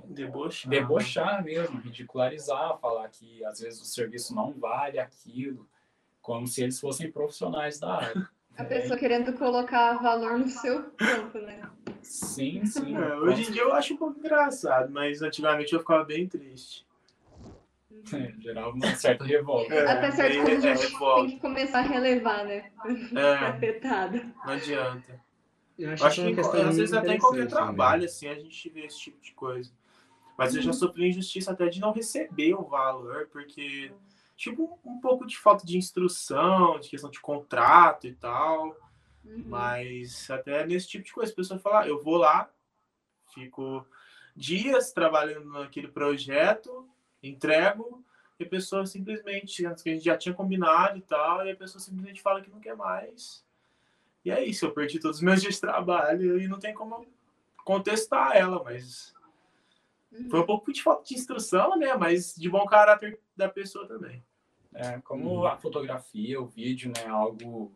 Deboche. 0.04 0.68
debochar 0.68 1.42
mesmo, 1.42 1.80
ridicularizar, 1.80 2.78
falar 2.78 3.08
que 3.08 3.44
às 3.44 3.60
vezes 3.60 3.80
o 3.80 3.84
serviço 3.84 4.34
não 4.34 4.52
vale 4.52 4.98
aquilo, 4.98 5.68
como 6.28 6.46
se 6.46 6.62
eles 6.62 6.78
fossem 6.78 7.10
profissionais 7.10 7.80
da 7.80 7.94
área. 7.94 8.28
A 8.58 8.62
pessoa 8.62 8.98
querendo 8.98 9.32
colocar 9.32 9.94
valor 9.94 10.38
no 10.38 10.46
seu 10.46 10.82
campo, 10.90 11.38
né? 11.38 11.62
Sim, 12.02 12.62
sim. 12.68 12.94
É, 12.94 13.16
hoje 13.16 13.48
em 13.48 13.52
dia 13.52 13.62
eu 13.62 13.72
acho 13.72 13.94
um 13.94 13.96
pouco 13.96 14.18
engraçado, 14.18 14.92
mas 14.92 15.22
antigamente 15.22 15.72
eu 15.72 15.80
ficava 15.80 16.04
bem 16.04 16.28
triste. 16.28 16.86
É, 18.12 18.34
gerava 18.42 18.68
uma 18.70 18.94
certa 18.94 19.24
revolta. 19.24 19.72
É, 19.72 19.90
Até 19.90 20.10
certo 20.10 20.36
ponto 20.36 20.50
a 20.50 20.52
é, 20.52 20.76
gente 20.76 20.98
tem 20.98 21.30
que 21.30 21.40
começar 21.40 21.78
a 21.78 21.82
relevar, 21.82 22.44
né? 22.44 22.70
É, 23.16 23.34
Afetada. 23.48 24.26
não 24.44 24.52
adianta. 24.52 25.18
Eu 25.78 25.88
Eu 25.88 25.94
acho 25.94 26.20
é 26.20 26.24
uma 26.24 26.30
que 26.30 26.36
questão 26.36 26.68
às 26.68 26.76
vezes 26.76 26.92
até 26.92 27.14
em 27.14 27.18
qualquer 27.18 27.48
também. 27.48 27.54
trabalho, 27.54 28.04
assim, 28.04 28.28
a 28.28 28.34
gente 28.34 28.68
vê 28.68 28.84
esse 28.84 29.00
tipo 29.00 29.18
de 29.22 29.32
coisa. 29.32 29.70
Mas 30.36 30.54
eu 30.54 30.60
já 30.60 30.74
sofri 30.74 31.08
injustiça 31.08 31.52
até 31.52 31.68
de 31.68 31.80
não 31.80 31.90
receber 31.90 32.54
o 32.54 32.62
valor, 32.64 33.28
porque, 33.32 33.90
tipo, 34.38 34.78
um 34.84 35.00
pouco 35.00 35.26
de 35.26 35.36
falta 35.36 35.66
de 35.66 35.76
instrução, 35.76 36.78
de 36.78 36.88
questão 36.88 37.10
de 37.10 37.20
contrato 37.20 38.06
e 38.06 38.14
tal. 38.14 38.68
Uhum. 39.24 39.42
Mas 39.46 40.30
até 40.30 40.64
nesse 40.64 40.88
tipo 40.88 41.04
de 41.04 41.12
coisa, 41.12 41.32
a 41.32 41.36
pessoa 41.36 41.58
fala, 41.58 41.80
"Ah, 41.80 41.88
eu 41.88 42.02
vou 42.02 42.16
lá, 42.16 42.48
fico 43.34 43.84
dias 44.36 44.92
trabalhando 44.92 45.50
naquele 45.50 45.88
projeto, 45.88 46.88
entrego, 47.20 48.02
e 48.38 48.44
a 48.44 48.48
pessoa 48.48 48.86
simplesmente, 48.86 49.66
antes 49.66 49.82
que 49.82 49.90
a 49.90 49.94
gente 49.94 50.04
já 50.04 50.16
tinha 50.16 50.32
combinado 50.34 50.96
e 50.96 51.02
tal, 51.02 51.44
e 51.44 51.50
a 51.50 51.56
pessoa 51.56 51.80
simplesmente 51.82 52.22
fala 52.22 52.40
que 52.40 52.48
não 52.48 52.60
quer 52.60 52.76
mais. 52.76 53.44
E 54.24 54.30
é 54.30 54.44
isso, 54.44 54.64
eu 54.64 54.70
perdi 54.72 55.00
todos 55.00 55.16
os 55.16 55.22
meus 55.22 55.40
dias 55.42 55.54
de 55.56 55.60
trabalho 55.60 56.40
e 56.40 56.46
não 56.46 56.60
tem 56.60 56.72
como 56.72 57.04
contestar 57.64 58.36
ela, 58.36 58.62
mas 58.62 59.12
Uhum. 60.10 60.30
foi 60.30 60.40
um 60.40 60.46
pouco 60.46 60.72
de 60.72 60.82
falta 60.82 61.04
de 61.04 61.14
instrução, 61.14 61.76
né? 61.76 61.94
Mas 61.94 62.34
de 62.34 62.48
bom 62.48 62.64
caráter 62.64 63.20
da 63.36 63.46
pessoa 63.46 63.86
também. 63.86 64.24
É, 64.74 65.00
como 65.00 65.46
a 65.46 65.56
fotografia, 65.56 66.40
o 66.40 66.46
vídeo, 66.46 66.92
né, 66.94 67.04
é 67.04 67.08
algo 67.08 67.72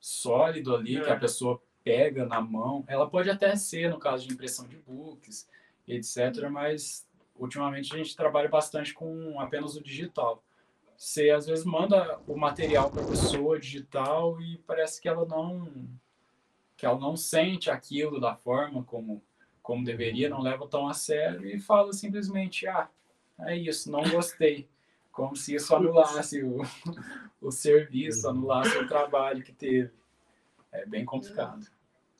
sólido 0.00 0.74
ali 0.74 0.96
É. 0.96 1.00
que 1.00 1.10
a 1.10 1.16
pessoa 1.18 1.60
pega 1.84 2.24
na 2.24 2.40
mão. 2.40 2.84
Ela 2.86 3.08
pode 3.08 3.28
até 3.28 3.54
ser 3.56 3.90
no 3.90 3.98
caso 3.98 4.26
de 4.26 4.34
impressão 4.34 4.66
de 4.66 4.76
books, 4.76 5.48
etc, 5.86 6.48
mas 6.50 7.06
ultimamente 7.36 7.92
a 7.92 7.96
gente 7.96 8.16
trabalha 8.16 8.48
bastante 8.48 8.94
com 8.94 9.40
apenas 9.40 9.76
o 9.76 9.82
digital. 9.82 10.42
Você 10.96 11.30
às 11.30 11.46
vezes 11.46 11.64
manda 11.64 12.20
o 12.28 12.36
material 12.36 12.90
para 12.90 13.02
a 13.02 13.06
pessoa 13.08 13.58
digital 13.58 14.40
e 14.40 14.58
parece 14.58 15.00
que 15.00 15.08
ela 15.08 15.26
não 15.26 15.88
que 16.76 16.86
ela 16.86 16.98
não 16.98 17.16
sente 17.16 17.70
aquilo 17.70 18.20
da 18.20 18.34
forma 18.34 18.82
como 18.84 19.22
como 19.60 19.84
deveria, 19.84 20.28
não 20.28 20.40
leva 20.40 20.66
tão 20.66 20.88
a 20.88 20.94
sério 20.94 21.46
e 21.46 21.60
fala 21.60 21.92
simplesmente, 21.92 22.66
ah, 22.66 22.88
é 23.40 23.56
isso, 23.56 23.90
não 23.90 24.02
gostei. 24.10 24.68
Como 25.12 25.36
se 25.36 25.54
isso 25.54 25.74
anulasse 25.74 26.42
o, 26.42 26.62
o 27.40 27.50
serviço, 27.50 28.28
anulasse 28.28 28.76
o 28.78 28.88
trabalho 28.88 29.42
que 29.42 29.52
teve. 29.52 29.90
É 30.72 30.86
bem 30.86 31.04
complicado. 31.04 31.66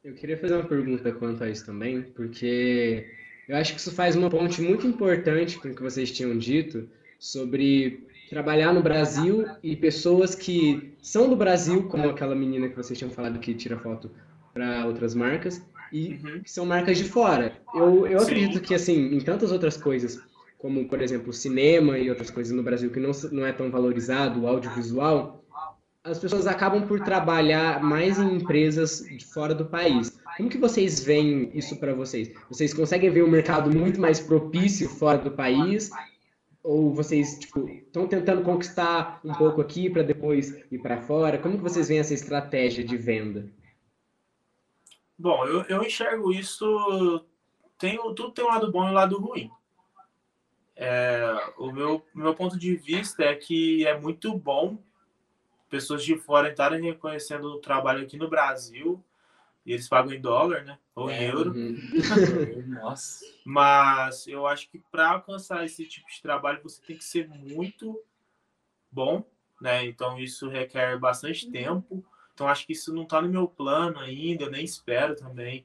Eu 0.04 0.14
queria 0.14 0.36
fazer 0.36 0.54
uma 0.54 0.68
pergunta 0.68 1.10
quanto 1.12 1.42
a 1.42 1.48
isso 1.48 1.64
também, 1.64 2.02
porque 2.02 3.06
eu 3.48 3.56
acho 3.56 3.72
que 3.72 3.80
isso 3.80 3.92
faz 3.92 4.14
uma 4.14 4.28
ponte 4.28 4.60
muito 4.60 4.86
importante 4.86 5.58
com 5.58 5.68
o 5.68 5.74
que 5.74 5.82
vocês 5.82 6.10
tinham 6.12 6.36
dito 6.36 6.88
sobre 7.18 8.06
trabalhar 8.28 8.72
no 8.72 8.82
Brasil 8.82 9.46
e 9.62 9.76
pessoas 9.76 10.34
que 10.34 10.94
são 11.00 11.28
do 11.28 11.36
Brasil, 11.36 11.88
como 11.88 12.08
aquela 12.08 12.34
menina 12.34 12.68
que 12.68 12.76
vocês 12.76 12.98
tinham 12.98 13.10
falado 13.10 13.38
que 13.38 13.54
tira 13.54 13.78
foto 13.78 14.10
para 14.52 14.86
outras 14.86 15.14
marcas, 15.14 15.64
e 15.92 16.14
Uhum. 16.14 16.40
que 16.42 16.50
são 16.50 16.64
marcas 16.64 16.96
de 16.98 17.04
fora. 17.04 17.60
Eu, 17.74 18.06
eu 18.06 18.18
Sim. 18.20 18.24
acredito 18.24 18.60
que, 18.60 18.74
assim, 18.74 19.14
em 19.14 19.20
tantas 19.20 19.52
outras 19.52 19.76
coisas, 19.76 20.18
como, 20.62 20.86
por 20.86 21.02
exemplo, 21.02 21.30
o 21.30 21.32
cinema 21.32 21.98
e 21.98 22.08
outras 22.08 22.30
coisas 22.30 22.56
no 22.56 22.62
Brasil 22.62 22.88
que 22.88 23.00
não, 23.00 23.10
não 23.32 23.44
é 23.44 23.52
tão 23.52 23.68
valorizado, 23.68 24.40
o 24.40 24.46
audiovisual, 24.46 25.44
as 26.04 26.20
pessoas 26.20 26.46
acabam 26.46 26.86
por 26.86 27.00
trabalhar 27.00 27.82
mais 27.82 28.16
em 28.16 28.36
empresas 28.36 29.00
de 29.00 29.26
fora 29.26 29.56
do 29.56 29.66
país. 29.66 30.16
Como 30.36 30.48
que 30.48 30.58
vocês 30.58 31.00
veem 31.00 31.50
isso 31.52 31.76
para 31.80 31.92
vocês? 31.92 32.32
Vocês 32.48 32.72
conseguem 32.72 33.10
ver 33.10 33.24
um 33.24 33.30
mercado 33.30 33.76
muito 33.76 34.00
mais 34.00 34.20
propício 34.20 34.88
fora 34.88 35.18
do 35.18 35.32
país? 35.32 35.90
Ou 36.62 36.94
vocês, 36.94 37.40
tipo, 37.40 37.68
estão 37.68 38.06
tentando 38.06 38.42
conquistar 38.42 39.20
um 39.24 39.32
pouco 39.32 39.60
aqui 39.60 39.90
para 39.90 40.04
depois 40.04 40.56
ir 40.70 40.78
para 40.78 41.02
fora? 41.02 41.38
Como 41.38 41.56
que 41.56 41.62
vocês 41.62 41.88
veem 41.88 41.98
essa 41.98 42.14
estratégia 42.14 42.84
de 42.84 42.96
venda? 42.96 43.52
Bom, 45.18 45.44
eu, 45.44 45.62
eu 45.62 45.82
enxergo 45.82 46.32
isso. 46.32 47.24
Tem, 47.78 47.96
tudo 48.14 48.30
tem 48.30 48.44
um 48.44 48.48
lado 48.48 48.70
bom 48.70 48.86
e 48.86 48.90
um 48.90 48.94
lado 48.94 49.18
ruim. 49.18 49.50
É, 50.74 51.52
o 51.58 51.70
meu, 51.70 52.04
meu 52.14 52.34
ponto 52.34 52.58
de 52.58 52.74
vista 52.74 53.22
é 53.22 53.34
que 53.34 53.86
é 53.86 53.98
muito 53.98 54.36
bom 54.36 54.78
pessoas 55.68 56.04
de 56.04 56.16
fora 56.16 56.50
estarem 56.50 56.82
reconhecendo 56.82 57.44
o 57.44 57.58
trabalho 57.58 58.02
aqui 58.02 58.16
no 58.16 58.28
Brasil. 58.28 59.02
E 59.64 59.72
eles 59.72 59.88
pagam 59.88 60.12
em 60.12 60.20
dólar, 60.20 60.64
né? 60.64 60.78
Ou 60.94 61.08
em 61.10 61.14
É, 61.14 61.30
euro. 61.30 61.52
Uhum. 61.52 61.78
Nossa. 62.66 63.24
Mas 63.44 64.26
eu 64.26 64.46
acho 64.46 64.68
que 64.68 64.78
para 64.90 65.10
alcançar 65.10 65.64
esse 65.64 65.86
tipo 65.86 66.10
de 66.10 66.20
trabalho 66.20 66.60
você 66.62 66.82
tem 66.82 66.96
que 66.96 67.04
ser 67.04 67.28
muito 67.28 67.98
bom, 68.90 69.24
né? 69.60 69.86
Então 69.86 70.18
isso 70.18 70.48
requer 70.48 70.98
bastante 70.98 71.50
tempo. 71.50 72.04
Então 72.34 72.48
acho 72.48 72.66
que 72.66 72.72
isso 72.72 72.92
não 72.92 73.04
está 73.04 73.22
no 73.22 73.28
meu 73.28 73.46
plano 73.46 73.98
ainda, 74.00 74.44
eu 74.44 74.50
nem 74.50 74.64
espero 74.64 75.14
também 75.14 75.64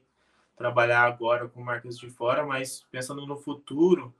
trabalhar 0.56 1.02
agora 1.02 1.48
com 1.48 1.62
marcas 1.62 1.98
de 1.98 2.08
fora, 2.10 2.44
mas 2.44 2.86
pensando 2.90 3.26
no 3.26 3.36
futuro, 3.36 4.14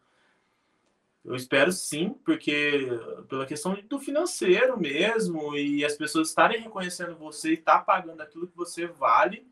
eu 1.29 1.37
espero 1.37 1.71
sim, 1.71 2.15
porque 2.25 2.89
pela 3.29 3.47
questão 3.47 3.77
do 3.89 3.99
financeiro 4.01 4.79
mesmo 4.79 5.57
e 5.57 5.85
as 5.85 5.95
pessoas 5.95 6.29
estarem 6.29 6.61
reconhecendo 6.61 7.17
você 7.17 7.51
e 7.51 7.55
estar 7.55 7.81
pagando 7.81 8.21
aquilo 8.21 8.49
que 8.49 8.57
você 8.57 8.87
vale, 8.87 9.47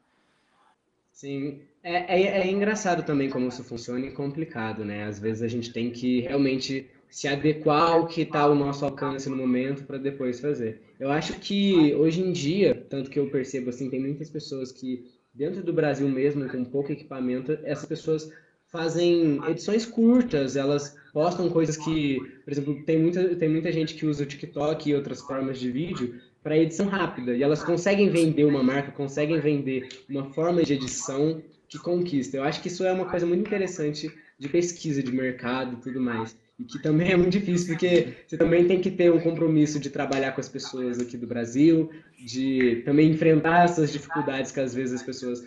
Sim, 1.16 1.62
é, 1.82 2.14
é, 2.14 2.40
é 2.42 2.50
engraçado 2.50 3.02
também 3.02 3.30
como 3.30 3.48
isso 3.48 3.64
funciona 3.64 4.04
e 4.04 4.10
complicado, 4.10 4.84
né? 4.84 5.04
Às 5.04 5.18
vezes 5.18 5.42
a 5.42 5.48
gente 5.48 5.72
tem 5.72 5.90
que 5.90 6.20
realmente 6.20 6.90
se 7.08 7.26
adequar 7.26 7.92
ao 7.92 8.06
que 8.06 8.20
está 8.20 8.40
ao 8.40 8.54
nosso 8.54 8.84
alcance 8.84 9.26
no 9.30 9.34
momento 9.34 9.84
para 9.84 9.96
depois 9.96 10.40
fazer. 10.40 10.82
Eu 11.00 11.10
acho 11.10 11.40
que 11.40 11.94
hoje 11.94 12.20
em 12.20 12.32
dia, 12.32 12.86
tanto 12.90 13.08
que 13.08 13.18
eu 13.18 13.30
percebo 13.30 13.70
assim, 13.70 13.88
tem 13.88 13.98
muitas 13.98 14.28
pessoas 14.28 14.70
que 14.70 15.10
dentro 15.32 15.62
do 15.62 15.72
Brasil 15.72 16.06
mesmo, 16.06 16.46
com 16.50 16.62
pouco 16.66 16.92
equipamento, 16.92 17.58
essas 17.64 17.86
pessoas 17.86 18.30
fazem 18.76 19.40
edições 19.48 19.86
curtas, 19.86 20.54
elas 20.54 20.96
postam 21.10 21.48
coisas 21.48 21.78
que, 21.78 22.20
por 22.44 22.52
exemplo, 22.52 22.84
tem 22.84 22.98
muita, 23.00 23.34
tem 23.34 23.48
muita 23.48 23.72
gente 23.72 23.94
que 23.94 24.04
usa 24.04 24.22
o 24.22 24.26
TikTok 24.26 24.90
e 24.90 24.94
outras 24.94 25.22
formas 25.22 25.58
de 25.58 25.70
vídeo 25.70 26.20
para 26.42 26.58
edição 26.58 26.86
rápida, 26.86 27.34
e 27.34 27.42
elas 27.42 27.64
conseguem 27.64 28.10
vender 28.10 28.44
uma 28.44 28.62
marca, 28.62 28.92
conseguem 28.92 29.40
vender 29.40 29.88
uma 30.08 30.30
forma 30.32 30.62
de 30.62 30.74
edição 30.74 31.42
que 31.68 31.78
conquista. 31.78 32.36
Eu 32.36 32.44
acho 32.44 32.60
que 32.60 32.68
isso 32.68 32.84
é 32.84 32.92
uma 32.92 33.06
coisa 33.06 33.26
muito 33.26 33.40
interessante 33.40 34.12
de 34.38 34.48
pesquisa 34.48 35.02
de 35.02 35.10
mercado 35.10 35.76
e 35.76 35.80
tudo 35.80 35.98
mais. 35.98 36.36
E 36.60 36.64
que 36.64 36.78
também 36.80 37.10
é 37.12 37.16
muito 37.16 37.30
difícil, 37.30 37.68
porque 37.68 38.14
você 38.26 38.36
também 38.36 38.66
tem 38.66 38.80
que 38.80 38.90
ter 38.90 39.10
um 39.10 39.20
compromisso 39.20 39.80
de 39.80 39.88
trabalhar 39.88 40.32
com 40.32 40.40
as 40.40 40.48
pessoas 40.48 41.00
aqui 41.00 41.16
do 41.16 41.26
Brasil, 41.26 41.90
de 42.18 42.82
também 42.84 43.10
enfrentar 43.10 43.64
essas 43.64 43.90
dificuldades 43.90 44.52
que 44.52 44.60
às 44.60 44.74
vezes 44.74 45.00
as 45.00 45.02
pessoas 45.02 45.42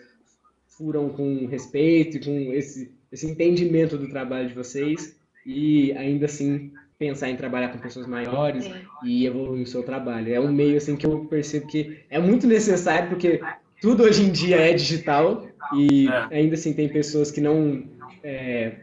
furam 0.67 1.09
com 1.09 1.45
respeito 1.45 2.17
e 2.17 2.19
com 2.19 2.53
esse, 2.53 2.91
esse 3.11 3.25
entendimento 3.29 3.97
do 3.97 4.07
trabalho 4.09 4.47
de 4.47 4.53
vocês, 4.53 5.17
e 5.45 5.91
ainda 5.93 6.25
assim 6.25 6.71
pensar 6.97 7.29
em 7.29 7.35
trabalhar 7.35 7.69
com 7.69 7.77
pessoas 7.77 8.05
maiores 8.05 8.65
É. 8.65 8.81
e 9.03 9.25
evoluir 9.25 9.63
o 9.63 9.67
seu 9.67 9.83
trabalho. 9.83 10.33
É 10.33 10.39
um 10.39 10.51
meio 10.51 10.77
assim 10.77 10.95
que 10.97 11.05
eu 11.05 11.25
percebo 11.25 11.65
que 11.67 11.99
é 12.09 12.19
muito 12.19 12.45
necessário, 12.45 13.09
porque 13.09 13.39
tudo 13.81 14.03
hoje 14.03 14.23
em 14.23 14.31
dia 14.31 14.57
é 14.57 14.73
digital 14.73 15.47
e 15.73 16.07
É. 16.09 16.37
ainda 16.37 16.55
assim 16.55 16.73
tem 16.73 16.89
pessoas 16.89 17.31
que 17.31 17.39
não 17.39 17.85
é, 18.21 18.75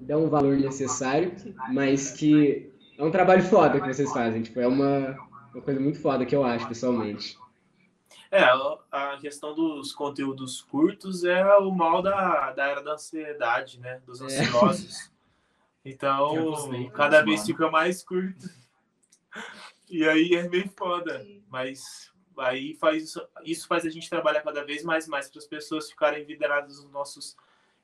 dão 0.00 0.24
o 0.24 0.28
valor 0.28 0.56
necessário, 0.56 1.30
mas 1.72 2.10
que 2.10 2.66
é 2.98 3.04
um 3.04 3.10
trabalho 3.10 3.42
foda 3.44 3.80
que 3.80 3.86
vocês 3.86 4.12
fazem. 4.12 4.42
Tipo, 4.42 4.58
é 4.60 4.66
uma, 4.66 5.16
uma 5.54 5.62
coisa 5.62 5.78
muito 5.80 6.00
foda 6.00 6.26
que 6.26 6.34
eu 6.34 6.42
acho, 6.44 6.66
pessoalmente. 6.66 7.36
É, 8.36 8.44
a 8.90 9.16
questão 9.20 9.54
dos 9.54 9.92
conteúdos 9.92 10.60
curtos 10.60 11.22
é 11.24 11.44
o 11.58 11.70
mal 11.70 12.02
da, 12.02 12.50
da 12.52 12.66
era 12.66 12.82
da 12.82 12.94
ansiedade, 12.94 13.78
né? 13.78 14.00
Dos 14.06 14.20
É. 14.20 14.24
ansiosos. 14.24 15.12
Então, 15.86 16.30
Tempos 16.34 16.64
livres, 16.64 16.92
cada 16.94 17.20
vez 17.22 17.40
mano. 17.40 17.46
fica 17.46 17.70
mais 17.70 18.02
curto. 18.02 18.48
E 19.90 20.02
aí 20.08 20.34
é 20.34 20.48
meio 20.48 20.66
foda. 20.70 21.22
Mas 21.50 22.10
aí 22.38 22.74
faz 22.76 23.04
isso, 23.04 23.28
isso 23.44 23.68
faz 23.68 23.84
a 23.84 23.90
gente 23.90 24.08
trabalhar 24.08 24.40
cada 24.40 24.64
vez 24.64 24.82
mais 24.82 25.06
mais 25.06 25.28
para 25.28 25.40
as 25.40 25.46
pessoas 25.46 25.90
ficarem 25.90 26.24
vidradas 26.24 26.82
nos 26.82 26.90
nossos 26.90 27.36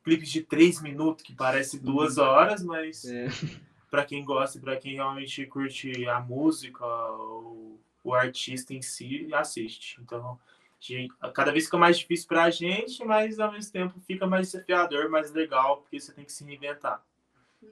clipes 0.03 0.31
de 0.31 0.41
três 0.41 0.81
minutos, 0.81 1.23
que 1.23 1.35
parece 1.35 1.79
duas 1.79 2.17
horas, 2.17 2.65
mas 2.65 3.05
É. 3.05 3.29
para 3.91 4.07
quem 4.07 4.25
gosta 4.25 4.57
e 4.57 4.61
para 4.63 4.79
quem 4.79 4.95
realmente 4.95 5.45
curte 5.45 6.09
a 6.09 6.21
música, 6.21 6.83
o, 6.87 7.79
o 8.03 8.15
artista 8.15 8.75
em 8.75 8.83
si, 8.83 9.29
assiste. 9.33 10.01
Então, 10.01 10.39
gente, 10.79 11.13
cada 11.35 11.53
vez 11.53 11.67
fica 11.67 11.79
mais 11.79 11.99
difícil 11.99 12.27
para 12.27 12.45
a 12.45 12.51
gente, 12.51 13.05
mas 13.05 13.39
ao 13.39 13.53
mesmo 13.53 13.73
tempo 13.73 14.01
fica 14.01 14.27
mais 14.27 14.51
desafiador, 14.51 15.09
mais 15.09 15.33
legal, 15.33 15.79
porque 15.79 16.01
você 16.01 16.13
tem 16.13 16.25
que 16.25 16.33
se 16.33 16.45
reinventar. 16.45 17.03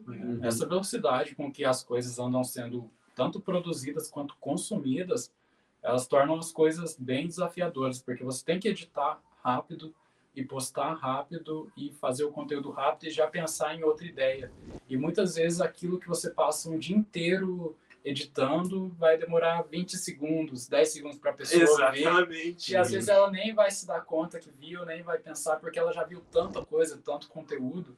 Uhum. 0.07 0.41
Essa 0.43 0.67
velocidade 0.67 1.35
com 1.35 1.51
que 1.51 1.65
as 1.65 1.83
coisas 1.83 2.19
andam 2.19 2.45
sendo 2.45 2.91
tanto 3.15 3.41
produzidas 3.41 4.11
quanto 4.11 4.37
consumidas, 4.37 5.33
elas 5.83 6.07
tornam 6.07 6.37
as 6.39 6.53
coisas 6.53 6.97
bem 6.99 7.27
desafiadoras, 7.27 8.01
porque 8.01 8.23
você 8.23 8.45
tem 8.45 8.61
que 8.61 8.69
editar 8.69 9.21
rápido 9.43 9.95
e 10.35 10.45
postar 10.45 10.95
rápido 10.95 11.73
e 11.77 11.93
fazer 11.95 12.25
o 12.25 12.31
conteúdo 12.31 12.71
rápido 12.71 13.09
e 13.09 13.11
já 13.11 13.27
pensar 13.27 13.75
em 13.75 13.83
outra 13.83 14.07
ideia. 14.07 14.53
E 14.89 14.97
muitas 14.97 15.35
vezes 15.35 15.61
aquilo 15.61 15.99
que 15.99 16.07
você 16.07 16.31
passa 16.31 16.71
um 16.71 16.79
dia 16.79 16.97
inteiro 16.97 17.75
editando 18.09 18.89
vai 18.99 19.19
demorar 19.19 19.63
20 19.63 19.97
segundos, 19.97 20.67
10 20.67 20.89
segundos 20.89 21.19
para 21.19 21.31
a 21.31 21.35
pessoa 21.35 21.91
ver. 21.91 22.01
Exatamente. 22.01 22.73
E 22.73 22.77
às 22.77 22.91
vezes 22.91 23.09
ela 23.09 23.31
nem 23.31 23.55
vai 23.55 23.71
se 23.71 23.87
dar 23.87 24.01
conta 24.01 24.39
que 24.39 24.51
viu, 24.51 24.85
nem 24.85 25.03
vai 25.03 25.19
pensar, 25.19 25.57
porque 25.57 25.79
ela 25.79 25.93
já 25.93 26.05
viu 26.05 26.21
tanta 26.31 26.65
coisa, 26.65 27.01
tanto 27.05 27.29
conteúdo, 27.29 27.97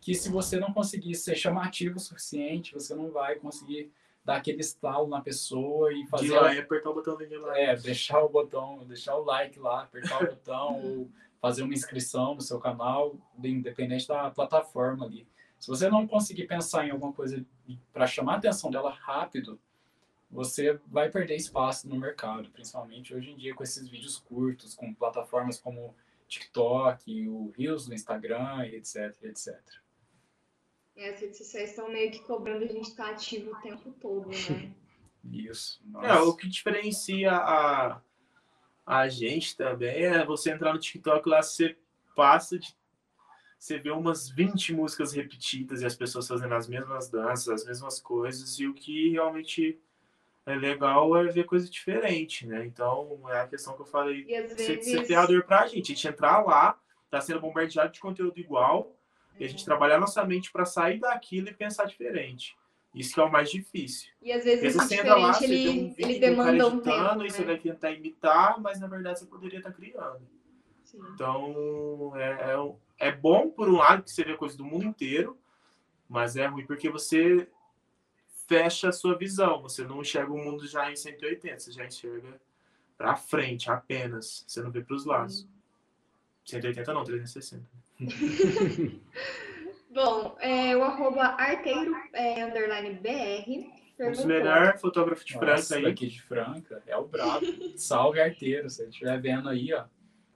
que 0.00 0.14
se 0.14 0.30
você 0.30 0.58
não 0.58 0.72
conseguir 0.72 1.14
ser 1.14 1.34
chamativo 1.34 1.96
o 1.96 2.00
suficiente, 2.00 2.72
você 2.72 2.94
não 2.94 3.10
vai 3.10 3.36
conseguir 3.36 3.90
dar 4.24 4.36
aquele 4.36 4.60
estalo 4.60 5.08
na 5.08 5.20
pessoa 5.20 5.92
e 5.92 6.04
De 6.04 6.10
fazer 6.10 6.38
lá 6.38 6.54
e 6.54 6.58
apertar 6.58 6.90
o 6.90 6.94
botão 6.94 7.16
de 7.16 7.36
lá. 7.36 7.58
é, 7.58 7.74
deixar 7.74 8.22
o 8.22 8.28
botão, 8.28 8.84
deixar 8.86 9.16
o 9.16 9.24
like 9.24 9.58
lá, 9.58 9.82
apertar 9.82 10.22
o 10.22 10.26
botão 10.26 10.84
ou 10.84 11.10
fazer 11.40 11.62
uma 11.62 11.72
inscrição 11.72 12.34
no 12.34 12.40
seu 12.40 12.58
canal, 12.58 13.16
independente 13.42 14.06
da 14.06 14.30
plataforma 14.30 15.06
ali. 15.06 15.26
Se 15.58 15.68
você 15.68 15.88
não 15.88 16.06
conseguir 16.06 16.46
pensar 16.46 16.86
em 16.86 16.90
alguma 16.90 17.12
coisa 17.12 17.44
para 17.92 18.06
chamar 18.06 18.34
a 18.34 18.36
atenção 18.38 18.70
dela 18.70 18.90
rápido, 18.90 19.58
você 20.30 20.78
vai 20.86 21.10
perder 21.10 21.36
espaço 21.36 21.88
no 21.88 21.96
mercado, 21.96 22.50
principalmente 22.50 23.14
hoje 23.14 23.30
em 23.30 23.36
dia 23.36 23.54
com 23.54 23.62
esses 23.62 23.88
vídeos 23.88 24.18
curtos, 24.18 24.74
com 24.74 24.94
plataformas 24.94 25.58
como 25.58 25.94
TikTok, 26.28 27.28
o 27.28 27.52
Reels 27.56 27.88
no 27.88 27.94
Instagram, 27.94 28.66
e 28.66 28.76
etc, 28.76 29.16
etc. 29.24 29.58
E 30.96 31.04
as 31.04 31.20
redes 31.20 31.38
sociais 31.38 31.70
estão 31.70 31.88
meio 31.90 32.10
que 32.10 32.20
cobrando 32.20 32.64
a 32.64 32.68
gente 32.68 32.88
estar 32.88 33.10
ativo 33.10 33.52
o 33.52 33.60
tempo 33.60 33.90
todo, 34.00 34.28
né? 34.28 34.74
Isso. 35.24 35.80
É, 35.86 36.08
nossa. 36.08 36.22
o 36.22 36.36
que 36.36 36.48
diferencia 36.48 37.32
a, 37.32 38.00
a 38.86 39.08
gente 39.08 39.56
também 39.56 40.04
é 40.04 40.24
você 40.24 40.50
entrar 40.50 40.72
no 40.72 40.80
TikTok 40.80 41.28
lá, 41.28 41.42
você 41.42 41.76
passa 42.16 42.58
de. 42.58 42.76
Você 43.58 43.76
vê 43.76 43.90
umas 43.90 44.28
20 44.28 44.72
músicas 44.72 45.12
repetidas 45.12 45.82
e 45.82 45.86
as 45.86 45.96
pessoas 45.96 46.28
fazendo 46.28 46.54
as 46.54 46.68
mesmas 46.68 47.10
danças, 47.10 47.48
as 47.48 47.64
mesmas 47.66 48.00
coisas, 48.00 48.58
e 48.60 48.66
o 48.66 48.72
que 48.72 49.10
realmente 49.10 49.78
é 50.46 50.54
legal 50.54 51.16
é 51.16 51.24
ver 51.26 51.44
coisa 51.44 51.68
diferente, 51.68 52.46
né? 52.46 52.64
Então, 52.64 53.20
é 53.28 53.40
a 53.40 53.48
questão 53.48 53.74
que 53.74 53.82
eu 53.82 53.86
falei, 53.86 54.24
ser 54.24 54.76
vezes. 54.76 54.92
desafiador 54.92 55.44
pra 55.44 55.66
gente. 55.66 55.92
A 55.92 55.94
gente 55.94 56.08
entrar 56.08 56.40
lá, 56.44 56.78
tá 57.10 57.20
sendo 57.20 57.40
bombardeado 57.40 57.92
de 57.92 58.00
conteúdo 58.00 58.38
igual, 58.38 58.94
e 59.38 59.44
a 59.44 59.48
gente 59.48 59.64
trabalhar 59.64 59.98
nossa 59.98 60.24
mente 60.24 60.52
para 60.52 60.64
sair 60.64 61.00
daquilo 61.00 61.48
e 61.48 61.54
pensar 61.54 61.84
diferente. 61.84 62.56
Isso 62.94 63.12
que 63.12 63.20
é 63.20 63.24
o 63.24 63.30
mais 63.30 63.50
difícil. 63.50 64.08
E 64.22 64.32
às 64.32 64.44
vezes 64.44 64.74
você 64.74 65.02
lá, 65.02 65.32
diferente, 65.32 65.38
você 65.38 65.46
vê 65.46 65.68
um 65.68 65.72
ele, 65.72 65.88
vídeo 65.88 66.10
ele 66.10 66.18
demanda 66.18 66.66
um 66.66 66.74
editando 66.76 67.08
tempo. 67.08 67.24
e 67.24 67.30
você 67.30 67.40
né? 67.40 67.46
vai 67.46 67.58
tentar 67.58 67.90
imitar, 67.90 68.60
mas 68.60 68.80
na 68.80 68.86
verdade 68.86 69.18
você 69.18 69.26
poderia 69.26 69.58
estar 69.58 69.72
criando. 69.72 70.37
Sim. 70.90 70.98
Então, 71.12 72.12
é, 72.16 72.54
é, 72.54 73.08
é 73.08 73.12
bom 73.12 73.50
por 73.50 73.68
um 73.68 73.76
lado 73.76 74.02
que 74.02 74.10
você 74.10 74.24
vê 74.24 74.34
coisa 74.34 74.56
do 74.56 74.64
mundo 74.64 74.86
inteiro, 74.86 75.38
mas 76.08 76.34
é 76.34 76.46
ruim 76.46 76.64
porque 76.64 76.88
você 76.88 77.46
fecha 78.46 78.88
a 78.88 78.92
sua 78.92 79.18
visão. 79.18 79.60
Você 79.60 79.84
não 79.84 80.00
enxerga 80.00 80.32
o 80.32 80.38
mundo 80.38 80.66
já 80.66 80.90
em 80.90 80.96
180, 80.96 81.58
você 81.58 81.72
já 81.72 81.84
enxerga 81.84 82.40
para 82.96 83.14
frente 83.16 83.70
apenas. 83.70 84.44
Você 84.48 84.62
não 84.62 84.70
vê 84.70 84.80
para 84.80 84.96
os 84.96 85.04
lados. 85.04 85.46
180 86.46 86.94
não, 86.94 87.04
360. 87.04 87.62
Bom, 89.90 90.36
é, 90.40 90.74
o 90.74 90.82
arroba 90.82 91.22
arteiro 91.38 91.94
é, 92.14 92.44
underline 92.44 92.94
BR 92.94 93.10
Um 93.10 94.10
dos 94.10 94.22
perguntou. 94.22 94.26
melhores 94.26 94.80
fotógrafos 94.80 95.24
de 95.26 95.34
Franca 95.34 95.52
Nossa, 95.52 95.76
aí. 95.76 95.82
daqui 95.82 96.06
de 96.06 96.22
Franca, 96.22 96.82
é 96.86 96.96
o 96.96 97.04
brabo. 97.06 97.44
Salve 97.76 98.20
arteiro, 98.22 98.70
se 98.70 98.76
você 98.76 98.88
estiver 98.88 99.20
vendo 99.20 99.50
aí, 99.50 99.74
ó, 99.74 99.84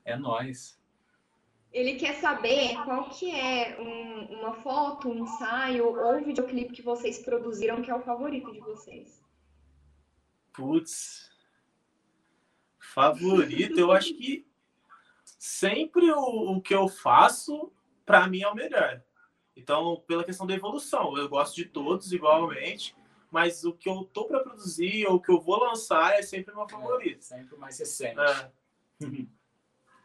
é 0.05 0.17
nós. 0.17 0.81
Ele 1.73 1.95
quer 1.95 2.15
saber 2.21 2.75
qual 2.85 3.09
que 3.09 3.31
é 3.31 3.81
um- 3.81 4.41
uma 4.41 4.55
foto, 4.63 5.09
um 5.09 5.25
ensaio 5.25 5.87
ou 5.87 6.17
um 6.17 6.25
videoclipe 6.25 6.73
que 6.75 6.83
vocês 6.83 7.19
produziram 7.19 7.81
que 7.81 7.91
é 7.91 7.95
o 7.95 8.03
favorito 8.03 8.53
de 8.53 8.61
vocês. 8.61 9.23
Putz. 10.53 11.31
Favorito, 12.79 13.79
eu 13.79 13.91
acho 13.91 14.13
que 14.15 14.47
sempre 15.25 16.11
o, 16.13 16.57
o 16.57 16.61
que 16.61 16.75
eu 16.75 16.89
faço, 16.89 17.73
para 18.05 18.27
mim, 18.27 18.43
é 18.43 18.49
o 18.49 18.55
melhor. 18.55 19.03
Então, 19.57 20.03
pela 20.07 20.25
questão 20.25 20.47
da 20.47 20.55
evolução, 20.55 21.17
eu 21.17 21.29
gosto 21.29 21.55
de 21.57 21.65
todos 21.65 22.13
igualmente, 22.13 22.95
mas 23.31 23.65
o 23.65 23.73
que 23.73 23.89
eu 23.89 24.05
tô 24.05 24.27
para 24.27 24.41
produzir 24.41 25.07
ou 25.07 25.15
o 25.17 25.21
que 25.21 25.31
eu 25.31 25.41
vou 25.41 25.59
lançar 25.59 26.19
é 26.19 26.23
sempre 26.23 26.53
o 26.53 26.57
meu 26.57 26.69
favorito. 26.69 27.19
É, 27.19 27.23
sempre 27.23 27.55
o 27.55 27.59
mais 27.59 27.79
recente. 27.79 28.19
É. 28.21 28.53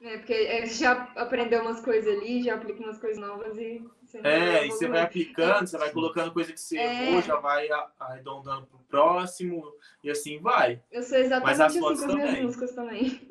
É, 0.02 0.18
porque 0.18 0.66
já 0.68 0.92
aprendeu 1.16 1.62
umas 1.62 1.82
coisas 1.82 2.16
ali, 2.18 2.44
já 2.44 2.56
aplica 2.56 2.84
umas 2.84 3.00
coisas 3.00 3.18
novas 3.18 3.58
e... 3.58 3.84
Você 4.04 4.22
não 4.22 4.30
É, 4.30 4.66
e 4.66 4.72
você 4.72 4.88
vai 4.88 5.02
aplicando, 5.02 5.68
você 5.68 5.78
vai 5.78 5.92
colocando 5.92 6.32
coisa 6.32 6.54
que 6.54 6.60
você 6.60 6.78
É. 6.78 7.06
errou, 7.10 7.22
já 7.22 7.36
vai 7.38 7.70
a- 7.70 7.92
arredondando 8.00 8.68
pro 8.68 8.80
próximo, 8.88 9.64
e 10.04 10.10
assim 10.10 10.40
vai. 10.40 10.82
Eu 10.92 11.04
sou 11.04 11.18
exatamente 11.18 11.46
Mas 11.46 11.60
as 11.60 11.72
assim 11.72 11.80
com 11.80 11.86
fotos 11.88 12.04
as 12.04 12.14
minhas 12.16 12.30
também. 12.30 12.44
músicas 12.44 12.72
também. 12.74 13.28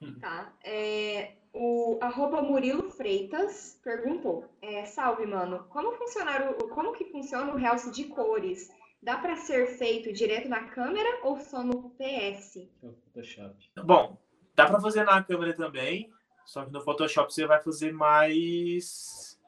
Hum. 0.00 0.16
tá. 0.20 0.52
É, 0.62 1.32
o 1.52 1.98
arroba 2.00 2.40
Murilo 2.40 2.88
Freitas 2.90 3.80
perguntou: 3.82 4.44
é, 4.62 4.84
Salve, 4.84 5.26
mano. 5.26 5.64
Como, 5.70 5.90
funcionar 5.94 6.50
o, 6.52 6.68
como 6.68 6.92
que 6.92 7.06
funciona 7.06 7.52
o 7.52 7.56
realce 7.56 7.90
de 7.90 8.04
cores? 8.04 8.68
Dá 9.02 9.16
pra 9.18 9.34
ser 9.36 9.66
feito 9.76 10.12
direto 10.12 10.48
na 10.48 10.68
câmera 10.68 11.18
ou 11.24 11.40
só 11.40 11.64
no 11.64 11.90
PS? 11.90 12.68
É 12.82 12.86
o 12.86 12.92
Photoshop. 12.94 13.54
Bom, 13.82 14.16
dá 14.58 14.66
para 14.66 14.80
fazer 14.80 15.04
na 15.04 15.22
câmera 15.22 15.54
também, 15.54 16.12
só 16.44 16.64
que 16.64 16.72
no 16.72 16.80
Photoshop 16.80 17.32
você 17.32 17.46
vai 17.46 17.62
fazer 17.62 17.92
mais. 17.92 19.38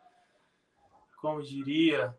Como 1.21 1.43
diria? 1.43 2.17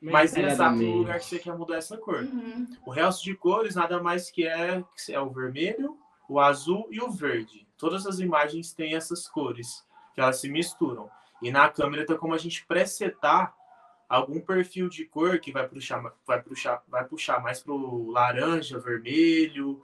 Mais 0.00 0.34
exato 0.34 0.76
no 0.76 0.96
lugar 0.98 1.18
que 1.18 1.26
você 1.26 1.38
quer 1.38 1.54
mudar 1.56 1.76
essa 1.76 1.98
cor. 1.98 2.22
Uhum. 2.22 2.74
O 2.86 2.90
realce 2.90 3.22
de 3.22 3.34
cores 3.34 3.74
nada 3.74 4.02
mais 4.02 4.30
que 4.30 4.46
é, 4.46 4.82
que 4.96 5.12
é 5.12 5.20
o 5.20 5.30
vermelho, 5.30 5.98
o 6.26 6.40
azul 6.40 6.88
e 6.90 7.02
o 7.02 7.10
verde. 7.10 7.68
Todas 7.76 8.06
as 8.06 8.18
imagens 8.18 8.72
têm 8.72 8.94
essas 8.94 9.28
cores, 9.28 9.86
que 10.14 10.22
elas 10.22 10.40
se 10.40 10.48
misturam. 10.48 11.10
E 11.42 11.52
na 11.52 11.68
câmera 11.68 12.06
tem 12.06 12.16
como 12.16 12.32
a 12.32 12.38
gente 12.38 12.66
presetar 12.66 13.54
algum 14.08 14.40
perfil 14.40 14.88
de 14.88 15.04
cor 15.04 15.38
que 15.38 15.52
vai 15.52 15.68
puxar, 15.68 16.02
vai 16.26 16.42
puxar, 16.42 16.82
vai 16.88 17.04
puxar 17.04 17.42
mais 17.42 17.62
pro 17.62 18.10
laranja, 18.10 18.78
vermelho, 18.78 19.82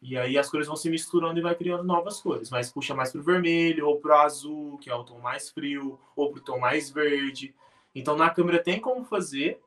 e 0.00 0.16
aí 0.16 0.38
as 0.38 0.48
cores 0.48 0.66
vão 0.66 0.76
se 0.76 0.88
misturando 0.88 1.38
e 1.38 1.42
vai 1.42 1.54
criando 1.54 1.82
novas 1.82 2.20
cores, 2.20 2.50
mas 2.50 2.70
puxa 2.70 2.94
mais 2.94 3.10
pro 3.10 3.22
vermelho 3.22 3.88
ou 3.88 4.00
pro 4.00 4.14
azul, 4.14 4.78
que 4.78 4.88
é 4.88 4.94
o 4.94 5.04
tom 5.04 5.18
mais 5.18 5.50
frio, 5.50 5.98
ou 6.14 6.30
pro 6.30 6.40
tom 6.40 6.58
mais 6.58 6.90
verde. 6.90 7.54
Então 7.94 8.16
na 8.16 8.30
câmera 8.30 8.62
tem 8.62 8.80
como 8.80 9.04
fazer, 9.04 9.60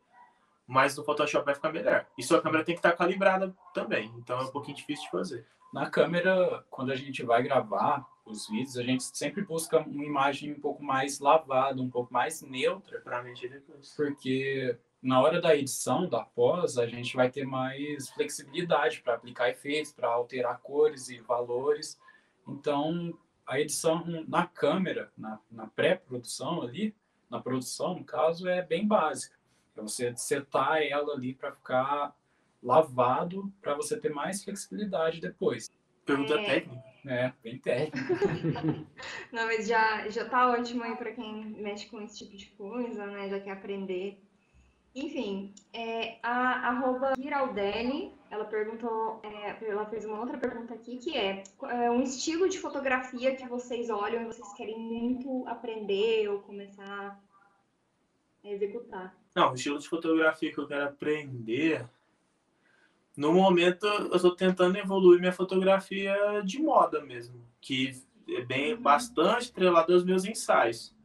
mas 0.65 0.95
no 0.95 1.03
Photoshop 1.03 1.45
vai 1.45 1.55
ficar 1.55 1.71
melhor. 1.71 2.05
E 2.17 2.23
sua 2.23 2.41
câmera 2.41 2.63
tem 2.63 2.75
que 2.75 2.79
estar 2.79 2.93
calibrada 2.93 3.53
também, 3.73 4.11
então 4.17 4.39
é 4.39 4.43
um 4.43 4.51
pouquinho 4.51 4.77
difícil 4.77 5.05
de 5.05 5.11
fazer. 5.11 5.45
Na 5.73 5.89
câmera, 5.89 6.65
quando 6.69 6.91
a 6.91 6.95
gente 6.95 7.23
vai 7.23 7.43
gravar 7.43 8.05
os 8.25 8.47
vídeos, 8.47 8.77
a 8.77 8.83
gente 8.83 9.03
sempre 9.03 9.43
busca 9.43 9.79
uma 9.79 10.05
imagem 10.05 10.51
um 10.53 10.59
pouco 10.59 10.83
mais 10.83 11.19
lavada, 11.19 11.81
um 11.81 11.89
pouco 11.89 12.13
mais 12.13 12.41
neutra, 12.41 13.01
Pra 13.01 13.21
mexer 13.21 13.49
depois. 13.49 13.93
porque 13.95 14.77
na 15.01 15.21
hora 15.21 15.41
da 15.41 15.55
edição, 15.55 16.07
da 16.07 16.23
pós, 16.23 16.77
a 16.77 16.85
gente 16.85 17.15
vai 17.15 17.29
ter 17.31 17.45
mais 17.45 18.09
flexibilidade 18.11 19.01
para 19.01 19.15
aplicar 19.15 19.49
efeitos, 19.49 19.91
para 19.91 20.07
alterar 20.09 20.59
cores 20.59 21.09
e 21.09 21.19
valores. 21.19 21.99
Então, 22.47 23.17
a 23.45 23.59
edição 23.59 24.05
na 24.27 24.45
câmera, 24.45 25.11
na, 25.17 25.39
na 25.49 25.67
pré-produção 25.67 26.61
ali, 26.61 26.95
na 27.29 27.41
produção, 27.41 27.95
no 27.95 28.03
caso, 28.03 28.47
é 28.47 28.61
bem 28.61 28.87
básica. 28.87 29.35
É 29.75 29.81
você 29.81 30.15
setar 30.15 30.81
ela 30.83 31.13
ali 31.13 31.33
para 31.33 31.51
ficar 31.51 32.15
lavado, 32.61 33.51
para 33.61 33.73
você 33.73 33.99
ter 33.99 34.13
mais 34.13 34.43
flexibilidade 34.43 35.19
depois. 35.19 35.69
Pergunta 36.05 36.33
É. 36.39 36.45
técnica. 36.45 36.91
É, 37.03 37.33
bem 37.43 37.57
técnico. 37.57 37.97
Não, 39.33 39.45
mas 39.47 39.67
já, 39.67 40.07
já 40.09 40.23
tá 40.29 40.51
ótimo 40.51 40.83
aí 40.83 40.95
pra 40.95 41.11
quem 41.11 41.45
mexe 41.45 41.87
com 41.87 41.99
esse 42.01 42.19
tipo 42.19 42.37
de 42.37 42.45
coisa, 42.51 43.05
né? 43.07 43.27
Já 43.27 43.39
quer 43.39 43.51
aprender. 43.51 44.21
Enfim, 44.93 45.53
é, 45.73 46.17
a 46.21 46.67
arroba 46.69 47.13
Giraldelli, 47.17 48.13
ela 48.29 48.43
perguntou, 48.45 49.21
é, 49.23 49.57
ela 49.65 49.85
fez 49.85 50.05
uma 50.05 50.19
outra 50.19 50.37
pergunta 50.37 50.73
aqui, 50.73 50.97
que 50.97 51.17
é, 51.17 51.43
é 51.63 51.89
um 51.89 52.03
estilo 52.03 52.49
de 52.49 52.59
fotografia 52.59 53.35
que 53.35 53.47
vocês 53.47 53.89
olham 53.89 54.21
e 54.21 54.25
vocês 54.25 54.53
querem 54.53 54.77
muito 54.77 55.47
aprender 55.47 56.27
ou 56.27 56.39
começar 56.41 57.19
a 58.43 58.47
executar. 58.47 59.15
Não, 59.33 59.51
o 59.51 59.55
estilo 59.55 59.79
de 59.79 59.87
fotografia 59.87 60.51
que 60.51 60.57
eu 60.59 60.67
quero 60.67 60.83
aprender. 60.85 61.85
No 63.15 63.33
momento, 63.33 63.85
eu 63.85 64.15
estou 64.15 64.35
tentando 64.35 64.77
evoluir 64.77 65.19
minha 65.19 65.33
fotografia 65.33 66.15
de 66.45 66.59
moda 66.61 67.01
mesmo, 67.03 67.45
que 67.59 67.91
é 68.29 68.41
bem 68.41 68.73
Uhum. 68.73 68.81
bastante 68.81 69.49
atrelado 69.51 69.93
aos 69.93 70.03
meus 70.03 70.23
ensaios. 70.25 70.95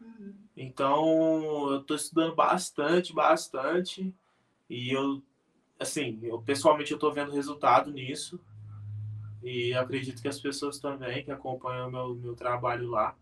Uhum. 0.00 0.34
Então, 0.56 1.70
eu 1.72 1.80
estou 1.80 1.96
estudando 1.96 2.34
bastante, 2.34 3.12
bastante, 3.12 4.14
e 4.68 4.90
eu, 4.90 5.22
assim, 5.78 6.18
eu 6.22 6.40
pessoalmente 6.40 6.90
eu 6.92 6.96
estou 6.96 7.12
vendo 7.12 7.32
resultado 7.32 7.90
nisso, 7.90 8.40
e 9.42 9.74
acredito 9.74 10.22
que 10.22 10.28
as 10.28 10.40
pessoas 10.40 10.78
também 10.78 11.24
que 11.24 11.30
acompanham 11.30 11.90
meu 11.90 12.14
meu 12.14 12.34
trabalho 12.34 12.88
lá, 12.88 13.14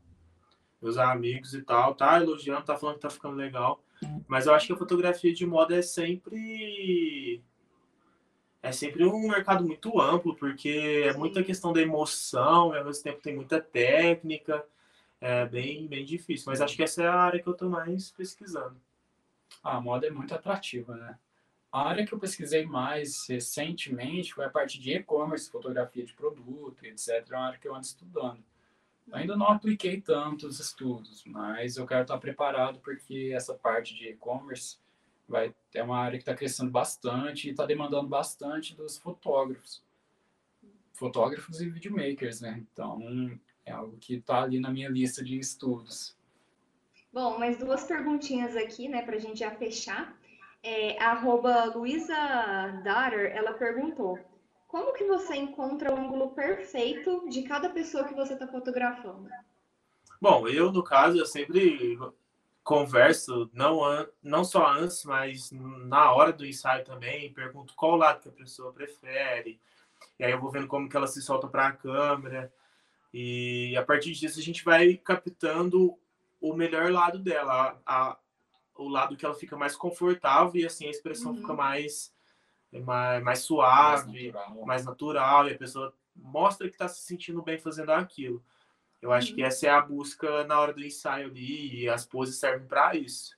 meus 0.80 0.96
amigos 0.96 1.54
e 1.54 1.62
tal, 1.62 1.94
tá 1.94 2.20
elogiando, 2.20 2.64
tá 2.64 2.76
falando 2.76 2.96
que 2.96 3.02
tá 3.02 3.10
ficando 3.10 3.36
legal. 3.36 3.82
Mas 4.28 4.46
eu 4.46 4.54
acho 4.54 4.66
que 4.66 4.72
a 4.72 4.76
fotografia 4.76 5.32
de 5.32 5.44
moda 5.46 5.74
é 5.74 5.82
sempre 5.82 7.42
é 8.62 8.72
sempre 8.72 9.04
um 9.04 9.28
mercado 9.28 9.64
muito 9.64 10.00
amplo, 10.00 10.34
porque 10.36 11.04
é 11.06 11.12
muita 11.14 11.42
questão 11.42 11.72
da 11.72 11.80
emoção, 11.80 12.74
e 12.74 12.78
ao 12.78 12.84
mesmo 12.84 13.02
tempo 13.02 13.20
tem 13.22 13.34
muita 13.34 13.60
técnica, 13.60 14.64
é 15.20 15.46
bem 15.46 15.86
bem 15.86 16.04
difícil. 16.04 16.46
Mas 16.48 16.60
acho 16.60 16.76
que 16.76 16.82
essa 16.82 17.02
é 17.02 17.06
a 17.06 17.14
área 17.14 17.42
que 17.42 17.48
eu 17.48 17.54
tô 17.54 17.68
mais 17.68 18.10
pesquisando. 18.10 18.76
A 19.62 19.80
moda 19.80 20.06
é 20.06 20.10
muito 20.10 20.34
atrativa, 20.34 20.94
né? 20.96 21.18
A 21.72 21.88
área 21.88 22.04
que 22.04 22.12
eu 22.12 22.18
pesquisei 22.18 22.66
mais 22.66 23.26
recentemente 23.28 24.34
foi 24.34 24.44
a 24.44 24.50
parte 24.50 24.80
de 24.80 24.92
e-commerce, 24.92 25.50
fotografia 25.50 26.04
de 26.04 26.12
produto, 26.14 26.84
etc. 26.84 27.08
É 27.30 27.36
uma 27.36 27.46
área 27.46 27.58
que 27.58 27.68
eu 27.68 27.74
ando 27.74 27.86
estudando. 27.86 28.42
Ainda 29.12 29.36
não 29.36 29.46
apliquei 29.46 30.00
tantos 30.00 30.60
estudos, 30.60 31.24
mas 31.26 31.76
eu 31.76 31.86
quero 31.86 32.02
estar 32.02 32.18
preparado 32.18 32.78
porque 32.80 33.32
essa 33.34 33.54
parte 33.54 33.94
de 33.94 34.08
e-commerce 34.08 34.78
vai 35.30 35.54
é 35.72 35.82
uma 35.82 35.98
área 35.98 36.18
que 36.18 36.22
está 36.22 36.34
crescendo 36.34 36.70
bastante 36.70 37.46
e 37.46 37.52
está 37.52 37.64
demandando 37.64 38.08
bastante 38.08 38.74
dos 38.74 38.98
fotógrafos, 38.98 39.82
fotógrafos 40.92 41.60
e 41.60 41.70
videomakers, 41.70 42.40
né? 42.40 42.62
Então 42.72 43.00
é 43.64 43.70
algo 43.70 43.96
que 43.98 44.16
está 44.16 44.42
ali 44.42 44.58
na 44.58 44.70
minha 44.70 44.88
lista 44.88 45.22
de 45.22 45.38
estudos. 45.38 46.16
Bom, 47.12 47.38
mais 47.38 47.56
duas 47.56 47.84
perguntinhas 47.84 48.56
aqui, 48.56 48.88
né, 48.88 49.02
pra 49.02 49.18
gente 49.18 49.40
já 49.40 49.50
fechar. 49.52 50.16
É, 50.62 51.00
a 51.02 51.12
arroba 51.12 51.64
Luísa 51.74 52.14
Datter, 52.84 53.32
ela 53.34 53.54
perguntou: 53.54 54.18
como 54.68 54.92
que 54.92 55.04
você 55.04 55.36
encontra 55.36 55.92
o 55.92 55.98
ângulo 55.98 56.30
perfeito 56.30 57.28
de 57.28 57.42
cada 57.42 57.70
pessoa 57.70 58.04
que 58.04 58.14
você 58.14 58.34
está 58.34 58.46
fotografando? 58.46 59.28
Bom, 60.20 60.46
eu 60.46 60.70
no 60.70 60.84
caso 60.84 61.18
eu 61.18 61.24
sempre 61.24 61.98
converso 62.62 63.50
não 63.52 63.80
não 64.22 64.44
só 64.44 64.66
antes, 64.66 65.04
mas 65.04 65.50
na 65.52 66.12
hora 66.12 66.32
do 66.32 66.46
ensaio 66.46 66.84
também, 66.84 67.32
pergunto 67.32 67.74
qual 67.74 67.96
lado 67.96 68.20
que 68.20 68.28
a 68.28 68.32
pessoa 68.32 68.72
prefere. 68.72 69.60
E 70.18 70.24
aí 70.24 70.30
eu 70.32 70.40
vou 70.40 70.50
vendo 70.50 70.66
como 70.66 70.88
que 70.88 70.96
ela 70.96 71.06
se 71.06 71.20
solta 71.22 71.48
para 71.48 71.68
a 71.68 71.72
câmera. 71.72 72.52
E 73.12 73.74
a 73.76 73.84
partir 73.84 74.12
disso 74.12 74.38
a 74.38 74.42
gente 74.42 74.64
vai 74.64 74.94
captando 74.96 75.98
o 76.40 76.54
melhor 76.54 76.90
lado 76.92 77.18
dela, 77.18 77.80
a, 77.84 78.10
a- 78.10 78.18
o 78.76 78.88
lado 78.88 79.16
que 79.16 79.26
ela 79.26 79.34
fica 79.34 79.56
mais 79.56 79.76
confortável 79.76 80.58
e 80.60 80.64
assim 80.64 80.86
a 80.86 80.90
expressão 80.90 81.32
Uhum. 81.32 81.38
fica 81.40 81.52
mais 81.54 82.12
mais, 82.72 82.84
mais 82.84 83.22
Mais 83.22 83.38
suave, 83.40 84.30
natural. 84.32 84.66
mais 84.66 84.84
natural 84.84 85.48
e 85.48 85.52
a 85.54 85.58
pessoa 85.58 85.92
mostra 86.14 86.68
que 86.68 86.74
está 86.74 86.86
se 86.88 87.00
sentindo 87.02 87.42
bem 87.42 87.58
fazendo 87.58 87.90
aquilo. 87.90 88.42
Eu 89.00 89.12
acho 89.12 89.30
Uhum. 89.30 89.36
que 89.36 89.42
essa 89.42 89.66
é 89.66 89.70
a 89.70 89.80
busca 89.80 90.44
na 90.44 90.60
hora 90.60 90.72
do 90.72 90.84
ensaio 90.84 91.28
ali 91.28 91.82
e 91.82 91.88
as 91.88 92.04
poses 92.04 92.36
servem 92.36 92.66
para 92.66 92.94
isso. 92.94 93.36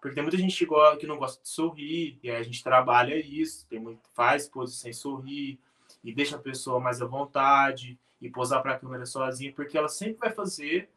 Porque 0.00 0.14
tem 0.14 0.22
muita 0.22 0.38
gente 0.38 0.66
que, 0.98 1.06
não 1.06 1.16
gosta 1.16 1.40
de 1.42 1.48
sorrir 1.48 2.18
e 2.22 2.30
aí 2.30 2.36
a 2.36 2.42
gente 2.42 2.64
trabalha 2.64 3.14
isso, 3.14 3.66
tem 3.68 3.78
muito, 3.78 4.00
faz 4.14 4.48
poses 4.48 4.76
sem 4.76 4.92
sorrir 4.92 5.60
e 6.02 6.12
deixa 6.12 6.36
a 6.36 6.40
pessoa 6.40 6.80
mais 6.80 7.00
à 7.00 7.06
vontade 7.06 7.98
e 8.20 8.28
posar 8.28 8.62
para 8.62 8.72
a 8.74 8.78
câmera 8.78 9.06
sozinha, 9.06 9.52
porque 9.52 9.78
ela 9.78 9.88
sempre 9.88 10.18
vai 10.18 10.30
fazer 10.30 10.90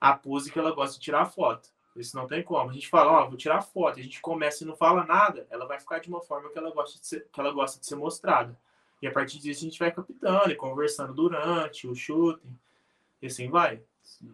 a 0.00 0.12
pose 0.14 0.50
que 0.50 0.58
ela 0.58 0.72
gosta 0.72 0.98
de 0.98 1.04
tirar 1.04 1.26
foto. 1.26 1.68
Isso 1.94 2.16
não 2.16 2.26
tem 2.26 2.42
como. 2.42 2.70
A 2.70 2.72
gente 2.72 2.88
fala, 2.88 3.12
ó, 3.12 3.28
vou 3.28 3.36
tirar 3.36 3.60
foto, 3.60 4.00
a 4.00 4.02
gente 4.02 4.20
começa 4.20 4.64
e 4.64 4.66
não 4.66 4.74
fala 4.74 5.04
nada, 5.04 5.46
ela 5.50 5.66
vai 5.66 5.78
ficar 5.78 6.00
de 6.00 6.08
uma 6.08 6.20
forma 6.20 6.50
que 6.50 6.58
ela 6.58 6.70
gosta 6.72 6.98
de 6.98 7.06
ser, 7.06 7.28
que 7.30 7.38
ela 7.38 7.52
gosta 7.52 7.78
de 7.78 7.86
ser 7.86 7.96
mostrada. 7.96 8.58
E 9.00 9.06
a 9.06 9.12
partir 9.12 9.38
disso 9.38 9.60
a 9.60 9.64
gente 9.68 9.78
vai 9.78 9.92
captando 9.92 10.50
e 10.50 10.56
conversando 10.56 11.12
durante 11.12 11.86
o 11.86 11.94
shooting. 11.94 12.58
E 13.22 13.26
assim 13.26 13.48
vai. 13.48 13.80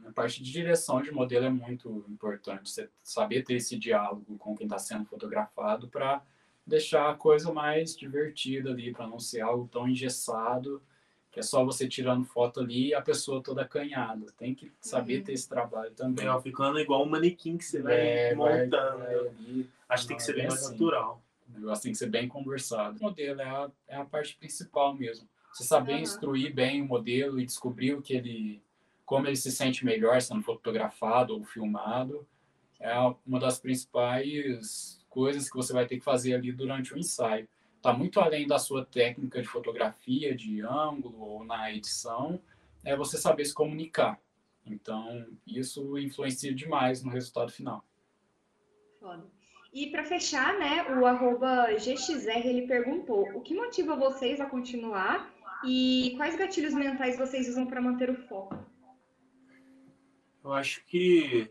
A 0.07 0.13
parte 0.13 0.43
de 0.43 0.51
direção 0.51 1.03
de 1.03 1.13
modelo 1.13 1.45
é 1.45 1.51
muito 1.51 2.05
importante. 2.09 2.71
Você 2.71 2.89
saber 3.03 3.43
ter 3.45 3.55
esse 3.55 3.79
diálogo 3.79 4.37
com 4.39 4.57
quem 4.57 4.67
está 4.67 4.79
sendo 4.79 5.05
fotografado 5.05 5.89
para 5.89 6.23
deixar 6.67 7.11
a 7.11 7.15
coisa 7.15 7.53
mais 7.53 7.95
divertida 7.97 8.71
ali, 8.71 8.93
para 8.93 9.07
não 9.07 9.19
ser 9.21 9.43
algo 9.43 9.69
tão 9.71 9.87
engessado 9.87 10.83
que 11.31 11.39
é 11.41 11.43
só 11.43 11.63
você 11.63 11.87
tirando 11.87 12.25
foto 12.25 12.61
ali 12.61 12.89
e 12.89 12.95
a 12.95 13.03
pessoa 13.03 13.43
toda 13.43 13.61
acanhada. 13.61 14.27
Tem 14.39 14.55
que 14.55 14.73
saber 14.81 15.19
Uhum. 15.19 15.25
ter 15.25 15.33
esse 15.35 15.47
trabalho 15.49 15.91
também. 15.93 16.27
É, 16.27 16.41
ficando 16.41 16.81
igual 16.81 17.03
um 17.05 17.09
manequim 17.09 17.59
que 17.59 17.65
você 17.67 17.83
vai 17.83 17.95
É, 17.95 18.35
vai- 18.35 18.65
montando. 18.65 18.99
vai 19.05 19.15
ali. 19.15 19.71
Acho 19.87 20.03
que 20.05 20.09
tem 20.09 20.17
que 20.17 20.23
ser 20.23 20.33
bem 20.35 20.47
mais 20.49 20.63
assim. 20.63 20.73
natural. 20.73 21.23
O 21.51 21.53
negócio 21.61 21.83
tem 21.83 21.93
que 21.93 21.99
ser 21.99 22.09
bem 22.09 22.27
conversado. 22.27 22.99
O 22.99 23.03
modelo 23.03 23.41
é 23.43 23.45
a, 23.45 23.71
é 23.87 23.97
a 23.97 24.05
parte 24.07 24.37
principal 24.37 24.95
mesmo. 24.95 25.29
Você 25.53 25.65
saber 25.65 25.93
Aham. 25.95 26.03
instruir 26.03 26.55
bem 26.55 26.81
o 26.83 26.87
modelo 26.87 27.39
e 27.39 27.45
descobrir 27.45 27.95
o 27.95 28.01
que 28.03 28.15
ele, 28.15 28.63
como 29.09 29.27
ele 29.27 29.37
se 29.37 29.51
sente 29.51 29.87
melhor 29.87 30.21
sendo 30.21 30.43
fotografado 30.43 31.33
ou 31.33 31.43
filmado, 31.43 32.29
é 32.79 32.95
uma 33.27 33.41
das 33.41 33.59
principais 33.59 35.03
coisas 35.09 35.49
que 35.51 35.57
você 35.57 35.73
vai 35.73 35.87
ter 35.87 35.97
que 35.97 36.05
fazer 36.05 36.35
ali 36.35 36.53
durante 36.53 36.93
o 36.93 36.99
ensaio. 36.99 37.49
Está 37.77 37.91
muito 37.91 38.21
além 38.21 38.47
da 38.47 38.59
sua 38.59 38.85
técnica 38.85 39.41
de 39.41 39.49
fotografia, 39.49 40.37
de 40.37 40.61
ângulo 40.61 41.23
ou 41.23 41.43
na 41.43 41.73
edição, 41.73 42.39
é 42.85 42.95
você 42.95 43.17
saber 43.17 43.47
se 43.47 43.55
comunicar. 43.55 44.21
Então, 44.67 45.27
isso 45.47 45.97
influencia 45.97 46.55
demais 46.55 47.03
no 47.03 47.11
resultado 47.11 47.51
final. 47.51 47.83
Foda. 49.01 49.27
E 49.73 49.87
para 49.87 50.05
fechar, 50.05 50.59
né, 50.59 50.83
o 50.99 51.07
arroba 51.07 51.73
GXR 51.77 52.45
ele 52.45 52.67
perguntou: 52.67 53.27
o 53.35 53.41
que 53.41 53.55
motiva 53.55 53.97
vocês 53.97 54.39
a 54.39 54.45
continuar 54.45 55.33
e 55.65 56.13
quais 56.19 56.37
gatilhos 56.37 56.75
mentais 56.75 57.17
vocês 57.17 57.49
usam 57.49 57.65
para 57.65 57.81
manter 57.81 58.11
o 58.11 58.15
foco? 58.29 58.69
Eu 60.49 60.55
acho 60.55 60.83
que 60.87 61.51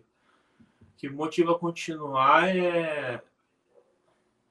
que 0.98 1.08
motiva 1.08 1.52
a 1.52 1.60
continuar 1.60 2.50
é 2.50 3.22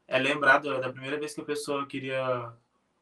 é 0.06 0.18
lembrar 0.20 0.58
da, 0.58 0.78
da 0.78 0.88
primeira 0.88 1.18
vez 1.18 1.34
que 1.34 1.40
a 1.40 1.44
pessoa 1.44 1.84
queria 1.84 2.52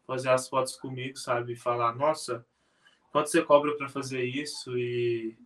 fazer 0.06 0.30
as 0.30 0.48
fotos 0.48 0.74
comigo, 0.74 1.18
sabe? 1.18 1.54
Falar, 1.54 1.94
nossa, 1.94 2.46
quanto 3.12 3.28
você 3.28 3.42
cobra 3.42 3.76
para 3.76 3.90
fazer 3.90 4.24
isso 4.24 4.78
e 4.78 5.36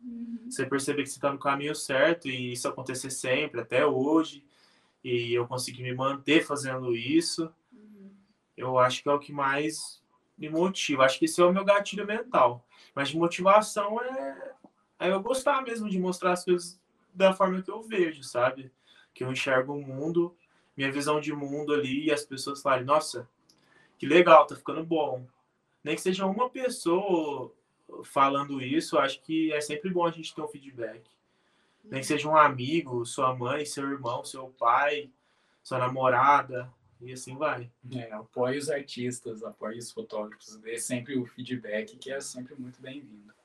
você 0.49 0.65
perceber 0.65 1.03
que 1.03 1.09
você 1.09 1.17
está 1.17 1.33
no 1.33 1.39
caminho 1.39 1.75
certo 1.75 2.29
e 2.29 2.53
isso 2.53 2.69
acontecer 2.69 3.11
sempre, 3.11 3.61
até 3.61 3.85
hoje, 3.85 4.45
e 5.03 5.35
eu 5.35 5.49
conseguir 5.49 5.83
me 5.83 5.93
manter 5.93 6.47
fazendo 6.47 6.95
isso, 6.95 7.53
eu 8.57 8.79
acho 8.79 9.03
que 9.03 9.09
é 9.09 9.13
o 9.13 9.19
que 9.19 9.33
mais 9.33 10.01
me 10.39 10.49
motiva. 10.49 11.05
Acho 11.05 11.19
que 11.19 11.25
esse 11.25 11.41
é 11.41 11.45
o 11.45 11.53
meu 11.53 11.65
gatilho 11.65 12.07
mental. 12.07 12.65
Mas 12.95 13.13
motivação 13.13 14.01
é, 14.01 14.55
é 14.99 15.11
eu 15.11 15.23
gostar 15.23 15.63
mesmo 15.63 15.89
de 15.89 15.99
mostrar 15.99 16.33
as 16.33 16.45
coisas 16.45 16.81
da 17.15 17.33
forma 17.33 17.63
que 17.63 17.71
eu 17.71 17.83
vejo, 17.83 18.23
sabe? 18.23 18.71
Que 19.15 19.25
eu 19.25 19.33
enxergo 19.33 19.73
o 19.73 19.83
mundo, 19.83 20.37
minha 20.77 20.91
visão 20.91 21.21
de 21.21 21.33
mundo 21.33 21.73
ali, 21.73 22.07
e 22.07 22.13
as 22.13 22.25
pessoas 22.25 22.63
falarem, 22.63 22.85
nossa, 22.85 23.29
que 23.99 24.07
legal, 24.07 24.47
tá 24.47 24.55
ficando 24.55 24.85
bom. 24.85 25.27
Nem 25.83 25.95
que 25.95 26.01
seja 26.01 26.27
uma 26.27 26.51
pessoa 26.51 27.53
falando 28.05 28.61
isso, 28.61 28.99
acho 28.99 29.21
que 29.23 29.53
é 29.53 29.61
sempre 29.61 29.91
bom 29.91 30.07
a 30.07 30.11
gente 30.11 30.35
ter 30.35 30.43
um 30.43 30.49
feedback. 30.49 31.03
Nem 31.85 32.01
que 32.01 32.07
seja 32.07 32.29
um 32.29 32.37
amigo, 32.37 33.07
sua 33.07 33.35
mãe, 33.35 33.65
seu 33.65 33.89
irmão, 33.89 34.25
seu 34.25 34.49
pai, 34.59 35.11
sua 35.63 35.79
namorada, 35.79 36.71
e 37.01 37.13
assim 37.13 37.37
vai. 37.37 37.71
É, 37.93 38.13
apoie 38.13 38.59
os 38.59 38.69
artistas, 38.69 39.43
apoie 39.43 39.79
os 39.79 39.91
fotógrafos, 39.91 40.57
dê 40.57 40.79
sempre 40.79 41.17
o 41.17 41.25
feedback, 41.25 41.97
que 41.97 42.11
é 42.11 42.21
sempre 42.21 42.55
muito 42.57 42.81
bem-vindo. 42.81 43.38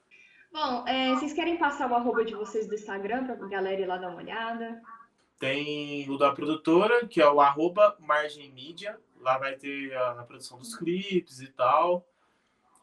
Bom, 0.53 0.87
é, 0.87 1.09
vocês 1.15 1.33
querem 1.33 1.57
passar 1.57 1.89
o 1.89 1.95
arroba 1.95 2.23
de 2.23 2.35
vocês 2.35 2.67
do 2.67 2.75
Instagram 2.75 3.25
para 3.25 3.33
a 3.33 3.49
galera 3.49 3.81
ir 3.81 3.87
lá 3.87 3.97
dar 3.97 4.09
uma 4.09 4.19
olhada? 4.19 4.79
Tem 5.39 6.07
o 6.07 6.15
da 6.15 6.31
produtora, 6.31 7.07
que 7.07 7.19
é 7.19 7.27
o 7.27 7.41
arroba 7.41 7.97
Margem 7.99 8.51
Mídia. 8.51 8.99
Lá 9.19 9.39
vai 9.39 9.55
ter 9.55 9.91
a, 9.95 10.11
a 10.11 10.23
produção 10.23 10.59
dos 10.59 10.75
clipes 10.75 11.41
e 11.41 11.47
tal. 11.47 12.07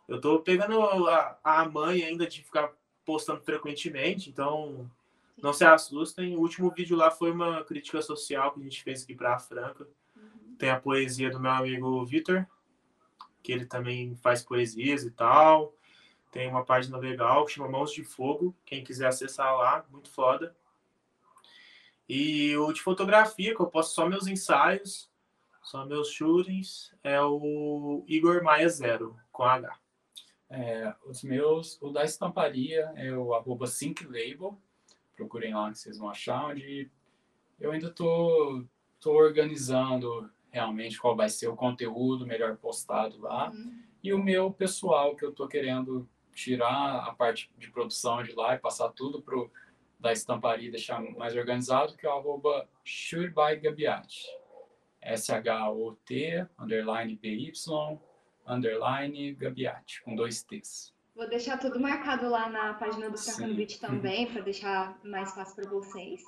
Eu 0.09 0.21
tô 0.21 0.41
pegando 0.41 0.83
a, 1.09 1.39
a 1.45 1.65
mãe 1.65 2.03
ainda 2.03 2.27
de 2.27 2.43
ficar 2.43 2.73
postando 3.05 3.41
frequentemente, 3.43 4.29
então 4.29 4.91
não 5.41 5.53
se 5.53 5.65
assustem. 5.65 6.37
O 6.37 6.41
último 6.41 6.73
vídeo 6.73 6.97
lá 6.97 7.09
foi 7.09 7.31
uma 7.31 7.63
crítica 7.63 8.03
social 8.03 8.51
que 8.51 8.59
a 8.59 8.65
gente 8.65 8.83
fez 8.83 9.05
aqui 9.05 9.15
para 9.15 9.37
a 9.37 9.39
Franca. 9.39 9.87
Tem 10.59 10.71
a 10.71 10.81
poesia 10.81 11.31
do 11.31 11.39
meu 11.39 11.53
amigo 11.53 12.05
Vitor, 12.05 12.45
que 13.45 13.53
ele 13.53 13.65
também 13.65 14.17
faz 14.17 14.43
poesias 14.43 15.05
e 15.05 15.11
tal. 15.13 15.73
Tem 16.31 16.49
uma 16.49 16.65
página 16.65 16.97
legal 16.97 17.45
que 17.45 17.53
chama 17.53 17.69
Mãos 17.69 17.93
de 17.93 18.05
Fogo. 18.05 18.55
Quem 18.65 18.85
quiser 18.85 19.09
acessar 19.09 19.53
lá, 19.57 19.85
muito 19.91 20.09
foda. 20.09 20.57
E 22.09 22.57
o 22.57 22.73
de 22.73 22.81
fotografia, 22.81 23.55
que 23.55 23.61
eu 23.61 23.67
posto 23.67 23.95
só 23.95 24.09
meus 24.09 24.27
ensaios, 24.27 25.11
só 25.63 25.85
meus 25.85 26.11
shootings, 26.11 26.95
é 27.03 27.21
o 27.21 28.05
Igor 28.07 28.43
Maia 28.43 28.69
Zero, 28.69 29.17
com 29.31 29.45
H. 29.45 29.79
É, 30.49 30.95
os 31.07 31.23
meus, 31.23 31.81
o 31.81 31.91
da 31.91 32.05
estamparia 32.05 32.93
é 32.97 33.13
o 33.13 33.35
arroba 33.35 33.67
synclabel, 33.67 34.61
procurem 35.15 35.55
lá 35.55 35.71
que 35.71 35.79
vocês 35.79 35.99
vão 35.99 36.11
achar, 36.11 36.47
onde 36.47 36.91
eu 37.61 37.71
ainda 37.71 37.91
tô, 37.91 38.65
tô 38.99 39.13
organizando 39.13 40.29
realmente 40.51 40.99
qual 40.99 41.15
vai 41.15 41.29
ser 41.29 41.47
o 41.49 41.57
conteúdo 41.57 42.27
melhor 42.27 42.57
postado 42.57 43.21
lá. 43.21 43.53
E 44.03 44.13
o 44.13 44.19
meu 44.19 44.51
pessoal, 44.51 45.15
que 45.15 45.25
eu 45.25 45.33
tô 45.33 45.47
querendo 45.47 46.09
tirar 46.35 47.07
a 47.09 47.15
parte 47.15 47.51
de 47.59 47.71
produção 47.71 48.23
de 48.23 48.33
lá 48.33 48.55
e 48.55 48.59
passar 48.59 48.91
tudo 48.91 49.23
pro 49.23 49.51
da 49.99 50.13
estamparia 50.13 50.69
e 50.69 50.71
deixar 50.71 50.99
mais 51.19 51.37
organizado, 51.37 51.95
que 51.95 52.07
é 52.07 52.09
o 52.09 52.13
arroba 52.13 52.67
shootbygabiati. 52.83 54.27
S-H-O-T, 55.03 56.47
underline 56.59 57.17
B-Y, 57.17 58.01
underline 58.47 59.35
Gabiati, 59.35 60.03
com 60.03 60.15
dois 60.15 60.43
T's. 60.43 60.95
Vou 61.15 61.29
deixar 61.29 61.59
tudo 61.59 61.79
marcado 61.79 62.29
lá 62.29 62.49
na 62.49 62.75
página 62.75 63.11
do. 63.11 63.19
Francano 63.19 63.55
Beat 63.55 63.79
também, 63.79 64.27
para 64.27 64.41
deixar 64.41 64.99
mais 65.05 65.35
fácil 65.35 65.57
para 65.57 65.71
vocês. 65.71 66.23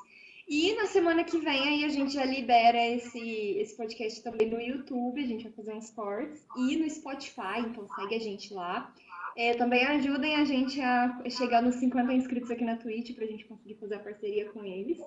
E 0.48 0.74
na 0.74 0.86
semana 0.86 1.24
que 1.24 1.38
vem 1.38 1.68
aí 1.68 1.84
a 1.84 1.88
gente 1.88 2.12
já 2.12 2.24
libera 2.24 2.78
esse, 2.88 3.56
esse 3.58 3.76
podcast 3.76 4.22
também 4.22 4.50
no 4.50 4.60
YouTube, 4.60 5.22
a 5.22 5.26
gente 5.26 5.44
vai 5.44 5.52
fazer 5.52 5.72
uns 5.72 5.90
cortes, 5.90 6.46
e 6.56 6.76
no 6.76 6.90
Spotify, 6.90 7.60
então 7.60 7.86
segue 7.88 8.16
a 8.16 8.20
gente 8.20 8.52
lá. 8.52 8.92
É, 9.36 9.54
também 9.54 9.84
ajudem 9.86 10.36
a 10.36 10.44
gente 10.44 10.80
a 10.80 11.22
chegar 11.30 11.62
nos 11.62 11.76
50 11.76 12.12
inscritos 12.12 12.50
aqui 12.50 12.64
na 12.64 12.76
Twitch 12.76 13.14
para 13.14 13.24
a 13.24 13.28
gente 13.28 13.44
conseguir 13.44 13.76
fazer 13.76 13.94
a 13.94 14.00
parceria 14.00 14.50
com 14.50 14.64
eles. 14.64 14.98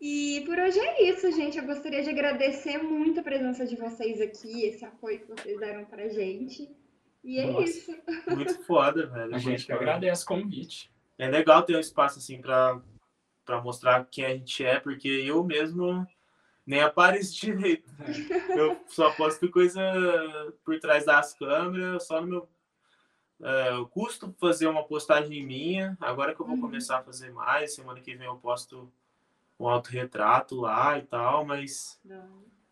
E 0.00 0.42
por 0.46 0.58
hoje 0.58 0.80
é 0.80 1.10
isso, 1.10 1.30
gente. 1.30 1.58
Eu 1.58 1.64
gostaria 1.64 2.02
de 2.02 2.10
agradecer 2.10 2.78
muito 2.78 3.20
a 3.20 3.22
presença 3.22 3.64
de 3.64 3.76
vocês 3.76 4.20
aqui, 4.20 4.64
esse 4.64 4.84
apoio 4.84 5.20
que 5.20 5.28
vocês 5.28 5.60
deram 5.60 5.84
pra 5.84 6.08
gente. 6.08 6.68
E 7.22 7.38
é 7.38 7.46
Nossa. 7.46 7.64
isso. 7.64 7.96
Muito 8.26 8.64
foda, 8.64 9.06
velho. 9.06 9.34
A 9.34 9.38
gente 9.38 9.64
que 9.64 9.72
agradece 9.72 10.24
o 10.24 10.26
convite. 10.26 10.90
É 11.16 11.28
legal 11.28 11.62
ter 11.62 11.76
um 11.76 11.80
espaço 11.80 12.18
assim 12.18 12.40
pra, 12.40 12.82
pra 13.44 13.62
mostrar 13.62 14.04
quem 14.10 14.24
a 14.24 14.30
gente 14.30 14.64
é, 14.64 14.80
porque 14.80 15.06
eu 15.06 15.44
mesmo 15.44 16.04
nem 16.66 16.80
apareço 16.80 17.34
direito. 17.40 17.88
Eu 18.48 18.80
só 18.88 19.12
posto 19.12 19.48
coisa 19.50 19.80
por 20.64 20.80
trás 20.80 21.04
das 21.04 21.32
câmeras, 21.34 22.06
só 22.06 22.20
no 22.20 22.26
meu. 22.26 22.48
Eu 23.42 23.86
custo 23.88 24.32
fazer 24.38 24.66
uma 24.68 24.84
postagem 24.84 25.44
minha, 25.44 25.96
agora 26.00 26.34
que 26.34 26.40
eu 26.40 26.46
vou 26.46 26.54
Uhum. 26.54 26.60
começar 26.60 26.98
a 26.98 27.02
fazer 27.02 27.32
mais, 27.32 27.74
semana 27.74 28.00
que 28.00 28.14
vem 28.14 28.26
eu 28.26 28.36
posto 28.36 28.90
um 29.58 29.68
autorretrato 29.68 30.54
lá 30.60 30.98
e 30.98 31.02
tal, 31.02 31.44
mas 31.44 32.00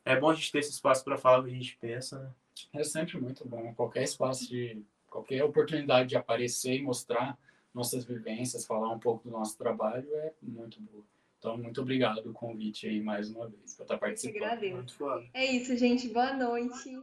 é 0.05 0.17
bom 0.17 0.31
a 0.31 0.35
gente 0.35 0.51
ter 0.53 0.61
esse 0.61 0.71
espaço 0.71 1.05
para 1.05 1.17
falar 1.19 1.41
o 1.41 1.45
que 1.45 1.51
a 1.51 1.55
gente 1.55 1.77
pensa, 1.81 2.19
né? 2.21 2.31
É 2.75 2.85
sempre 2.85 3.19
muito 3.19 3.47
bom. 3.49 3.73
Qualquer 3.75 4.03
espaço 4.05 4.49
de. 4.49 4.83
qualquer 5.09 5.43
oportunidade 5.45 6.09
de 6.11 6.17
aparecer 6.17 6.75
e 6.77 6.83
mostrar 6.83 7.37
nossas 7.75 8.05
vivências, 8.05 8.67
falar 8.67 8.91
um 8.93 8.99
pouco 8.99 9.25
do 9.25 9.31
nosso 9.31 9.57
trabalho 9.59 10.07
é 10.15 10.33
muito 10.43 10.81
boa. 10.83 11.05
Então, 11.39 11.57
muito 11.57 11.81
obrigado 11.81 12.29
o 12.29 12.33
convite 12.35 12.87
aí 12.87 13.01
mais 13.01 13.31
uma 13.31 13.49
vez, 13.49 13.75
por 13.75 13.83
estar 13.83 13.97
participando. 13.99 14.61
Muito. 14.61 14.95
É 15.33 15.47
isso, 15.47 15.75
gente. 15.77 16.09
Boa 16.09 16.33
noite. 16.35 17.01